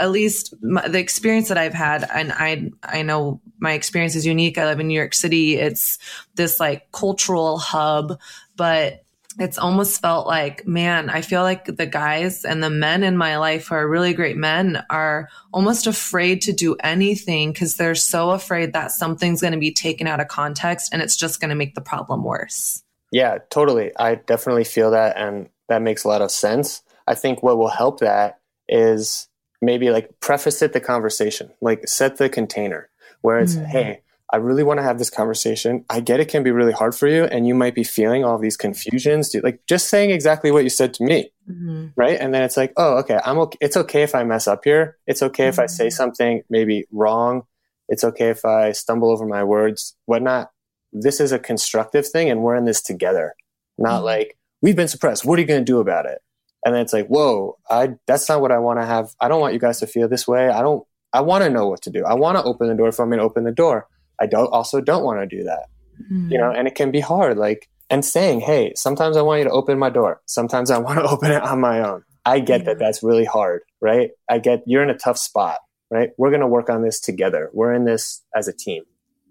at 0.00 0.10
least 0.10 0.52
my, 0.62 0.88
the 0.88 0.98
experience 0.98 1.46
that 1.46 1.56
I've 1.56 1.74
had 1.74 2.04
and 2.12 2.32
I 2.32 2.72
I 2.82 3.02
know 3.02 3.40
my 3.60 3.70
experience 3.74 4.16
is 4.16 4.26
unique. 4.26 4.58
I 4.58 4.64
live 4.64 4.80
in 4.80 4.88
New 4.88 4.98
York 4.98 5.14
City. 5.14 5.54
It's 5.54 6.00
this 6.34 6.58
like 6.58 6.90
cultural 6.90 7.58
hub 7.58 8.18
but 8.56 9.04
it's 9.38 9.58
almost 9.58 10.00
felt 10.00 10.26
like, 10.26 10.66
man, 10.66 11.10
I 11.10 11.20
feel 11.20 11.42
like 11.42 11.64
the 11.64 11.86
guys 11.86 12.44
and 12.44 12.62
the 12.62 12.70
men 12.70 13.04
in 13.04 13.16
my 13.16 13.38
life 13.38 13.68
who 13.68 13.76
are 13.76 13.88
really 13.88 14.12
great 14.12 14.36
men 14.36 14.82
are 14.90 15.28
almost 15.52 15.86
afraid 15.86 16.42
to 16.42 16.52
do 16.52 16.74
anything 16.80 17.52
because 17.52 17.76
they're 17.76 17.94
so 17.94 18.30
afraid 18.30 18.72
that 18.72 18.90
something's 18.90 19.40
going 19.40 19.52
to 19.52 19.58
be 19.58 19.72
taken 19.72 20.08
out 20.08 20.20
of 20.20 20.26
context 20.26 20.92
and 20.92 21.00
it's 21.00 21.16
just 21.16 21.40
going 21.40 21.50
to 21.50 21.54
make 21.54 21.76
the 21.76 21.80
problem 21.80 22.24
worse. 22.24 22.82
Yeah, 23.12 23.38
totally. 23.48 23.92
I 23.96 24.16
definitely 24.16 24.64
feel 24.64 24.90
that. 24.90 25.16
And 25.16 25.48
that 25.68 25.82
makes 25.82 26.04
a 26.04 26.08
lot 26.08 26.20
of 26.20 26.32
sense. 26.32 26.82
I 27.06 27.14
think 27.14 27.42
what 27.42 27.58
will 27.58 27.68
help 27.68 28.00
that 28.00 28.40
is 28.68 29.28
maybe 29.62 29.90
like 29.90 30.18
preface 30.20 30.62
it 30.62 30.72
the 30.72 30.80
conversation, 30.80 31.50
like 31.60 31.86
set 31.88 32.16
the 32.16 32.28
container 32.28 32.88
where 33.20 33.38
it's, 33.38 33.54
mm-hmm. 33.54 33.66
hey, 33.66 34.02
I 34.30 34.36
really 34.36 34.62
want 34.62 34.78
to 34.78 34.82
have 34.84 34.98
this 34.98 35.08
conversation. 35.08 35.86
I 35.88 36.00
get 36.00 36.20
it 36.20 36.28
can 36.28 36.42
be 36.42 36.50
really 36.50 36.72
hard 36.72 36.94
for 36.94 37.08
you, 37.08 37.24
and 37.24 37.46
you 37.46 37.54
might 37.54 37.74
be 37.74 37.84
feeling 37.84 38.24
all 38.24 38.38
these 38.38 38.58
confusions. 38.58 39.34
Like 39.42 39.60
just 39.66 39.88
saying 39.88 40.10
exactly 40.10 40.50
what 40.50 40.64
you 40.64 40.70
said 40.70 40.92
to 40.94 41.04
me, 41.04 41.30
mm-hmm. 41.50 41.86
right? 41.96 42.18
And 42.20 42.34
then 42.34 42.42
it's 42.42 42.56
like, 42.56 42.72
oh, 42.76 42.98
okay, 42.98 43.18
I'm 43.24 43.38
okay. 43.38 43.58
It's 43.60 43.76
okay 43.76 44.02
if 44.02 44.14
I 44.14 44.24
mess 44.24 44.46
up 44.46 44.64
here. 44.64 44.98
It's 45.06 45.22
okay 45.22 45.44
mm-hmm. 45.44 45.48
if 45.48 45.58
I 45.58 45.66
say 45.66 45.86
mm-hmm. 45.86 45.96
something 45.96 46.42
maybe 46.50 46.84
wrong. 46.92 47.42
It's 47.88 48.04
okay 48.04 48.28
if 48.28 48.44
I 48.44 48.72
stumble 48.72 49.10
over 49.10 49.26
my 49.26 49.44
words, 49.44 49.96
whatnot. 50.04 50.50
This 50.92 51.20
is 51.20 51.32
a 51.32 51.38
constructive 51.38 52.06
thing, 52.06 52.28
and 52.28 52.42
we're 52.42 52.56
in 52.56 52.66
this 52.66 52.82
together. 52.82 53.34
Not 53.78 53.96
mm-hmm. 53.96 54.04
like 54.04 54.38
we've 54.60 54.76
been 54.76 54.88
suppressed. 54.88 55.24
What 55.24 55.38
are 55.38 55.42
you 55.42 55.48
going 55.48 55.64
to 55.64 55.72
do 55.72 55.80
about 55.80 56.04
it? 56.04 56.18
And 56.66 56.74
then 56.74 56.82
it's 56.82 56.92
like, 56.92 57.06
whoa, 57.06 57.56
I 57.70 57.94
that's 58.06 58.28
not 58.28 58.42
what 58.42 58.52
I 58.52 58.58
want 58.58 58.78
to 58.80 58.84
have. 58.84 59.14
I 59.22 59.28
don't 59.28 59.40
want 59.40 59.54
you 59.54 59.60
guys 59.60 59.80
to 59.80 59.86
feel 59.86 60.06
this 60.06 60.28
way. 60.28 60.50
I 60.50 60.60
don't. 60.60 60.86
I 61.14 61.22
want 61.22 61.44
to 61.44 61.48
know 61.48 61.66
what 61.66 61.80
to 61.82 61.90
do. 61.90 62.04
I 62.04 62.12
want 62.12 62.36
to 62.36 62.44
open 62.44 62.68
the 62.68 62.74
door 62.74 62.88
if 62.88 63.00
I'm 63.00 63.08
going 63.08 63.20
to 63.20 63.24
open 63.24 63.44
the 63.44 63.52
door 63.52 63.86
I 64.20 64.26
don't 64.26 64.52
also 64.52 64.80
don't 64.80 65.04
want 65.04 65.20
to 65.20 65.36
do 65.36 65.44
that. 65.44 65.68
Mm-hmm. 66.02 66.32
You 66.32 66.38
know, 66.38 66.50
and 66.50 66.68
it 66.68 66.74
can 66.74 66.90
be 66.90 67.00
hard. 67.00 67.36
Like 67.36 67.68
and 67.90 68.04
saying, 68.04 68.40
hey, 68.40 68.72
sometimes 68.74 69.16
I 69.16 69.22
want 69.22 69.38
you 69.38 69.44
to 69.44 69.50
open 69.50 69.78
my 69.78 69.90
door. 69.90 70.20
Sometimes 70.26 70.70
I 70.70 70.78
want 70.86 70.98
to 70.98 71.08
open 71.08 71.30
it 71.30 71.42
on 71.42 71.60
my 71.60 71.80
own. 71.80 72.04
I 72.24 72.40
get 72.40 72.60
yeah. 72.60 72.66
that 72.66 72.78
that's 72.78 73.02
really 73.02 73.24
hard, 73.24 73.62
right? 73.80 74.10
I 74.28 74.38
get 74.38 74.62
you're 74.66 74.82
in 74.82 74.90
a 74.90 74.98
tough 74.98 75.18
spot, 75.18 75.58
right? 75.90 76.10
We're 76.18 76.30
going 76.30 76.40
to 76.40 76.46
work 76.46 76.68
on 76.68 76.82
this 76.82 77.00
together. 77.00 77.50
We're 77.52 77.72
in 77.72 77.84
this 77.84 78.22
as 78.34 78.48
a 78.48 78.52
team. 78.52 78.84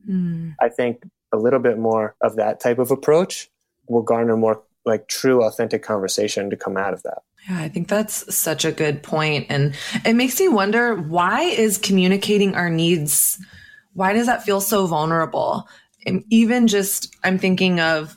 Mm. 0.09 0.55
I 0.59 0.69
think 0.69 1.03
a 1.31 1.37
little 1.37 1.59
bit 1.59 1.77
more 1.77 2.15
of 2.21 2.37
that 2.37 2.59
type 2.59 2.79
of 2.79 2.91
approach 2.91 3.49
will 3.87 4.01
garner 4.01 4.35
more 4.35 4.63
like 4.85 5.07
true 5.07 5.43
authentic 5.43 5.83
conversation 5.83 6.49
to 6.49 6.55
come 6.55 6.77
out 6.77 6.93
of 6.93 7.03
that. 7.03 7.19
Yeah, 7.49 7.59
I 7.59 7.69
think 7.69 7.87
that's 7.87 8.33
such 8.33 8.65
a 8.65 8.71
good 8.71 9.03
point 9.03 9.47
and 9.49 9.75
it 10.05 10.13
makes 10.13 10.39
me 10.39 10.47
wonder 10.47 10.95
why 10.95 11.43
is 11.43 11.77
communicating 11.77 12.55
our 12.55 12.69
needs 12.69 13.37
why 13.97 14.13
does 14.13 14.27
that 14.27 14.43
feel 14.43 14.61
so 14.61 14.85
vulnerable? 14.85 15.67
And 16.05 16.23
even 16.29 16.67
just, 16.67 17.15
I'm 17.23 17.39
thinking 17.39 17.79
of 17.79 18.15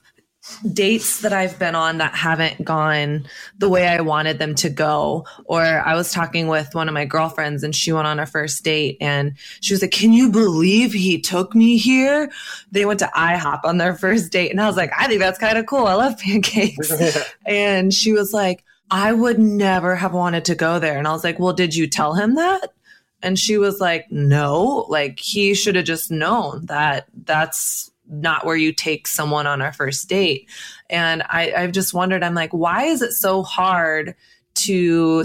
dates 0.75 1.23
that 1.23 1.33
I've 1.33 1.59
been 1.59 1.75
on 1.75 1.99
that 1.99 2.15
haven't 2.15 2.63
gone 2.63 3.27
the 3.57 3.69
way 3.71 3.89
I 3.89 4.03
wanted 4.03 4.39
them 4.39 4.55
to 4.57 4.69
go. 4.69 5.25
Or 5.47 5.63
I 5.63 5.95
was 5.95 6.13
talking 6.13 6.49
with 6.49 6.75
one 6.75 6.87
of 6.87 6.93
my 6.93 7.07
girlfriends 7.07 7.63
and 7.63 7.75
she 7.75 7.93
went 7.93 8.07
on 8.07 8.21
a 8.21 8.27
first 8.27 8.63
date 8.63 8.99
and 9.01 9.39
she 9.63 9.73
was 9.73 9.81
like, 9.81 9.91
Can 9.91 10.13
you 10.13 10.31
believe 10.31 10.93
he 10.93 11.19
took 11.19 11.55
me 11.55 11.79
here? 11.79 12.31
They 12.71 12.85
went 12.85 13.01
to 13.01 13.11
IHOP 13.17 13.61
on 13.65 13.79
their 13.79 13.95
first 13.95 14.31
date. 14.31 14.51
And 14.51 14.61
I 14.61 14.67
was 14.67 14.77
like, 14.77 14.93
I 14.99 15.09
think 15.09 15.21
that's 15.21 15.39
kind 15.39 15.57
of 15.57 15.65
cool. 15.65 15.87
I 15.87 15.95
love 15.95 16.19
pancakes. 16.19 16.93
and 17.47 17.95
she 17.95 18.13
was 18.13 18.35
like, 18.35 18.65
I 18.91 19.15
would 19.15 19.39
never 19.39 19.97
have 19.97 20.13
wanted 20.13 20.45
to 20.47 20.55
go 20.55 20.79
there. 20.79 20.99
And 20.99 21.09
I 21.09 21.13
was 21.13 21.25
like, 21.25 21.39
Well, 21.39 21.55
did 21.55 21.75
you 21.75 21.87
tell 21.87 22.13
him 22.13 22.35
that? 22.35 22.75
And 23.23 23.39
she 23.39 23.59
was 23.59 23.81
like, 23.81 24.11
no, 24.11 24.87
like 24.89 25.19
he 25.19 25.55
should 25.55 25.77
have 25.77 25.85
just 25.85 26.11
known 26.11 26.67
that 26.67 27.07
that's 27.25 27.91
not 28.09 28.45
where 28.45 28.57
you 28.57 28.73
take 28.73 29.07
someone 29.07 29.47
on 29.47 29.63
our 29.63 29.73
first 29.73 30.09
date. 30.09 30.49
And 30.89 31.23
I, 31.29 31.53
I've 31.53 31.73
just 31.73 31.95
wondered, 31.95 32.23
I'm 32.23 32.35
like, 32.35 32.53
why 32.53 32.85
is 32.85 33.03
it 33.03 33.13
so 33.13 33.43
hard 33.43 34.15
to 34.55 35.25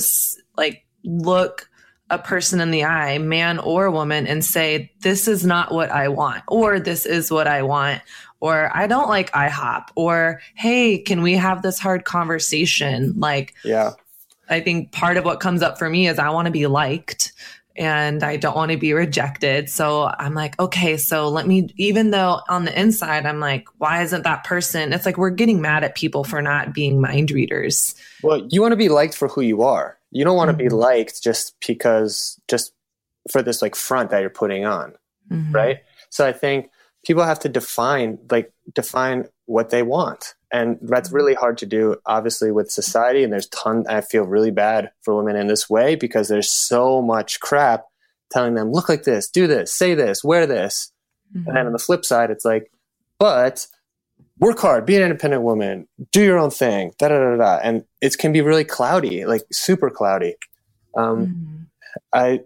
like 0.56 0.86
look 1.04 1.70
a 2.10 2.20
person 2.20 2.60
in 2.60 2.72
the 2.72 2.84
eye, 2.84 3.18
man 3.18 3.58
or 3.60 3.90
woman, 3.90 4.28
and 4.28 4.46
say, 4.46 4.92
this 5.02 5.28
is 5.28 5.46
not 5.46 5.74
what 5.74 5.90
I 5.90 6.08
want, 6.08 6.44
or 6.48 6.80
this 6.80 7.06
is 7.06 7.32
what 7.32 7.48
I 7.48 7.64
want, 7.64 8.02
or 8.40 8.70
I 8.76 8.86
don't 8.86 9.10
like 9.10 9.32
IHOP, 9.32 9.88
or 9.96 10.40
hey, 10.54 11.00
can 11.00 11.24
we 11.24 11.34
have 11.34 11.64
this 11.64 11.80
hard 11.80 12.06
conversation? 12.06 13.20
Like, 13.20 13.56
yeah. 13.64 13.94
I 14.48 14.60
think 14.60 14.92
part 14.92 15.18
of 15.18 15.26
what 15.26 15.40
comes 15.40 15.64
up 15.64 15.80
for 15.80 15.90
me 15.90 16.08
is 16.08 16.20
I 16.20 16.30
want 16.30 16.46
to 16.46 16.52
be 16.52 16.68
liked 16.68 17.34
and 17.76 18.24
I 18.24 18.38
don't 18.38 18.56
want 18.56 18.72
to 18.72 18.78
be 18.78 18.94
rejected. 18.94 19.70
So 19.70 20.06
I'm 20.18 20.34
like, 20.34 20.58
okay, 20.60 20.98
so 20.98 21.30
let 21.30 21.46
me, 21.48 21.70
even 21.76 22.12
though 22.12 22.40
on 22.48 22.66
the 22.66 22.80
inside, 22.80 23.26
I'm 23.26 23.40
like, 23.40 23.68
why 23.78 24.02
isn't 24.04 24.24
that 24.24 24.44
person? 24.44 24.94
It's 24.94 25.06
like 25.06 25.18
we're 25.18 25.30
getting 25.30 25.62
mad 25.62 25.84
at 25.84 25.96
people 25.96 26.24
for 26.24 26.42
not 26.42 26.74
being 26.74 27.02
mind 27.02 27.32
readers. 27.32 27.96
Well, 28.24 28.48
you 28.50 28.62
want 28.62 28.72
to 28.72 28.78
be 28.78 28.90
liked 28.90 29.16
for 29.16 29.28
who 29.28 29.42
you 29.42 29.64
are. 29.64 29.98
You 30.12 30.24
don't 30.24 30.38
want 30.38 30.50
mm-hmm. 30.52 30.60
to 30.60 30.64
be 30.64 30.70
liked 30.70 31.22
just 31.22 31.56
because, 31.66 32.40
just 32.48 32.72
for 33.30 33.42
this 33.42 33.62
like 33.62 33.76
front 33.76 34.12
that 34.12 34.22
you're 34.22 34.30
putting 34.30 34.66
on. 34.66 34.94
Mm-hmm. 35.32 35.52
Right. 35.52 35.80
So 36.12 36.26
I 36.26 36.32
think 36.32 36.70
people 37.04 37.24
have 37.24 37.40
to 37.40 37.50
define, 37.50 38.20
like, 38.32 38.54
define 38.74 39.28
what 39.48 39.70
they 39.70 39.84
want. 39.84 40.35
And 40.52 40.78
that's 40.82 41.12
really 41.12 41.34
hard 41.34 41.58
to 41.60 41.66
do, 41.66 41.98
obviously, 42.06 42.52
with 42.52 42.72
society. 42.72 43.24
And 43.24 43.34
there's 43.34 43.48
ton. 43.48 43.86
I 43.88 44.02
feel 44.02 44.24
really 44.24 44.52
bad 44.52 44.92
for 45.02 45.16
women 45.16 45.36
in 45.36 45.48
this 45.48 45.70
way 45.70 45.96
because 45.96 46.28
there's 46.28 46.52
so 46.52 47.02
much 47.02 47.40
crap 47.40 47.86
telling 48.32 48.56
them, 48.56 48.72
look 48.72 48.90
like 48.90 49.04
this, 49.04 49.30
do 49.30 49.48
this, 49.48 49.74
say 49.74 49.96
this, 49.96 50.24
wear 50.24 50.46
this. 50.46 50.92
Mm-hmm. 51.36 51.48
And 51.48 51.58
then 51.58 51.66
on 51.68 51.74
the 51.74 51.80
flip 51.80 52.06
side, 52.06 52.32
it's 52.32 52.46
like, 52.46 52.72
but 53.20 53.68
work 54.40 54.60
hard, 54.60 54.86
be 54.86 54.96
an 54.96 55.04
independent 55.04 55.44
woman, 55.44 55.88
do 56.12 56.24
your 56.24 56.38
own 56.38 56.52
thing, 56.52 56.94
da 56.98 57.08
da 57.08 57.18
da 57.18 57.36
da. 57.38 57.60
And 57.64 57.86
it 58.02 58.18
can 58.18 58.32
be 58.32 58.42
really 58.42 58.66
cloudy, 58.66 59.26
like 59.26 59.44
super 59.52 59.90
cloudy. 59.90 60.36
Um, 60.96 61.28
mm-hmm. 61.28 61.64
I 62.14 62.42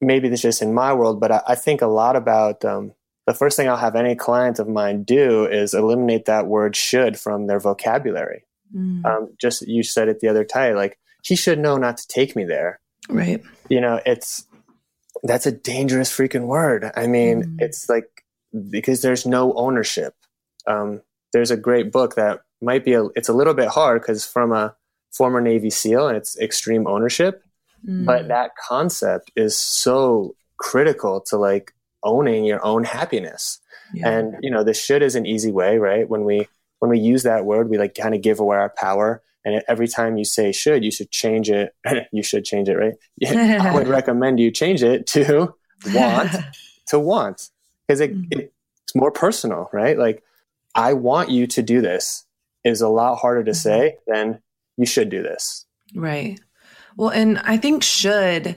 maybe 0.00 0.28
this 0.28 0.40
is 0.40 0.42
just 0.42 0.62
in 0.62 0.74
my 0.74 0.92
world, 0.92 1.20
but 1.20 1.30
I, 1.30 1.42
I 1.48 1.54
think 1.54 1.82
a 1.82 1.86
lot 1.86 2.16
about 2.16 2.64
um, 2.64 2.92
the 3.30 3.38
first 3.38 3.56
thing 3.56 3.68
I'll 3.68 3.76
have 3.76 3.94
any 3.94 4.16
client 4.16 4.58
of 4.58 4.66
mine 4.66 5.04
do 5.04 5.44
is 5.44 5.72
eliminate 5.72 6.24
that 6.24 6.48
word 6.48 6.74
should 6.74 7.16
from 7.16 7.46
their 7.46 7.60
vocabulary. 7.60 8.44
Mm. 8.74 9.04
Um, 9.04 9.28
just 9.40 9.62
you 9.68 9.84
said 9.84 10.08
it 10.08 10.18
the 10.18 10.26
other 10.26 10.44
time, 10.44 10.74
like 10.74 10.98
he 11.22 11.36
should 11.36 11.60
know 11.60 11.76
not 11.76 11.96
to 11.98 12.08
take 12.08 12.34
me 12.34 12.44
there. 12.44 12.80
Right. 13.08 13.40
You 13.68 13.80
know, 13.80 14.00
it's 14.04 14.48
that's 15.22 15.46
a 15.46 15.52
dangerous 15.52 16.10
freaking 16.10 16.46
word. 16.46 16.90
I 16.96 17.06
mean, 17.06 17.44
mm. 17.44 17.56
it's 17.60 17.88
like 17.88 18.08
because 18.68 19.02
there's 19.02 19.24
no 19.24 19.52
ownership. 19.54 20.14
Um, 20.66 21.00
there's 21.32 21.52
a 21.52 21.56
great 21.56 21.92
book 21.92 22.16
that 22.16 22.40
might 22.60 22.84
be 22.84 22.94
a, 22.94 23.04
it's 23.14 23.28
a 23.28 23.32
little 23.32 23.54
bit 23.54 23.68
hard 23.68 24.02
because 24.02 24.26
from 24.26 24.50
a 24.50 24.74
former 25.12 25.40
Navy 25.40 25.70
SEAL 25.70 26.08
and 26.08 26.16
it's 26.16 26.36
extreme 26.40 26.88
ownership. 26.88 27.44
Mm. 27.86 28.06
But 28.06 28.26
that 28.26 28.56
concept 28.56 29.30
is 29.36 29.56
so 29.56 30.34
critical 30.58 31.20
to 31.28 31.36
like 31.36 31.72
owning 32.02 32.44
your 32.44 32.64
own 32.64 32.84
happiness. 32.84 33.60
Yeah. 33.92 34.08
And 34.08 34.36
you 34.40 34.50
know, 34.50 34.64
the 34.64 34.74
should 34.74 35.02
is 35.02 35.14
an 35.14 35.26
easy 35.26 35.52
way, 35.52 35.78
right? 35.78 36.08
When 36.08 36.24
we 36.24 36.46
when 36.78 36.90
we 36.90 36.98
use 36.98 37.22
that 37.24 37.44
word, 37.44 37.68
we 37.68 37.78
like 37.78 37.94
kind 37.94 38.14
of 38.14 38.22
give 38.22 38.40
away 38.40 38.56
our 38.56 38.70
power. 38.70 39.22
And 39.44 39.62
every 39.68 39.88
time 39.88 40.18
you 40.18 40.24
say 40.24 40.52
should, 40.52 40.84
you 40.84 40.90
should 40.90 41.10
change 41.10 41.50
it. 41.50 41.74
you 42.12 42.22
should 42.22 42.44
change 42.44 42.68
it, 42.68 42.76
right? 42.76 42.94
I 43.26 43.74
would 43.74 43.88
recommend 43.88 44.40
you 44.40 44.50
change 44.50 44.82
it 44.82 45.06
to 45.08 45.54
want 45.86 46.36
to 46.88 46.98
want 46.98 47.48
because 47.86 48.00
it, 48.00 48.14
mm-hmm. 48.14 48.40
it, 48.40 48.52
it's 48.84 48.94
more 48.94 49.10
personal, 49.10 49.68
right? 49.72 49.98
Like, 49.98 50.22
I 50.74 50.92
want 50.92 51.30
you 51.30 51.46
to 51.48 51.62
do 51.62 51.80
this 51.80 52.26
is 52.64 52.80
a 52.80 52.88
lot 52.88 53.16
harder 53.16 53.44
to 53.44 53.50
mm-hmm. 53.52 53.56
say 53.56 53.96
than 54.06 54.42
you 54.76 54.86
should 54.86 55.08
do 55.08 55.22
this. 55.22 55.66
Right. 55.94 56.38
Well, 56.96 57.10
and 57.10 57.38
I 57.38 57.56
think 57.56 57.82
should 57.82 58.56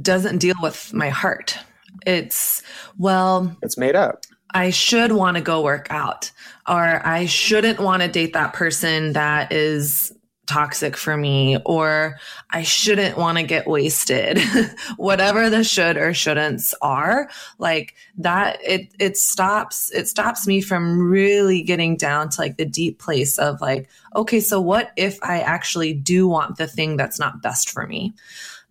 doesn't 0.00 0.38
deal 0.38 0.56
with 0.62 0.92
my 0.94 1.10
heart. 1.10 1.58
It's, 2.06 2.62
well, 2.98 3.56
it's 3.62 3.78
made 3.78 3.96
up. 3.96 4.24
I 4.54 4.70
should 4.70 5.12
want 5.12 5.36
to 5.36 5.42
go 5.42 5.62
work 5.62 5.86
out, 5.90 6.30
or 6.68 7.04
I 7.06 7.26
shouldn't 7.26 7.80
want 7.80 8.02
to 8.02 8.08
date 8.08 8.34
that 8.34 8.52
person 8.52 9.14
that 9.14 9.50
is 9.50 10.12
toxic 10.46 10.96
for 10.96 11.16
me, 11.16 11.56
or 11.64 12.18
I 12.50 12.62
shouldn't 12.62 13.16
want 13.16 13.38
to 13.38 13.44
get 13.44 13.66
wasted. 13.66 14.38
Whatever 14.96 15.48
the 15.48 15.64
should 15.64 15.96
or 15.96 16.10
shouldn'ts 16.10 16.74
are, 16.82 17.30
like 17.58 17.94
that, 18.18 18.58
it 18.62 18.92
it 18.98 19.16
stops 19.16 19.90
it 19.92 20.08
stops 20.08 20.46
me 20.46 20.60
from 20.60 21.00
really 21.00 21.62
getting 21.62 21.96
down 21.96 22.28
to 22.30 22.40
like 22.40 22.56
the 22.56 22.66
deep 22.66 22.98
place 22.98 23.38
of 23.38 23.60
like, 23.60 23.88
okay, 24.14 24.40
so 24.40 24.60
what 24.60 24.92
if 24.96 25.18
I 25.22 25.40
actually 25.40 25.94
do 25.94 26.28
want 26.28 26.56
the 26.56 26.66
thing 26.66 26.96
that's 26.96 27.18
not 27.18 27.42
best 27.42 27.70
for 27.70 27.86
me? 27.86 28.12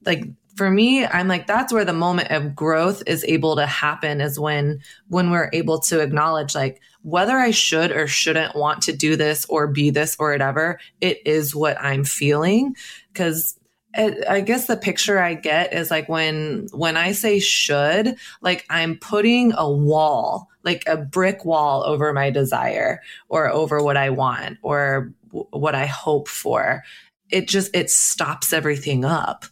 Like 0.06 0.26
for 0.62 0.70
me 0.70 1.04
i'm 1.08 1.28
like 1.28 1.48
that's 1.48 1.74
where 1.74 1.84
the 1.84 1.92
moment 1.92 2.30
of 2.30 2.56
growth 2.56 3.02
is 3.08 3.26
able 3.28 3.56
to 3.56 3.66
happen 3.66 4.22
is 4.22 4.40
when 4.40 4.80
when 5.08 5.32
we're 5.32 5.50
able 5.54 5.80
to 5.80 6.00
acknowledge 6.00 6.54
like 6.54 6.80
whether 7.02 7.36
i 7.36 7.50
should 7.50 7.92
or 7.92 8.06
shouldn't 8.06 8.56
want 8.56 8.80
to 8.80 8.94
do 8.94 9.16
this 9.16 9.44
or 9.46 9.66
be 9.66 9.90
this 9.90 10.16
or 10.20 10.30
whatever 10.30 10.80
it 11.02 11.20
is 11.26 11.56
what 11.56 11.82
i'm 11.82 12.04
feeling 12.04 12.76
because 13.12 13.58
I 13.98 14.40
guess 14.40 14.68
the 14.68 14.78
picture 14.78 15.20
I 15.20 15.34
get 15.34 15.74
is 15.74 15.92
like 15.92 16.08
when 16.08 16.68
when 16.72 16.96
I 16.96 17.12
say 17.12 17.40
should, 17.40 18.16
like 18.42 18.66
I'm 18.70 18.98
putting 18.98 19.52
a 19.58 19.70
wall, 19.70 20.48
like 20.64 20.84
a 20.88 20.96
brick 20.96 21.44
wall 21.44 21.84
over 21.84 22.14
my 22.14 22.30
desire 22.30 23.02
or 23.28 23.50
over 23.50 23.84
what 23.84 23.98
I 23.98 24.10
want 24.12 24.60
or 24.62 25.12
what 25.32 25.76
I 25.76 25.88
hope 25.88 26.30
for. 26.30 26.84
It 27.32 27.50
just 27.50 27.76
it 27.76 27.90
stops 27.90 28.54
everything 28.54 29.04
up. 29.04 29.44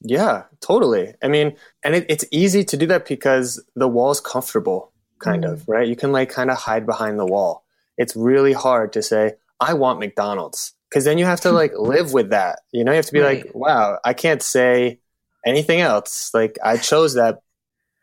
Yeah, 0.00 0.44
totally. 0.60 1.14
I 1.22 1.28
mean, 1.28 1.56
and 1.82 1.94
it, 1.94 2.06
it's 2.08 2.24
easy 2.30 2.64
to 2.64 2.76
do 2.76 2.86
that 2.86 3.06
because 3.06 3.62
the 3.74 3.88
wall's 3.88 4.20
comfortable, 4.20 4.92
kind 5.18 5.44
mm. 5.44 5.52
of, 5.52 5.68
right? 5.68 5.88
You 5.88 5.96
can 5.96 6.12
like 6.12 6.30
kind 6.30 6.50
of 6.50 6.56
hide 6.56 6.86
behind 6.86 7.18
the 7.18 7.26
wall. 7.26 7.64
It's 7.96 8.14
really 8.14 8.52
hard 8.52 8.92
to 8.92 9.02
say, 9.02 9.34
I 9.60 9.74
want 9.74 9.98
McDonald's. 9.98 10.74
Because 10.88 11.04
then 11.04 11.18
you 11.18 11.26
have 11.26 11.40
to 11.42 11.52
like 11.52 11.72
live 11.78 12.12
with 12.12 12.30
that. 12.30 12.60
You 12.72 12.84
know, 12.84 12.92
you 12.92 12.96
have 12.96 13.06
to 13.06 13.12
be 13.12 13.20
right. 13.20 13.44
like, 13.44 13.54
wow, 13.54 13.98
I 14.04 14.14
can't 14.14 14.42
say 14.42 15.00
anything 15.44 15.80
else. 15.80 16.30
Like, 16.32 16.58
I 16.64 16.76
chose 16.76 17.14
that 17.14 17.42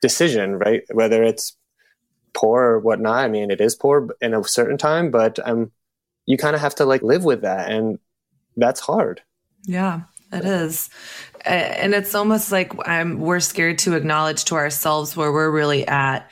decision, 0.01 0.59
right? 0.59 0.83
Whether 0.91 1.23
it's 1.23 1.55
poor 2.35 2.63
or 2.63 2.79
whatnot. 2.79 3.25
I 3.25 3.27
mean, 3.29 3.49
it 3.49 3.61
is 3.61 3.75
poor 3.75 4.09
in 4.21 4.33
a 4.33 4.43
certain 4.43 4.77
time, 4.77 5.09
but 5.09 5.39
um, 5.47 5.71
you 6.25 6.37
kind 6.37 6.55
of 6.55 6.61
have 6.61 6.75
to 6.75 6.85
like 6.85 7.01
live 7.01 7.23
with 7.23 7.41
that. 7.41 7.71
And 7.71 7.97
that's 8.57 8.81
hard. 8.81 9.21
Yeah. 9.63 10.01
It 10.31 10.45
is. 10.45 10.89
And 11.45 11.93
it's 11.93 12.15
almost 12.15 12.51
like 12.51 12.73
I'm, 12.87 13.19
we're 13.19 13.39
scared 13.39 13.77
to 13.79 13.95
acknowledge 13.95 14.45
to 14.45 14.55
ourselves 14.55 15.15
where 15.15 15.31
we're 15.31 15.51
really 15.51 15.87
at 15.87 16.29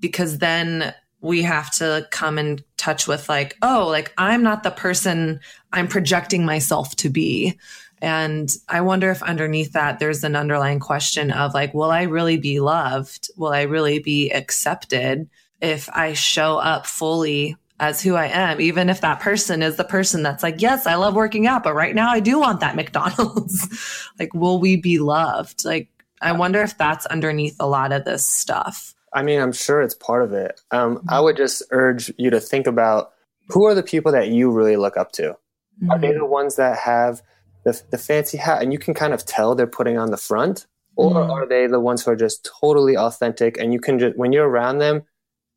because 0.00 0.38
then 0.38 0.94
we 1.20 1.42
have 1.42 1.70
to 1.70 2.06
come 2.10 2.38
in 2.38 2.62
touch 2.76 3.08
with 3.08 3.28
like, 3.30 3.56
oh, 3.62 3.86
like 3.88 4.12
I'm 4.18 4.42
not 4.42 4.62
the 4.62 4.70
person 4.70 5.40
I'm 5.72 5.88
projecting 5.88 6.44
myself 6.44 6.94
to 6.96 7.08
be. 7.08 7.58
And 8.02 8.54
I 8.68 8.82
wonder 8.82 9.10
if 9.10 9.22
underneath 9.22 9.72
that, 9.72 9.98
there's 9.98 10.24
an 10.24 10.36
underlying 10.36 10.80
question 10.80 11.30
of 11.30 11.54
like, 11.54 11.72
will 11.72 11.90
I 11.90 12.02
really 12.02 12.36
be 12.36 12.60
loved? 12.60 13.30
Will 13.38 13.52
I 13.52 13.62
really 13.62 13.98
be 13.98 14.30
accepted 14.30 15.30
if 15.62 15.88
I 15.88 16.12
show 16.12 16.58
up 16.58 16.84
fully 16.84 17.56
as 17.84 18.00
who 18.00 18.14
I 18.14 18.26
am, 18.26 18.62
even 18.62 18.88
if 18.88 19.02
that 19.02 19.20
person 19.20 19.62
is 19.62 19.76
the 19.76 19.84
person 19.84 20.22
that's 20.22 20.42
like, 20.42 20.62
yes, 20.62 20.86
I 20.86 20.94
love 20.94 21.14
working 21.14 21.46
out, 21.46 21.62
but 21.62 21.74
right 21.74 21.94
now 21.94 22.08
I 22.08 22.18
do 22.18 22.38
want 22.38 22.60
that 22.60 22.76
McDonald's. 22.80 24.08
like, 24.18 24.32
will 24.32 24.58
we 24.58 24.76
be 24.76 24.98
loved? 24.98 25.64
Like, 25.64 25.88
I 26.22 26.32
wonder 26.32 26.62
if 26.62 26.78
that's 26.78 27.04
underneath 27.06 27.56
a 27.60 27.66
lot 27.66 27.92
of 27.92 28.06
this 28.06 28.26
stuff. 28.26 28.94
I 29.12 29.22
mean, 29.22 29.38
I'm 29.38 29.52
sure 29.52 29.82
it's 29.82 29.94
part 29.94 30.24
of 30.24 30.32
it. 30.32 30.60
Um, 30.70 31.04
I 31.08 31.20
would 31.20 31.36
just 31.36 31.62
urge 31.70 32.10
you 32.16 32.30
to 32.30 32.40
think 32.40 32.66
about 32.66 33.12
who 33.48 33.66
are 33.66 33.74
the 33.74 33.82
people 33.82 34.10
that 34.12 34.28
you 34.28 34.50
really 34.50 34.76
look 34.76 34.96
up 34.96 35.12
to? 35.12 35.22
Mm-hmm. 35.22 35.90
Are 35.90 35.98
they 35.98 36.08
mm-hmm. 36.08 36.20
the 36.20 36.26
ones 36.26 36.56
that 36.56 36.78
have 36.78 37.20
the, 37.64 37.80
the 37.90 37.98
fancy 37.98 38.38
hat 38.38 38.62
and 38.62 38.72
you 38.72 38.78
can 38.78 38.94
kind 38.94 39.12
of 39.12 39.26
tell 39.26 39.54
they're 39.54 39.66
putting 39.66 39.98
on 39.98 40.10
the 40.10 40.16
front? 40.16 40.66
Or 40.96 41.12
mm-hmm. 41.12 41.30
are 41.30 41.46
they 41.46 41.66
the 41.66 41.80
ones 41.80 42.02
who 42.02 42.12
are 42.12 42.16
just 42.16 42.48
totally 42.60 42.96
authentic 42.96 43.58
and 43.58 43.74
you 43.74 43.80
can 43.80 43.98
just, 43.98 44.16
when 44.16 44.32
you're 44.32 44.48
around 44.48 44.78
them, 44.78 45.02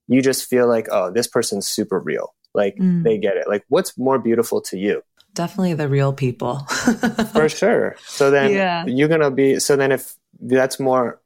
you 0.08 0.22
just 0.22 0.50
feel 0.50 0.68
like, 0.68 0.88
oh, 0.92 1.12
this 1.12 1.28
person's 1.28 1.68
super 1.68 2.00
real. 2.00 2.34
Like 2.54 2.78
mm. 2.78 3.04
they 3.04 3.18
get 3.18 3.38
it. 3.38 3.48
Like 3.48 3.66
what's 3.70 3.98
more 3.98 4.20
beautiful 4.20 4.62
to 4.62 4.78
you? 4.78 5.04
Definitely 5.34 5.76
the 5.76 5.88
real 5.88 6.14
people. 6.14 6.60
For 7.34 7.48
sure. 7.50 7.96
So 8.06 8.32
then 8.32 8.52
yeah. 8.52 8.86
you're 8.88 9.08
going 9.08 9.22
to 9.22 9.32
be, 9.32 9.60
so 9.60 9.76
then 9.76 9.92
if 9.92 10.16
that's 10.40 10.80
more, 10.80 11.22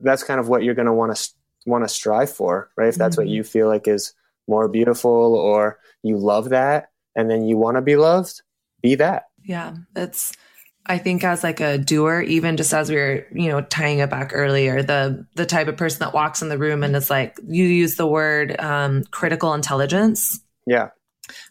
that's 0.00 0.22
kind 0.22 0.38
of 0.38 0.48
what 0.48 0.62
you're 0.62 0.74
going 0.74 0.86
to 0.86 0.92
want 0.92 1.16
to 1.16 1.30
want 1.64 1.82
to 1.82 1.88
strive 1.88 2.30
for, 2.30 2.70
right? 2.76 2.88
If 2.88 2.94
that's 2.94 3.16
mm 3.16 3.18
what 3.18 3.28
you 3.28 3.42
feel 3.42 3.66
like 3.66 3.88
is 3.88 4.12
more 4.46 4.68
beautiful 4.68 5.34
or 5.34 5.80
you 6.02 6.16
love 6.16 6.50
that 6.50 6.90
and 7.16 7.28
then 7.28 7.44
you 7.44 7.56
want 7.56 7.76
to 7.76 7.82
be 7.82 7.96
loved, 7.96 8.42
be 8.82 8.94
that. 8.94 9.24
Yeah. 9.42 9.74
It's, 9.96 10.32
I 10.88 10.98
think 10.98 11.24
as 11.24 11.42
like 11.42 11.60
a 11.60 11.78
doer, 11.78 12.20
even 12.22 12.56
just 12.56 12.72
as 12.72 12.88
we 12.88 12.96
were, 12.96 13.26
you 13.32 13.48
know, 13.48 13.60
tying 13.60 13.98
it 13.98 14.10
back 14.10 14.30
earlier, 14.32 14.82
the 14.82 15.26
the 15.34 15.46
type 15.46 15.68
of 15.68 15.76
person 15.76 16.00
that 16.00 16.14
walks 16.14 16.42
in 16.42 16.48
the 16.48 16.58
room 16.58 16.82
and 16.82 16.94
is 16.94 17.10
like, 17.10 17.38
you 17.46 17.64
use 17.64 17.96
the 17.96 18.06
word 18.06 18.58
um, 18.60 19.04
critical 19.10 19.52
intelligence, 19.52 20.40
yeah, 20.66 20.90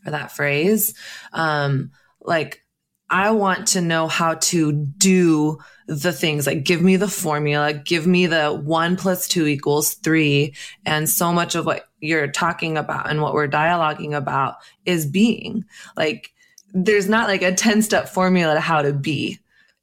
or 0.05 0.11
that 0.11 0.31
phrase, 0.31 0.93
um, 1.33 1.91
like 2.21 2.61
I 3.09 3.31
want 3.31 3.67
to 3.69 3.81
know 3.81 4.07
how 4.07 4.35
to 4.35 4.71
do 4.71 5.59
the 5.87 6.11
things 6.11 6.47
like 6.47 6.63
give 6.63 6.81
me 6.81 6.95
the 6.95 7.07
formula, 7.07 7.73
give 7.73 8.07
me 8.07 8.25
the 8.25 8.51
one 8.51 8.95
plus 8.95 9.27
two 9.27 9.45
equals 9.45 9.93
three. 9.95 10.55
And 10.85 11.07
so 11.07 11.31
much 11.31 11.53
of 11.53 11.65
what 11.65 11.85
you're 11.99 12.27
talking 12.27 12.77
about 12.77 13.09
and 13.09 13.21
what 13.21 13.33
we're 13.33 13.47
dialoguing 13.47 14.17
about 14.17 14.55
is 14.85 15.05
being. 15.05 15.65
Like 15.95 16.33
there's 16.75 17.07
not 17.07 17.29
like 17.29 17.41
a 17.41 17.53
10 17.53 17.81
step 17.81 18.09
formula 18.09 18.53
to 18.53 18.59
how 18.59 18.81
to 18.81 18.93
be. 18.93 19.39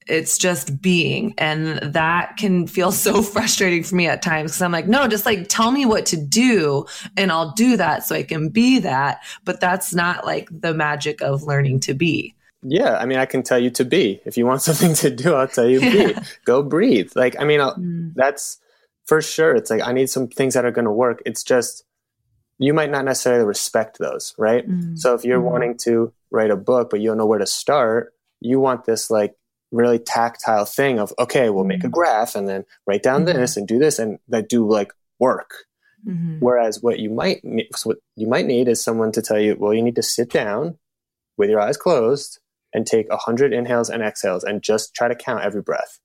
It's 0.07 0.37
just 0.37 0.83
being. 0.83 1.33
And 1.39 1.79
that 1.95 2.37
can 2.37 2.67
feel 2.67 2.93
so 2.93 3.23
frustrating 3.23 3.83
for 3.83 3.95
me 3.95 4.07
at 4.07 4.21
times 4.21 4.53
because 4.53 4.63
I'm 4.63 4.73
like, 4.73 4.87
no, 4.87 5.09
just 5.09 5.25
like 5.25 5.49
tell 5.49 5.71
me 5.71 5.87
what 5.87 6.07
to 6.07 6.17
do 6.17 6.85
and 7.17 7.33
I'll 7.33 7.53
do 7.53 7.77
that 7.79 8.05
so 8.05 8.15
I 8.15 8.23
can 8.23 8.51
be 8.51 8.79
that. 8.81 9.23
But 9.45 9.61
that's 9.61 9.95
not 9.95 10.27
like 10.27 10.49
the 10.51 10.75
magic 10.75 11.23
of 11.23 11.45
learning 11.45 11.81
to 11.81 11.95
be. 11.95 12.35
Yeah, 12.65 12.97
I 12.99 13.07
mean, 13.07 13.19
I 13.19 13.27
can 13.27 13.43
tell 13.43 13.59
you 13.59 13.71
to 13.71 13.85
be. 13.85 14.21
If 14.25 14.37
you 14.37 14.47
want 14.47 14.63
something 14.63 14.95
to 14.95 15.11
do, 15.11 15.35
I'll 15.35 15.49
tell 15.49 15.69
you 15.69 15.81
be. 15.81 16.15
Go 16.45 16.63
breathe. 16.63 17.13
Like, 17.17 17.41
I 17.41 17.45
mean, 17.45 17.61
mm. 17.61 18.13
that's 18.15 18.59
for 19.05 19.23
sure. 19.23 19.57
It's 19.57 19.71
like 19.71 19.83
I 19.83 19.93
need 19.93 20.11
some 20.11 20.29
things 20.29 20.55
that 20.55 20.65
are 20.65 20.71
going 20.71 20.85
to 20.85 20.93
work. 20.93 21.23
It's 21.25 21.43
just 21.43 21.85
you 22.59 22.75
might 22.75 22.91
not 22.91 23.05
necessarily 23.05 23.45
respect 23.45 23.99
those, 23.99 24.35
right? 24.37 24.69
Mm-hmm. 24.69 24.97
So 24.97 25.15
if 25.15 25.25
you're 25.25 25.39
mm-hmm. 25.39 25.51
wanting 25.51 25.77
to 25.79 26.13
write 26.33 26.51
a 26.51 26.57
book, 26.57 26.91
but 26.91 27.01
you 27.01 27.09
don't 27.09 27.19
know 27.19 27.27
where 27.27 27.39
to 27.39 27.47
start, 27.47 28.13
you 28.41 28.59
want 28.59 28.85
this 28.85 29.11
like 29.11 29.35
really 29.71 29.99
tactile 29.99 30.65
thing 30.65 30.99
of, 30.99 31.13
okay, 31.19 31.51
we'll 31.51 31.65
make 31.65 31.81
a 31.81 31.87
mm-hmm. 31.87 31.93
graph 31.93 32.35
and 32.35 32.49
then 32.49 32.65
write 32.87 33.03
down 33.03 33.25
mm-hmm. 33.25 33.39
this 33.39 33.57
and 33.57 33.69
do 33.69 33.79
this 33.79 33.99
and 33.99 34.19
that 34.29 34.49
do 34.49 34.69
like 34.69 34.93
work. 35.19 35.51
Mm-hmm. 36.07 36.39
Whereas 36.41 36.83
what 36.83 36.99
you 36.99 37.11
might 37.11 37.45
need, 37.45 37.69
what 37.85 37.99
you 38.17 38.27
might 38.27 38.47
need 38.47 38.69
is 38.69 38.83
someone 38.83 39.13
to 39.13 39.23
tell 39.23 39.39
you, 39.39 39.57
well, 39.59 39.73
you 39.73 39.83
need 39.83 39.97
to 39.97 40.03
sit 40.03 40.31
down 40.31 40.79
with 41.37 41.49
your 41.49 41.61
eyes 41.61 41.77
closed 41.77 42.41
and 42.75 42.87
take 42.87 43.07
a 43.11 43.17
hundred 43.17 43.53
inhales 43.53 43.89
and 43.89 44.03
exhales 44.03 44.43
and 44.43 44.63
just 44.63 44.95
try 44.95 45.09
to 45.09 45.15
count 45.15 45.45
every 45.45 45.63
breath. 45.63 46.01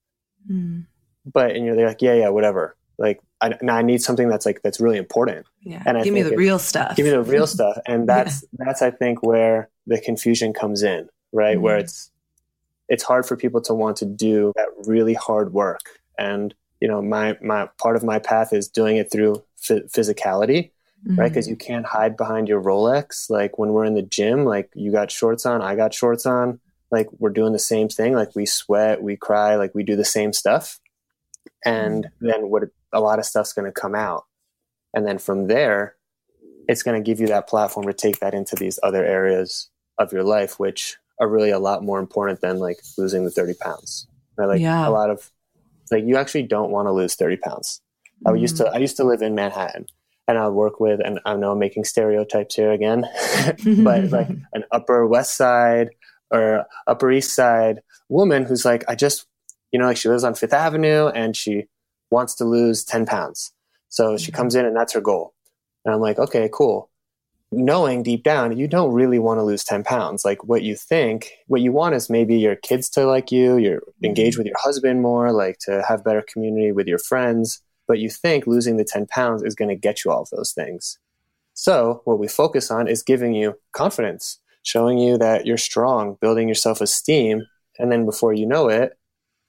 Mm. 0.49 0.86
But 1.25 1.55
and 1.55 1.65
you're 1.65 1.75
like, 1.88 2.01
yeah, 2.01 2.13
yeah, 2.13 2.30
whatever. 2.30 2.75
Like, 2.99 3.19
I, 3.41 3.55
now 3.61 3.75
I 3.75 3.82
need 3.82 4.01
something 4.01 4.30
that's 4.30 4.45
like 4.45 4.61
that's 4.63 4.80
really 4.80 4.97
important. 4.97 5.45
Yeah, 5.61 5.84
and 5.86 5.97
I 5.97 6.03
give 6.03 6.13
me 6.13 6.21
the 6.21 6.34
it, 6.34 6.38
real 6.38 6.59
stuff. 6.59 6.95
Give 6.95 7.05
me 7.05 7.11
the 7.11 7.23
real 7.23 7.47
stuff, 7.47 7.78
and 7.86 8.07
that's 8.07 8.43
yeah. 8.43 8.65
that's 8.65 8.82
I 8.82 8.91
think 8.91 9.23
where 9.23 9.69
the 9.88 9.99
confusion 9.99 10.53
comes 10.53 10.83
in, 10.83 11.09
right? 11.31 11.57
Mm. 11.57 11.61
Where 11.61 11.77
it's 11.77 12.11
it's 12.89 13.03
hard 13.03 13.25
for 13.25 13.35
people 13.35 13.61
to 13.61 13.73
want 13.73 13.97
to 13.97 14.05
do 14.05 14.53
that 14.55 14.69
really 14.85 15.15
hard 15.15 15.53
work, 15.53 15.99
and 16.17 16.53
you 16.79 16.88
know, 16.88 17.01
my 17.01 17.38
my 17.41 17.69
part 17.81 17.95
of 17.95 18.03
my 18.03 18.19
path 18.19 18.53
is 18.53 18.67
doing 18.67 18.97
it 18.97 19.11
through 19.11 19.43
physicality 19.59 20.71
mm-hmm. 21.05 21.19
right? 21.19 21.29
Because 21.29 21.47
you 21.47 21.55
can't 21.55 21.85
hide 21.85 22.17
behind 22.17 22.47
your 22.47 22.61
Rolex. 22.61 23.29
Like 23.29 23.57
when 23.57 23.73
we're 23.73 23.85
in 23.85 23.95
the 23.95 24.01
gym, 24.01 24.45
like 24.45 24.69
you 24.75 24.91
got 24.91 25.11
shorts 25.11 25.45
on, 25.45 25.61
I 25.61 25.75
got 25.75 25.93
shorts 25.93 26.25
on. 26.25 26.59
Like 26.91 27.07
we're 27.19 27.31
doing 27.31 27.53
the 27.53 27.59
same 27.59 27.89
thing. 27.89 28.13
Like 28.13 28.35
we 28.35 28.45
sweat, 28.45 29.01
we 29.01 29.17
cry, 29.17 29.55
like 29.55 29.75
we 29.75 29.83
do 29.83 29.95
the 29.95 30.05
same 30.05 30.33
stuff. 30.33 30.79
And 31.65 32.05
mm-hmm. 32.05 32.27
then 32.27 32.49
what 32.49 32.63
a 32.93 33.01
lot 33.01 33.19
of 33.19 33.25
stuff's 33.25 33.53
going 33.53 33.65
to 33.65 33.71
come 33.71 33.95
out. 33.95 34.25
And 34.93 35.05
then 35.05 35.17
from 35.17 35.47
there, 35.47 35.95
it's 36.67 36.83
going 36.83 37.01
to 37.01 37.05
give 37.05 37.19
you 37.19 37.27
that 37.27 37.47
platform 37.47 37.88
to 37.88 37.93
take 37.93 38.19
that 38.19 38.33
into 38.33 38.55
these 38.55 38.79
other 38.83 39.05
areas 39.05 39.69
of 40.00 40.12
your 40.12 40.24
life, 40.24 40.60
which 40.60 40.98
are 41.20 41.28
really 41.28 41.50
a 41.50 41.60
lot 41.60 41.84
more 41.84 42.00
important 42.00 42.41
than 42.41 42.60
like 42.60 42.78
losing 42.98 43.26
the 43.26 43.32
30 43.32 43.56
pounds. 43.56 44.08
Right? 44.38 44.48
Like 44.48 44.62
yeah. 44.62 44.88
a 44.88 44.91
lot 44.91 45.10
of 45.10 45.32
like 45.91 46.06
you 46.06 46.18
actually 46.18 46.43
don't 46.43 46.72
want 46.72 46.88
to 46.88 46.91
lose 46.91 47.16
30 47.16 47.38
pounds. 47.38 47.82
Mm. 48.26 48.32
I 48.32 48.36
used 48.36 48.58
to 48.58 48.64
mm-hmm. 48.64 48.76
I 48.76 48.80
used 48.80 48.98
to 48.98 49.04
live 49.04 49.22
in 49.22 49.36
Manhattan 49.36 49.88
and 50.28 50.38
I 50.38 50.50
work 50.50 50.80
with, 50.80 51.00
and 51.04 51.20
I 51.26 51.36
know 51.36 51.54
I'm 51.54 51.60
making 51.60 51.86
stereotypes 51.86 52.56
here 52.56 52.72
again, 52.72 53.06
but 53.84 54.12
like 54.12 54.30
an 54.54 54.66
Upper 54.72 55.08
West 55.08 55.36
Side 55.36 55.89
or 56.32 56.66
Upper 56.86 57.12
East 57.12 57.34
Side 57.34 57.82
woman 58.10 58.43
who's 58.43 58.66
like, 58.66 58.84
I 58.88 58.95
just, 58.95 59.26
you 59.72 59.80
know, 59.80 59.86
like 59.86 59.98
she 59.98 60.10
lives 60.10 60.24
on 60.24 60.36
Fifth 60.36 60.54
Avenue 60.54 61.08
and 61.08 61.36
she 61.36 61.66
wants 62.12 62.36
to 62.36 62.45
lose 62.45 62.84
10 62.84 63.06
pounds. 63.06 63.54
So 63.89 64.18
she 64.18 64.32
mm-hmm. 64.32 64.36
comes 64.36 64.56
in 64.56 64.66
and 64.66 64.76
that's 64.76 64.93
her 64.93 65.02
goal. 65.02 65.34
And 65.86 65.93
I'm 65.93 66.02
like, 66.02 66.20
okay, 66.20 66.50
cool. 66.52 66.89
Knowing 67.52 68.04
deep 68.04 68.24
down, 68.24 68.58
you 68.58 68.68
don't 68.68 68.93
really 68.93 69.20
want 69.20 69.39
to 69.39 69.43
lose 69.43 69.64
10 69.64 69.84
pounds. 69.84 70.26
Like 70.26 70.43
what 70.43 70.64
you 70.64 70.76
think, 70.76 71.32
what 71.48 71.62
you 71.62 71.72
want 71.72 71.95
is 71.95 72.10
maybe 72.10 72.38
your 72.38 72.58
kids 72.58 72.89
to 72.89 73.06
like 73.06 73.32
you, 73.32 73.58
you're 73.58 73.82
engaged 74.04 74.34
mm-hmm. 74.34 74.41
with 74.41 74.48
your 74.48 74.60
husband 74.60 75.02
more, 75.02 75.32
like 75.32 75.58
to 75.60 75.84
have 75.88 76.04
better 76.04 76.24
community 76.28 76.74
with 76.74 76.88
your 76.88 77.00
friends 77.00 77.62
but 77.88 78.00
you 78.00 78.10
think 78.10 78.45
losing 78.45 78.78
the 78.78 78.84
10 78.84 79.08
pounds 79.08 79.41
is 79.41 79.56
going 79.56 79.70
to 79.70 79.76
get 79.76 80.04
you 80.04 80.12
all 80.12 80.22
of 80.22 80.30
those 80.30 80.52
things. 80.52 81.00
So, 81.54 82.02
what 82.06 82.20
we 82.20 82.28
focus 82.28 82.70
on 82.70 82.88
is 82.88 83.02
giving 83.02 83.34
you 83.34 83.58
confidence, 83.72 84.39
showing 84.62 85.00
you 85.00 85.18
that 85.18 85.48
you're 85.48 85.58
strong, 85.58 86.18
building 86.22 86.48
your 86.48 86.56
self 86.56 86.82
esteem. 86.82 87.43
And 87.80 87.91
then 87.91 88.06
before 88.06 88.34
you 88.34 88.45
know 88.45 88.70
it, 88.70 88.93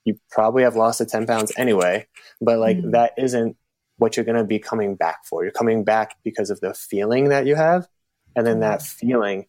you 0.05 0.19
probably 0.31 0.63
have 0.63 0.77
lost 0.77 1.01
the 1.01 1.07
10 1.07 1.27
pounds 1.27 1.53
anyway. 1.59 2.07
But 2.41 2.59
like 2.59 2.79
mm. 2.79 2.93
that 2.93 3.13
isn't 3.19 3.57
what 3.99 4.17
you're 4.17 4.25
going 4.25 4.39
to 4.39 4.45
be 4.45 4.59
coming 4.59 4.95
back 4.95 5.25
for. 5.25 5.43
You're 5.43 5.53
coming 5.53 5.85
back 5.85 6.17
because 6.25 6.51
of 6.51 6.61
the 6.61 6.73
feeling 6.75 7.29
that 7.29 7.47
you 7.47 7.55
have. 7.55 7.89
And 8.35 8.47
then 8.47 8.61
that 8.61 8.83
feeling 8.83 9.47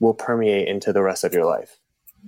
will 0.00 0.14
permeate 0.14 0.68
into 0.68 0.92
the 0.92 1.02
rest 1.02 1.24
of 1.24 1.32
your 1.32 1.46
life. 1.46 1.78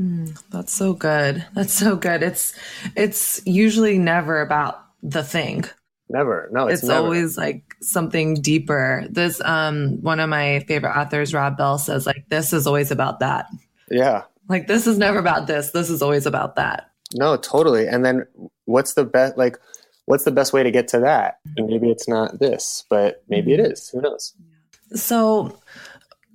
Mm, 0.00 0.40
that's 0.50 0.72
so 0.72 0.92
good. 0.92 1.44
That's 1.54 1.72
so 1.72 1.96
good. 1.96 2.22
It's 2.22 2.54
it's 2.94 3.40
usually 3.46 3.98
never 3.98 4.40
about 4.40 4.80
the 5.02 5.24
thing. 5.24 5.64
Never. 6.08 6.48
No, 6.52 6.66
it's, 6.66 6.82
it's 6.82 6.88
never. 6.88 7.04
always 7.04 7.36
like 7.36 7.74
something 7.80 8.34
deeper. 8.34 9.06
This 9.10 9.40
um 9.40 10.02
one 10.02 10.20
of 10.20 10.28
my 10.28 10.60
favorite 10.68 10.96
authors, 10.96 11.32
Rob 11.34 11.56
Bell, 11.56 11.78
says 11.78 12.06
like 12.06 12.26
this 12.28 12.52
is 12.52 12.66
always 12.66 12.90
about 12.90 13.20
that. 13.20 13.46
Yeah. 13.90 14.24
Like 14.48 14.66
this 14.66 14.86
is 14.86 14.98
never 14.98 15.18
about 15.18 15.46
this. 15.46 15.70
This 15.70 15.90
is 15.90 16.02
always 16.02 16.26
about 16.26 16.56
that. 16.56 16.90
No, 17.14 17.36
totally. 17.36 17.86
And 17.86 18.04
then 18.04 18.26
what's 18.66 18.94
the 18.94 19.04
best 19.04 19.36
like 19.38 19.58
what's 20.06 20.24
the 20.24 20.32
best 20.32 20.52
way 20.52 20.62
to 20.62 20.70
get 20.70 20.88
to 20.88 21.00
that? 21.00 21.38
And 21.56 21.68
maybe 21.68 21.90
it's 21.90 22.08
not 22.08 22.38
this, 22.38 22.84
but 22.88 23.22
maybe 23.28 23.52
it 23.52 23.60
is. 23.60 23.88
Who 23.90 24.00
knows? 24.00 24.34
So 24.94 25.58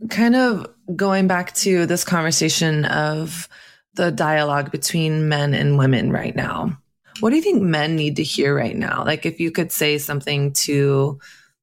kind 0.09 0.35
of 0.35 0.67
going 0.95 1.27
back 1.27 1.53
to 1.55 1.85
this 1.85 2.03
conversation 2.03 2.85
of 2.85 3.49
the 3.95 4.11
dialogue 4.11 4.71
between 4.71 5.27
men 5.27 5.53
and 5.53 5.77
women 5.77 6.11
right 6.11 6.35
now 6.35 6.77
what 7.19 7.29
do 7.29 7.35
you 7.35 7.41
think 7.41 7.61
men 7.61 7.95
need 7.95 8.15
to 8.15 8.23
hear 8.23 8.55
right 8.55 8.75
now? 8.75 9.03
Like, 9.05 9.25
if 9.25 9.39
you 9.39 9.51
could 9.51 9.71
say 9.71 9.97
something 9.97 10.53
to 10.53 11.19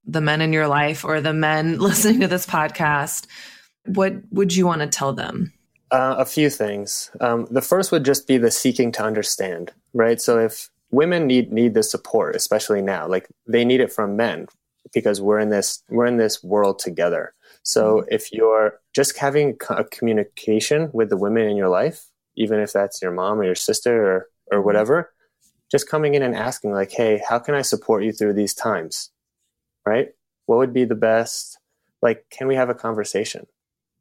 the 0.06 0.20
men 0.20 0.40
in 0.40 0.52
your 0.52 0.68
life 0.68 1.04
or 1.04 1.20
the 1.20 1.32
men 1.32 1.78
listening 1.80 2.20
to 2.20 2.28
this 2.28 2.46
podcast, 2.46 3.26
what 3.86 4.14
would 4.30 4.54
you 4.54 4.66
want 4.66 4.82
to 4.82 4.86
tell 4.86 5.12
them? 5.12 5.52
Uh, 5.90 6.16
a 6.18 6.24
few 6.26 6.50
things. 6.50 7.10
Um, 7.20 7.46
the 7.50 7.62
first 7.62 7.92
would 7.92 8.04
just 8.04 8.26
be 8.26 8.36
the 8.36 8.50
seeking 8.50 8.92
to 8.92 9.02
understand, 9.02 9.72
right? 9.94 10.20
So 10.20 10.38
if 10.38 10.68
women 10.90 11.26
need 11.26 11.52
need 11.52 11.74
the 11.74 11.82
support, 11.82 12.36
especially 12.36 12.82
now, 12.82 13.06
like 13.06 13.28
they 13.46 13.64
need 13.64 13.80
it 13.80 13.92
from 13.92 14.16
men 14.16 14.46
because 14.94 15.20
we're 15.20 15.38
in 15.38 15.50
this 15.50 15.82
we're 15.88 16.06
in 16.06 16.16
this 16.16 16.42
world 16.42 16.78
together. 16.78 17.34
So 17.62 17.98
mm-hmm. 17.98 18.08
if 18.10 18.32
you're 18.32 18.80
just 18.94 19.18
having 19.18 19.56
a 19.70 19.84
communication 19.84 20.90
with 20.92 21.10
the 21.10 21.16
women 21.16 21.48
in 21.48 21.56
your 21.56 21.68
life, 21.68 22.06
even 22.36 22.60
if 22.60 22.72
that's 22.72 23.02
your 23.02 23.12
mom 23.12 23.40
or 23.40 23.44
your 23.44 23.54
sister 23.54 24.06
or 24.06 24.28
or 24.50 24.62
whatever, 24.62 25.12
just 25.70 25.88
coming 25.88 26.14
in 26.14 26.22
and 26.22 26.34
asking 26.34 26.72
like 26.72 26.90
hey 26.90 27.20
how 27.28 27.38
can 27.38 27.54
i 27.54 27.62
support 27.62 28.04
you 28.04 28.12
through 28.12 28.32
these 28.32 28.54
times 28.54 29.10
right 29.86 30.08
what 30.46 30.58
would 30.58 30.72
be 30.72 30.84
the 30.84 30.94
best 30.94 31.58
like 32.02 32.24
can 32.30 32.46
we 32.46 32.54
have 32.54 32.70
a 32.70 32.74
conversation 32.74 33.46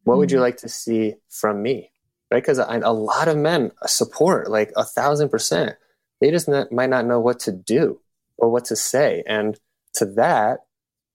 what 0.03 0.13
mm-hmm. 0.13 0.19
would 0.19 0.31
you 0.31 0.37
mm-hmm. 0.37 0.43
like 0.43 0.57
to 0.57 0.69
see 0.69 1.15
from 1.29 1.61
me 1.61 1.91
right 2.31 2.41
because 2.41 2.59
a 2.59 2.91
lot 2.91 3.27
of 3.27 3.37
men 3.37 3.71
support 3.85 4.49
like 4.49 4.71
a 4.75 4.83
thousand 4.83 5.29
percent 5.29 5.75
they 6.21 6.31
just 6.31 6.47
not, 6.47 6.71
might 6.71 6.89
not 6.89 7.05
know 7.05 7.19
what 7.19 7.39
to 7.41 7.51
do 7.51 7.99
or 8.37 8.49
what 8.49 8.65
to 8.65 8.75
say 8.75 9.23
and 9.27 9.59
to 9.93 10.05
that 10.05 10.59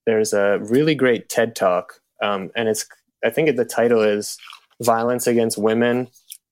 there's 0.06 0.32
a 0.32 0.58
really 0.62 0.94
great 0.94 1.28
ted 1.28 1.54
talk 1.54 2.00
um, 2.22 2.50
and 2.56 2.68
it's 2.68 2.86
i 3.24 3.30
think 3.30 3.54
the 3.56 3.64
title 3.64 4.02
is 4.02 4.38
violence 4.80 5.26
against 5.26 5.58
women 5.58 6.08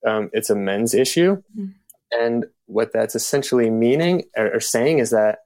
um, 0.07 0.31
it's 0.33 0.51
a 0.51 0.55
men's 0.55 0.95
issue 0.95 1.37
mm-hmm. 1.57 1.67
and 2.13 2.47
what 2.67 2.93
that's 2.93 3.15
essentially 3.15 3.69
meaning 3.69 4.25
or, 4.37 4.55
or 4.55 4.61
saying 4.61 4.99
is 4.99 5.11
that 5.11 5.41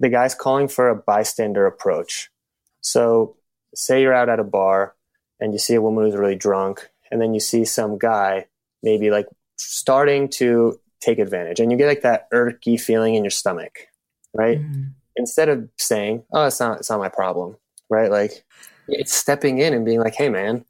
the 0.00 0.08
guy's 0.08 0.34
calling 0.34 0.66
for 0.66 0.88
a 0.88 0.96
bystander 0.96 1.66
approach. 1.66 2.30
So, 2.80 3.36
say 3.74 4.02
you're 4.02 4.14
out 4.14 4.30
at 4.30 4.40
a 4.40 4.44
bar 4.44 4.96
and 5.38 5.52
you 5.52 5.58
see 5.58 5.74
a 5.74 5.82
woman 5.82 6.04
who's 6.04 6.16
really 6.16 6.34
drunk, 6.34 6.88
and 7.10 7.20
then 7.20 7.34
you 7.34 7.40
see 7.40 7.64
some 7.64 7.98
guy 7.98 8.46
maybe 8.82 9.10
like 9.10 9.26
starting 9.56 10.28
to 10.28 10.79
take 11.00 11.18
advantage, 11.18 11.60
and 11.60 11.70
you 11.70 11.78
get 11.78 11.88
like 11.88 12.02
that 12.02 12.30
irky 12.30 12.80
feeling 12.80 13.14
in 13.14 13.24
your 13.24 13.30
stomach, 13.30 13.88
right? 14.34 14.58
Mm-hmm. 14.60 14.82
Instead 15.16 15.48
of 15.48 15.68
saying, 15.78 16.24
"Oh, 16.32 16.46
it's 16.46 16.60
not, 16.60 16.78
it's 16.78 16.90
not 16.90 17.00
my 17.00 17.08
problem," 17.08 17.56
right? 17.88 18.10
Like 18.10 18.44
it's 18.88 19.14
stepping 19.14 19.58
in 19.58 19.74
and 19.74 19.84
being 19.84 20.00
like, 20.00 20.14
"Hey, 20.14 20.28
man, 20.28 20.64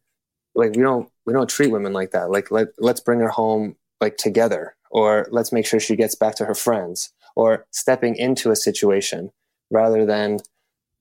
like 0.54 0.74
we 0.74 0.82
don't 0.82 1.10
we 1.26 1.32
don't 1.32 1.48
treat 1.48 1.70
women 1.70 1.92
like 1.92 2.12
that. 2.12 2.30
Like 2.30 2.50
let 2.50 2.68
let's 2.78 3.00
bring 3.00 3.20
her 3.20 3.28
home 3.28 3.76
like 4.00 4.16
together, 4.16 4.74
or 4.90 5.26
let's 5.30 5.52
make 5.52 5.66
sure 5.66 5.80
she 5.80 5.96
gets 5.96 6.14
back 6.14 6.34
to 6.36 6.44
her 6.44 6.54
friends, 6.54 7.12
or 7.36 7.66
stepping 7.70 8.16
into 8.16 8.50
a 8.50 8.56
situation 8.56 9.30
rather 9.70 10.04
than 10.04 10.38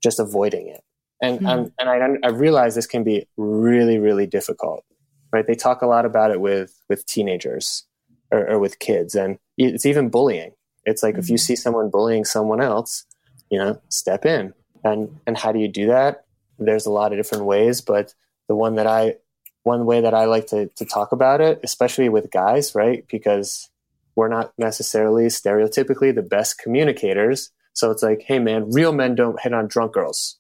just 0.04 0.20
avoiding 0.20 0.68
it. 0.68 0.84
And 1.22 1.40
mm-hmm. 1.40 1.68
and 1.80 1.90
I 1.90 2.28
I 2.28 2.32
realize 2.32 2.76
this 2.76 2.88
can 2.88 3.04
be 3.04 3.28
really 3.38 3.98
really 4.00 4.28
difficult, 4.28 4.86
right? 5.32 5.46
They 5.46 5.56
talk 5.56 5.82
a 5.82 5.88
lot 5.88 6.06
about 6.06 6.32
it 6.32 6.42
with 6.42 6.80
with 6.90 7.06
teenagers 7.06 7.86
or, 8.32 8.50
or 8.52 8.60
with 8.60 8.80
kids, 8.80 9.16
and 9.16 9.38
it's 9.58 9.86
even 9.86 10.10
bullying. 10.10 10.52
It's 10.86 11.04
like 11.04 11.14
mm-hmm. 11.14 11.20
if 11.20 11.30
you 11.30 11.36
mm-hmm. 11.36 11.40
see 11.40 11.56
someone 11.56 11.90
bullying 11.90 12.26
someone 12.26 12.62
else, 12.62 13.06
you 13.50 13.58
know, 13.58 13.82
step 13.90 14.26
in. 14.26 14.54
And 14.84 15.20
and 15.28 15.38
how 15.38 15.52
do 15.52 15.60
you 15.60 15.68
do 15.68 15.88
that? 15.88 16.26
There's 16.58 16.86
a 16.86 16.92
lot 16.92 17.12
of 17.12 17.20
different 17.20 17.46
ways, 17.46 17.82
but 17.82 18.14
the 18.48 18.56
one 18.56 18.76
that 18.76 18.88
I 18.88 19.16
one 19.64 19.86
way 19.86 20.02
that 20.02 20.14
I 20.14 20.26
like 20.26 20.48
to, 20.48 20.68
to 20.68 20.86
talk 20.86 21.12
about 21.12 21.42
it, 21.42 21.60
especially 21.64 22.10
with 22.10 22.32
guys, 22.32 22.74
right? 22.76 23.06
Because 23.10 23.70
we're 24.16 24.30
not 24.30 24.54
necessarily 24.58 25.26
stereotypically 25.26 26.16
the 26.16 26.22
best 26.22 26.58
communicators. 26.58 27.52
So 27.74 27.92
it's 27.92 28.04
like, 28.04 28.22
hey 28.22 28.40
man, 28.40 28.72
real 28.72 28.94
men 28.94 29.16
don't 29.16 29.40
hit 29.40 29.54
on 29.54 29.68
drunk 29.68 29.94
girls. 29.94 30.38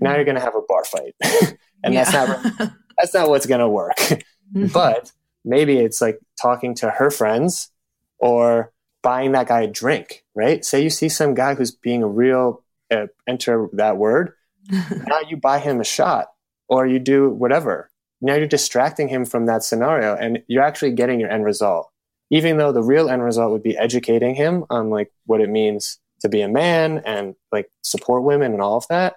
Now 0.00 0.14
you're 0.14 0.24
gonna 0.24 0.40
have 0.40 0.54
a 0.54 0.62
bar 0.66 0.84
fight, 0.84 1.14
and 1.84 1.94
yeah. 1.94 2.04
that's 2.04 2.12
not 2.12 2.72
that's 2.98 3.14
not 3.14 3.28
what's 3.28 3.46
gonna 3.46 3.68
work. 3.68 3.96
Mm-hmm. 4.54 4.66
but 4.66 5.10
maybe 5.46 5.78
it's 5.78 6.02
like 6.02 6.18
talking 6.42 6.74
to 6.76 6.90
her 6.90 7.10
friends 7.10 7.70
or 8.18 8.72
buying 9.02 9.32
that 9.32 9.48
guy 9.48 9.62
a 9.62 9.66
drink, 9.66 10.24
right? 10.34 10.64
Say 10.64 10.82
you 10.82 10.90
see 10.90 11.08
some 11.08 11.34
guy 11.34 11.54
who's 11.54 11.70
being 11.70 12.02
a 12.02 12.08
real 12.08 12.64
uh, 12.90 13.06
enter 13.26 13.68
that 13.72 13.96
word 13.96 14.34
now 14.70 15.20
you 15.28 15.36
buy 15.36 15.58
him 15.58 15.80
a 15.80 15.84
shot 15.84 16.28
or 16.68 16.86
you 16.86 16.98
do 16.98 17.30
whatever. 17.30 17.90
Now 18.20 18.34
you're 18.34 18.46
distracting 18.46 19.08
him 19.08 19.24
from 19.24 19.46
that 19.46 19.64
scenario 19.64 20.14
and 20.14 20.42
you're 20.46 20.62
actually 20.62 20.92
getting 20.92 21.20
your 21.20 21.30
end 21.30 21.44
result. 21.44 21.90
Even 22.30 22.56
though 22.56 22.72
the 22.72 22.82
real 22.82 23.10
end 23.10 23.22
result 23.22 23.52
would 23.52 23.62
be 23.62 23.76
educating 23.76 24.34
him 24.34 24.64
on 24.70 24.90
like 24.90 25.12
what 25.26 25.40
it 25.40 25.50
means 25.50 25.98
to 26.20 26.28
be 26.28 26.40
a 26.40 26.48
man 26.48 27.02
and 27.04 27.34
like 27.50 27.68
support 27.82 28.22
women 28.22 28.52
and 28.52 28.62
all 28.62 28.76
of 28.76 28.86
that. 28.88 29.14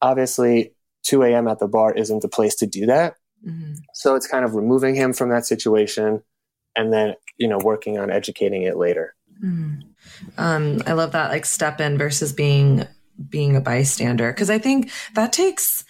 Obviously, 0.00 0.72
2 1.04 1.22
a.m. 1.24 1.48
at 1.48 1.58
the 1.58 1.68
bar 1.68 1.92
isn't 1.92 2.22
the 2.22 2.28
place 2.28 2.54
to 2.56 2.66
do 2.66 2.86
that. 2.86 3.16
Mm-hmm. 3.46 3.74
So 3.92 4.14
it's 4.14 4.26
kind 4.26 4.44
of 4.44 4.54
removing 4.54 4.94
him 4.94 5.12
from 5.12 5.30
that 5.30 5.44
situation 5.44 6.22
and 6.76 6.92
then, 6.92 7.14
you 7.38 7.48
know, 7.48 7.58
working 7.58 7.98
on 7.98 8.10
educating 8.10 8.62
it 8.62 8.76
later. 8.76 9.14
Mm. 9.42 9.82
Um, 10.38 10.82
I 10.86 10.92
love 10.92 11.12
that 11.12 11.30
like 11.30 11.44
step 11.44 11.80
in 11.80 11.98
versus 11.98 12.32
being 12.32 12.86
being 13.28 13.56
a 13.56 13.60
bystander 13.60 14.32
because 14.32 14.50
I 14.50 14.58
think 14.58 14.90
that 15.14 15.32
takes 15.32 15.84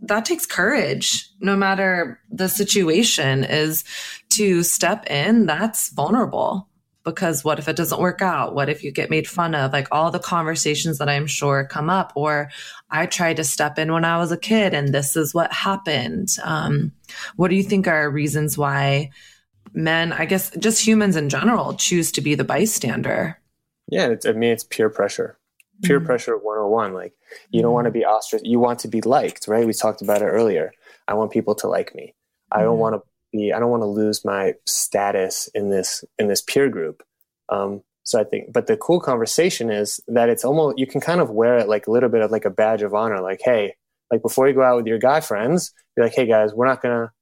that 0.00 0.24
takes 0.24 0.46
courage 0.46 1.28
no 1.40 1.56
matter 1.56 2.20
the 2.30 2.48
situation 2.48 3.44
is 3.44 3.84
to 4.30 4.62
step 4.62 5.06
in 5.10 5.46
that's 5.46 5.90
vulnerable 5.90 6.68
because 7.04 7.42
what 7.42 7.58
if 7.58 7.68
it 7.68 7.76
doesn't 7.76 8.00
work 8.00 8.22
out 8.22 8.54
what 8.54 8.68
if 8.68 8.84
you 8.84 8.92
get 8.92 9.10
made 9.10 9.26
fun 9.26 9.54
of 9.54 9.72
like 9.72 9.88
all 9.90 10.12
the 10.12 10.20
conversations 10.20 10.98
that 10.98 11.08
i'm 11.08 11.26
sure 11.26 11.64
come 11.64 11.90
up 11.90 12.12
or 12.14 12.48
i 12.90 13.06
tried 13.06 13.36
to 13.36 13.44
step 13.44 13.78
in 13.78 13.92
when 13.92 14.04
i 14.04 14.18
was 14.18 14.30
a 14.30 14.38
kid 14.38 14.72
and 14.72 14.94
this 14.94 15.16
is 15.16 15.34
what 15.34 15.52
happened 15.52 16.36
um, 16.44 16.92
what 17.34 17.48
do 17.48 17.56
you 17.56 17.62
think 17.64 17.88
are 17.88 18.08
reasons 18.08 18.56
why 18.56 19.10
men 19.72 20.12
i 20.12 20.24
guess 20.24 20.50
just 20.58 20.86
humans 20.86 21.16
in 21.16 21.28
general 21.28 21.74
choose 21.74 22.12
to 22.12 22.20
be 22.20 22.34
the 22.34 22.44
bystander 22.44 23.38
yeah 23.88 24.14
i 24.26 24.32
mean 24.32 24.50
it's 24.50 24.64
peer 24.64 24.90
pressure 24.90 25.38
peer 25.82 25.98
mm-hmm. 25.98 26.06
pressure 26.06 26.36
101 26.36 26.92
like 26.92 27.12
you 27.50 27.62
don't 27.62 27.72
want 27.72 27.84
to 27.84 27.90
mm-hmm. 27.90 28.00
be 28.00 28.04
ostracized 28.04 28.46
you 28.46 28.58
want 28.58 28.78
to 28.78 28.88
be 28.88 29.00
liked 29.00 29.48
right 29.48 29.66
we 29.66 29.72
talked 29.72 30.02
about 30.02 30.22
it 30.22 30.26
earlier 30.26 30.72
i 31.06 31.14
want 31.14 31.30
people 31.30 31.54
to 31.54 31.68
like 31.68 31.94
me 31.94 32.14
i 32.52 32.60
don't 32.60 32.72
mm-hmm. 32.72 32.80
want 32.80 32.94
to 32.96 33.02
be 33.32 33.52
i 33.52 33.58
don't 33.58 33.70
want 33.70 33.82
to 33.82 33.86
lose 33.86 34.24
my 34.24 34.54
status 34.66 35.48
in 35.54 35.70
this 35.70 36.04
in 36.18 36.28
this 36.28 36.42
peer 36.42 36.68
group 36.68 37.02
um, 37.50 37.82
so 38.02 38.20
i 38.20 38.24
think 38.24 38.52
but 38.52 38.66
the 38.66 38.76
cool 38.76 39.00
conversation 39.00 39.70
is 39.70 40.00
that 40.08 40.28
it's 40.28 40.44
almost 40.44 40.78
you 40.78 40.86
can 40.86 41.00
kind 41.00 41.20
of 41.20 41.30
wear 41.30 41.58
it 41.58 41.68
like 41.68 41.86
a 41.86 41.90
little 41.90 42.08
bit 42.08 42.22
of 42.22 42.30
like 42.30 42.44
a 42.44 42.50
badge 42.50 42.82
of 42.82 42.94
honor 42.94 43.20
like 43.20 43.40
hey 43.44 43.74
like 44.10 44.22
before 44.22 44.48
you 44.48 44.54
go 44.54 44.62
out 44.62 44.76
with 44.76 44.86
your 44.86 44.98
guy 44.98 45.20
friends 45.20 45.72
be 45.94 46.02
like 46.02 46.14
hey 46.14 46.26
guys 46.26 46.52
we're 46.54 46.66
not 46.66 46.82
gonna 46.82 47.12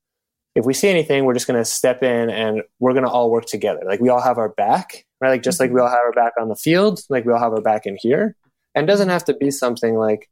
if 0.57 0.65
we 0.65 0.75
see 0.75 0.89
anything 0.89 1.25
we're 1.25 1.35
just 1.35 1.47
gonna 1.47 1.65
step 1.65 2.03
in 2.03 2.31
and 2.31 2.63
we're 2.81 2.95
gonna 2.95 3.11
all 3.11 3.31
work 3.31 3.47
together. 3.47 3.83
Like 3.87 4.01
we 4.01 4.09
all 4.09 4.21
have 4.21 4.39
our 4.39 4.49
back 4.49 5.05
right? 5.21 5.31
Like 5.31 5.43
just 5.43 5.61
like 5.61 5.71
we 5.71 5.77
mm-hmm. 5.77 5.85
all 5.85 5.89
have 5.89 6.05
our 6.05 6.13
back 6.13 6.33
on 6.41 6.49
the 6.49 6.57
field 6.57 7.01
like 7.09 7.25
we 7.25 7.33
all 7.33 7.39
have 7.39 7.53
our 7.53 7.61
back 7.61 7.87
in 7.87 7.97
here. 8.01 8.37
And 8.75 8.87
doesn't 8.87 9.09
have 9.09 9.25
to 9.25 9.35
be 9.35 9.51
something 9.51 9.97
like 9.97 10.29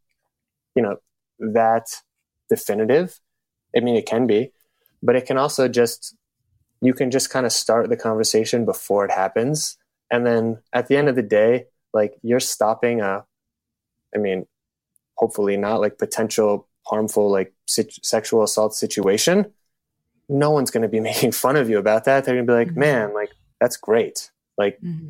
you 0.74 0.82
know 0.82 0.96
that 1.38 1.86
definitive. 2.48 3.20
I 3.76 3.80
mean 3.80 3.96
it 3.96 4.06
can 4.06 4.26
be 4.26 4.50
but 5.02 5.16
it 5.16 5.26
can 5.26 5.38
also 5.38 5.68
just 5.68 6.16
you 6.80 6.94
can 6.94 7.10
just 7.10 7.30
kind 7.30 7.46
of 7.46 7.52
start 7.52 7.88
the 7.88 7.96
conversation 7.96 8.64
before 8.64 9.04
it 9.04 9.10
happens. 9.10 9.76
And 10.10 10.26
then 10.26 10.58
at 10.72 10.88
the 10.88 10.96
end 10.96 11.08
of 11.08 11.16
the 11.16 11.22
day 11.22 11.66
like 11.94 12.14
you're 12.22 12.40
stopping 12.40 13.00
a 13.00 13.24
i 14.14 14.18
mean 14.18 14.44
hopefully 15.16 15.56
not 15.56 15.80
like 15.80 15.96
potential 15.96 16.68
harmful 16.86 17.30
like 17.30 17.54
sexual 17.66 18.42
assault 18.42 18.74
situation 18.74 19.50
no 20.28 20.50
one's 20.50 20.70
going 20.70 20.82
to 20.82 20.88
be 20.88 21.00
making 21.10 21.32
fun 21.32 21.56
of 21.56 21.68
you 21.68 21.78
about 21.78 22.04
that 22.04 22.24
they're 22.24 22.34
going 22.34 22.46
to 22.46 22.52
be 22.52 22.56
like 22.56 22.68
mm-hmm. 22.68 22.80
man 22.80 23.14
like 23.14 23.30
that's 23.60 23.76
great 23.76 24.30
like 24.58 24.80
mm-hmm. 24.80 25.08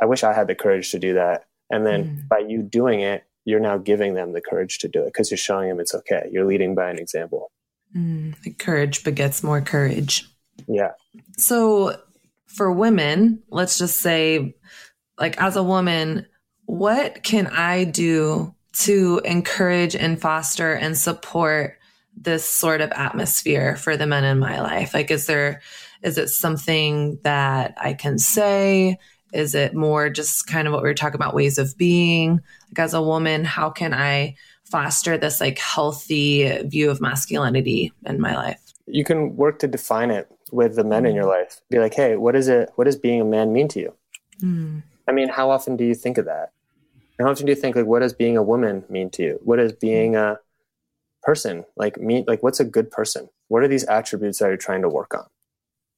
i 0.00 0.04
wish 0.04 0.24
i 0.24 0.32
had 0.32 0.46
the 0.46 0.54
courage 0.54 0.90
to 0.90 0.98
do 0.98 1.14
that 1.14 1.46
and 1.70 1.86
then 1.86 2.04
mm. 2.04 2.28
by 2.28 2.38
you 2.38 2.62
doing 2.62 3.00
it, 3.00 3.24
you're 3.44 3.60
now 3.60 3.78
giving 3.78 4.14
them 4.14 4.32
the 4.32 4.40
courage 4.40 4.78
to 4.78 4.88
do 4.88 5.02
it 5.02 5.06
because 5.06 5.30
you're 5.30 5.38
showing 5.38 5.68
them 5.68 5.80
it's 5.80 5.94
okay. 5.94 6.28
You're 6.32 6.44
leading 6.44 6.74
by 6.74 6.90
an 6.90 6.98
example. 6.98 7.50
Mm, 7.96 8.58
courage 8.58 9.04
begets 9.04 9.42
more 9.42 9.60
courage. 9.60 10.28
Yeah. 10.66 10.92
So 11.36 12.00
for 12.46 12.72
women, 12.72 13.42
let's 13.50 13.78
just 13.78 14.00
say, 14.00 14.56
like, 15.18 15.40
as 15.40 15.56
a 15.56 15.62
woman, 15.62 16.26
what 16.66 17.22
can 17.22 17.46
I 17.46 17.84
do 17.84 18.54
to 18.80 19.20
encourage 19.24 19.94
and 19.94 20.20
foster 20.20 20.72
and 20.72 20.96
support 20.96 21.78
this 22.16 22.44
sort 22.44 22.80
of 22.80 22.90
atmosphere 22.92 23.76
for 23.76 23.96
the 23.96 24.06
men 24.06 24.24
in 24.24 24.38
my 24.38 24.60
life? 24.60 24.94
Like, 24.94 25.10
is 25.10 25.26
there, 25.26 25.60
is 26.02 26.18
it 26.18 26.28
something 26.28 27.18
that 27.22 27.74
I 27.78 27.94
can 27.94 28.18
say? 28.18 28.98
Is 29.32 29.54
it 29.54 29.74
more 29.74 30.08
just 30.08 30.46
kind 30.46 30.66
of 30.66 30.72
what 30.72 30.82
we 30.82 30.88
were 30.88 30.94
talking 30.94 31.16
about 31.16 31.34
ways 31.34 31.58
of 31.58 31.76
being? 31.76 32.40
Like 32.68 32.78
as 32.78 32.94
a 32.94 33.02
woman, 33.02 33.44
how 33.44 33.70
can 33.70 33.92
I 33.92 34.36
foster 34.64 35.16
this 35.16 35.40
like 35.40 35.58
healthy 35.58 36.62
view 36.62 36.90
of 36.90 37.00
masculinity 37.00 37.92
in 38.04 38.20
my 38.20 38.34
life? 38.34 38.60
You 38.86 39.04
can 39.04 39.36
work 39.36 39.58
to 39.60 39.68
define 39.68 40.10
it 40.10 40.30
with 40.52 40.76
the 40.76 40.84
men 40.84 41.06
in 41.06 41.14
your 41.14 41.26
life. 41.26 41.60
Be 41.70 41.78
like, 41.78 41.94
hey, 41.94 42.16
what 42.16 42.36
is 42.36 42.48
it? 42.48 42.70
What 42.76 42.84
does 42.84 42.96
being 42.96 43.20
a 43.20 43.24
man 43.24 43.52
mean 43.52 43.68
to 43.68 43.80
you? 43.80 43.94
Mm. 44.40 44.82
I 45.08 45.12
mean, 45.12 45.28
how 45.28 45.50
often 45.50 45.76
do 45.76 45.84
you 45.84 45.94
think 45.94 46.18
of 46.18 46.24
that? 46.26 46.52
how 47.18 47.30
often 47.30 47.46
do 47.46 47.52
you 47.52 47.56
think 47.56 47.76
like, 47.76 47.86
what 47.86 48.00
does 48.00 48.12
being 48.12 48.36
a 48.36 48.42
woman 48.42 48.84
mean 48.90 49.10
to 49.10 49.22
you? 49.22 49.40
What 49.42 49.56
does 49.56 49.72
being 49.72 50.16
a 50.16 50.38
person 51.26 51.64
like 51.76 51.98
me 51.98 52.24
Like, 52.26 52.42
what's 52.42 52.60
a 52.60 52.64
good 52.64 52.90
person? 52.90 53.28
What 53.48 53.62
are 53.62 53.68
these 53.68 53.84
attributes 53.84 54.38
that 54.38 54.48
you're 54.48 54.56
trying 54.56 54.82
to 54.82 54.88
work 54.88 55.14
on? 55.14 55.26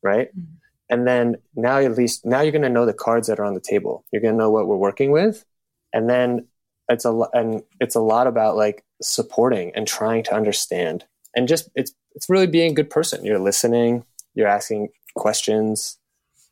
Right? 0.02 0.28
Mm 0.36 0.58
and 0.90 1.06
then 1.06 1.36
now 1.54 1.78
at 1.78 1.96
least 1.96 2.24
now 2.24 2.40
you're 2.40 2.52
going 2.52 2.62
to 2.62 2.68
know 2.68 2.86
the 2.86 2.92
cards 2.92 3.28
that 3.28 3.38
are 3.38 3.44
on 3.44 3.54
the 3.54 3.60
table. 3.60 4.04
You're 4.10 4.22
going 4.22 4.34
to 4.34 4.38
know 4.38 4.50
what 4.50 4.66
we're 4.66 4.76
working 4.76 5.10
with. 5.10 5.44
And 5.92 6.08
then 6.08 6.46
it's 6.88 7.04
a 7.04 7.26
and 7.34 7.62
it's 7.80 7.94
a 7.94 8.00
lot 8.00 8.26
about 8.26 8.56
like 8.56 8.84
supporting 9.02 9.72
and 9.74 9.86
trying 9.86 10.22
to 10.24 10.34
understand. 10.34 11.04
And 11.36 11.46
just 11.46 11.68
it's 11.74 11.92
it's 12.14 12.30
really 12.30 12.46
being 12.46 12.72
a 12.72 12.74
good 12.74 12.90
person. 12.90 13.24
You're 13.24 13.38
listening 13.38 14.04
you're 14.34 14.48
asking 14.48 14.88
questions 15.16 15.98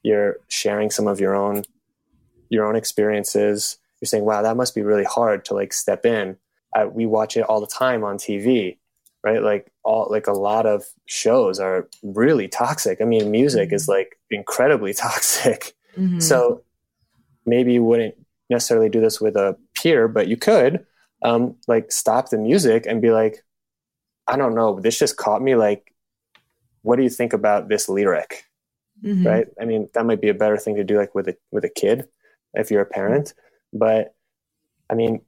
you're 0.02 0.38
sharing 0.48 0.90
some 0.90 1.06
of 1.06 1.20
your 1.20 1.34
own 1.34 1.64
your 2.48 2.66
own 2.66 2.76
experiences. 2.76 3.78
You're 4.00 4.06
saying 4.06 4.24
wow 4.24 4.42
that 4.42 4.56
must 4.56 4.74
be 4.74 4.82
really 4.82 5.04
hard 5.04 5.44
to 5.46 5.54
like 5.54 5.72
step 5.72 6.04
in 6.04 6.36
I, 6.76 6.84
we 6.84 7.06
watch 7.06 7.36
it 7.36 7.40
all 7.40 7.60
the 7.60 7.66
time 7.66 8.04
on 8.04 8.18
tv 8.18 8.76
right? 9.26 9.42
Like 9.42 9.72
all 9.82 10.06
like 10.08 10.28
a 10.28 10.32
lot 10.32 10.66
of 10.66 10.84
shows 11.06 11.58
are 11.58 11.88
really 12.04 12.46
toxic. 12.46 13.00
I 13.00 13.04
mean, 13.04 13.32
music 13.32 13.68
mm-hmm. 13.68 13.74
is 13.74 13.88
like 13.88 14.16
incredibly 14.30 14.94
toxic. 15.06 15.74
Mm-hmm. 15.98 16.20
So 16.20 16.62
maybe 17.44 17.72
you 17.72 17.82
wouldn't 17.82 18.14
necessarily 18.48 18.88
do 18.88 19.00
this 19.00 19.20
with 19.20 19.36
a 19.36 19.56
peer, 19.74 20.06
but 20.06 20.28
you 20.28 20.36
could 20.36 20.86
um, 21.22 21.56
like 21.66 21.90
stop 21.90 22.30
the 22.30 22.38
music 22.38 22.86
and 22.86 23.02
be 23.02 23.10
like, 23.10 23.44
I 24.28 24.36
don't 24.36 24.54
know, 24.54 24.78
this 24.78 24.96
just 24.96 25.16
caught 25.16 25.42
me. 25.42 25.56
Like, 25.56 25.92
what 26.82 26.94
do 26.94 27.02
you 27.02 27.10
think 27.10 27.32
about 27.32 27.68
this 27.68 27.88
lyric? 27.88 28.44
Mm-hmm. 29.02 29.26
Right? 29.26 29.46
I 29.60 29.64
mean, 29.64 29.88
that 29.94 30.06
might 30.06 30.20
be 30.20 30.28
a 30.28 30.34
better 30.34 30.56
thing 30.56 30.76
to 30.76 30.84
do, 30.84 30.98
like 30.98 31.16
with 31.16 31.26
a 31.26 31.36
with 31.50 31.64
a 31.64 31.68
kid, 31.68 32.06
if 32.54 32.70
you're 32.70 32.82
a 32.82 32.86
parent. 32.86 33.34
But 33.72 34.14
I 34.88 34.94
mean, 34.94 35.22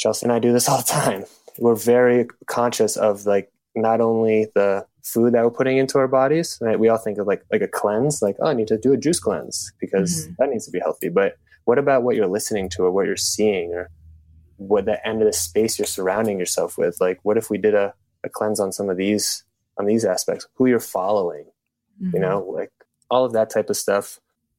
Chelsea 0.00 0.24
and 0.24 0.32
I 0.32 0.38
do 0.38 0.52
this 0.52 0.68
all 0.68 0.78
the 0.78 0.84
time 0.84 1.24
we're 1.60 1.74
very 1.74 2.26
conscious 2.46 2.96
of 2.96 3.26
like 3.26 3.52
not 3.76 4.00
only 4.00 4.50
the 4.54 4.84
food 5.04 5.34
that 5.34 5.44
we're 5.44 5.50
putting 5.50 5.78
into 5.78 5.98
our 5.98 6.08
bodies. 6.08 6.58
Right? 6.60 6.78
We 6.80 6.88
all 6.88 6.98
think 6.98 7.18
of 7.18 7.26
like 7.26 7.44
like 7.52 7.62
a 7.62 7.68
cleanse, 7.68 8.22
like 8.22 8.36
oh, 8.40 8.48
I 8.48 8.54
need 8.54 8.68
to 8.68 8.78
do 8.78 8.92
a 8.92 8.96
juice 8.96 9.20
cleanse 9.20 9.72
because 9.78 10.24
mm-hmm. 10.24 10.34
that 10.38 10.48
needs 10.48 10.66
to 10.66 10.72
be 10.72 10.80
healthy. 10.80 11.08
But 11.08 11.36
what 11.64 11.78
about 11.78 12.02
what 12.02 12.16
you're 12.16 12.26
listening 12.26 12.68
to, 12.70 12.82
or 12.82 12.90
what 12.90 13.06
you're 13.06 13.16
seeing, 13.16 13.72
or 13.72 13.90
what 14.56 14.86
the 14.86 15.06
end 15.06 15.20
of 15.22 15.26
the 15.26 15.32
space 15.32 15.78
you're 15.78 15.86
surrounding 15.86 16.38
yourself 16.38 16.76
with? 16.78 16.96
Like, 17.00 17.20
what 17.22 17.36
if 17.36 17.50
we 17.50 17.58
did 17.58 17.74
a, 17.74 17.94
a 18.24 18.28
cleanse 18.28 18.58
on 18.58 18.72
some 18.72 18.88
of 18.88 18.96
these 18.96 19.44
on 19.78 19.86
these 19.86 20.04
aspects? 20.04 20.46
Who 20.54 20.66
you're 20.66 20.80
following, 20.80 21.44
mm-hmm. 22.02 22.16
you 22.16 22.20
know, 22.20 22.40
like 22.40 22.72
all 23.10 23.24
of 23.24 23.32
that 23.34 23.50
type 23.50 23.70
of 23.70 23.76
stuff 23.76 24.18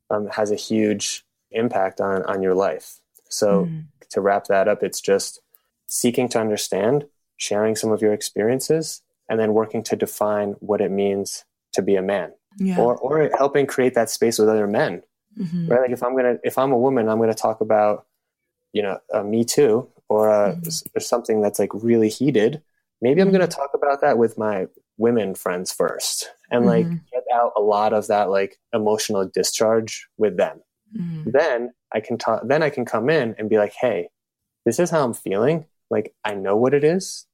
um, 0.09 0.27
has 0.27 0.51
a 0.51 0.55
huge 0.55 1.25
impact 1.51 1.99
on 1.99 2.23
on 2.23 2.43
your 2.43 2.53
life. 2.53 2.99
So 3.29 3.65
mm-hmm. 3.65 3.79
To 4.11 4.21
wrap 4.21 4.45
that 4.45 4.67
up, 4.67 4.83
it's 4.83 5.01
just 5.01 5.41
seeking 5.87 6.29
to 6.29 6.39
understand, 6.39 7.05
sharing 7.37 7.75
some 7.75 7.91
of 7.91 8.01
your 8.01 8.13
experiences, 8.13 9.01
and 9.29 9.39
then 9.39 9.53
working 9.53 9.83
to 9.83 9.95
define 9.95 10.51
what 10.59 10.81
it 10.81 10.91
means 10.91 11.45
to 11.73 11.81
be 11.81 11.95
a 11.95 12.01
man. 12.01 12.31
Yeah. 12.57 12.79
Or, 12.79 12.97
or 12.97 13.29
helping 13.37 13.65
create 13.65 13.93
that 13.95 14.09
space 14.09 14.37
with 14.37 14.49
other 14.49 14.67
men. 14.67 15.03
Mm-hmm. 15.37 15.67
Right? 15.67 15.81
Like 15.81 15.91
if 15.91 16.03
I'm 16.03 16.15
gonna, 16.15 16.37
if 16.43 16.57
I'm 16.57 16.71
a 16.71 16.77
woman, 16.77 17.07
I'm 17.07 17.19
gonna 17.19 17.33
talk 17.33 17.61
about, 17.61 18.05
you 18.73 18.81
know, 18.81 18.99
uh, 19.13 19.23
Me 19.23 19.45
Too 19.45 19.87
or, 20.09 20.29
uh, 20.29 20.55
mm-hmm. 20.55 20.97
or 20.97 20.99
something 20.99 21.41
that's 21.41 21.59
like 21.59 21.73
really 21.73 22.09
heated. 22.09 22.61
Maybe 23.01 23.21
I'm 23.21 23.31
gonna 23.31 23.47
mm-hmm. 23.47 23.59
talk 23.59 23.71
about 23.73 24.01
that 24.01 24.17
with 24.17 24.37
my 24.37 24.67
women 24.97 25.33
friends 25.33 25.71
first, 25.71 26.29
and 26.51 26.65
like 26.65 26.85
mm-hmm. 26.85 26.97
get 27.11 27.23
out 27.33 27.53
a 27.57 27.61
lot 27.61 27.93
of 27.93 28.07
that 28.07 28.29
like 28.29 28.59
emotional 28.73 29.25
discharge 29.25 30.07
with 30.17 30.37
them. 30.37 30.61
Mm-hmm. 30.95 31.31
Then 31.31 31.73
I 31.93 31.99
can 31.99 32.17
talk. 32.17 32.41
Then 32.45 32.63
I 32.63 32.69
can 32.69 32.85
come 32.85 33.09
in 33.09 33.35
and 33.37 33.49
be 33.49 33.57
like, 33.57 33.73
"Hey, 33.73 34.09
this 34.65 34.79
is 34.79 34.89
how 34.89 35.03
I'm 35.03 35.13
feeling 35.13 35.65
like 35.91 36.15
I 36.23 36.33
know 36.33 36.55
what 36.55 36.73
it 36.73 36.83
is. 36.83 37.27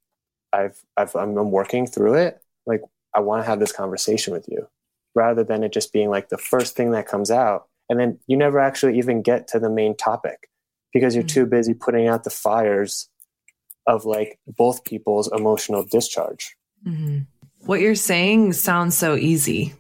I've, 0.51 0.77
I've 0.97 1.15
I'm 1.15 1.33
working 1.51 1.85
through 1.85 2.15
it. 2.15 2.41
Like 2.65 2.81
I 3.13 3.21
want 3.21 3.43
to 3.43 3.49
have 3.49 3.59
this 3.59 3.71
conversation 3.71 4.33
with 4.33 4.47
you, 4.49 4.67
rather 5.15 5.43
than 5.43 5.63
it 5.63 5.71
just 5.71 5.93
being 5.93 6.09
like 6.09 6.27
the 6.29 6.37
first 6.37 6.75
thing 6.75 6.91
that 6.91 7.07
comes 7.07 7.31
out, 7.31 7.67
and 7.87 7.99
then 7.99 8.19
you 8.27 8.35
never 8.35 8.59
actually 8.59 8.97
even 8.97 9.21
get 9.21 9.47
to 9.49 9.59
the 9.59 9.69
main 9.69 9.95
topic 9.95 10.49
because 10.91 11.15
you're 11.15 11.23
mm-hmm. 11.23 11.41
too 11.41 11.45
busy 11.45 11.73
putting 11.73 12.07
out 12.07 12.23
the 12.23 12.29
fires 12.29 13.09
of 13.85 14.05
like 14.05 14.39
both 14.47 14.83
people's 14.83 15.31
emotional 15.31 15.83
discharge. 15.83 16.57
Mm-hmm. 16.85 17.19
What 17.65 17.79
you're 17.79 17.95
saying 17.95 18.53
sounds 18.53 18.97
so 18.97 19.15
easy. 19.15 19.73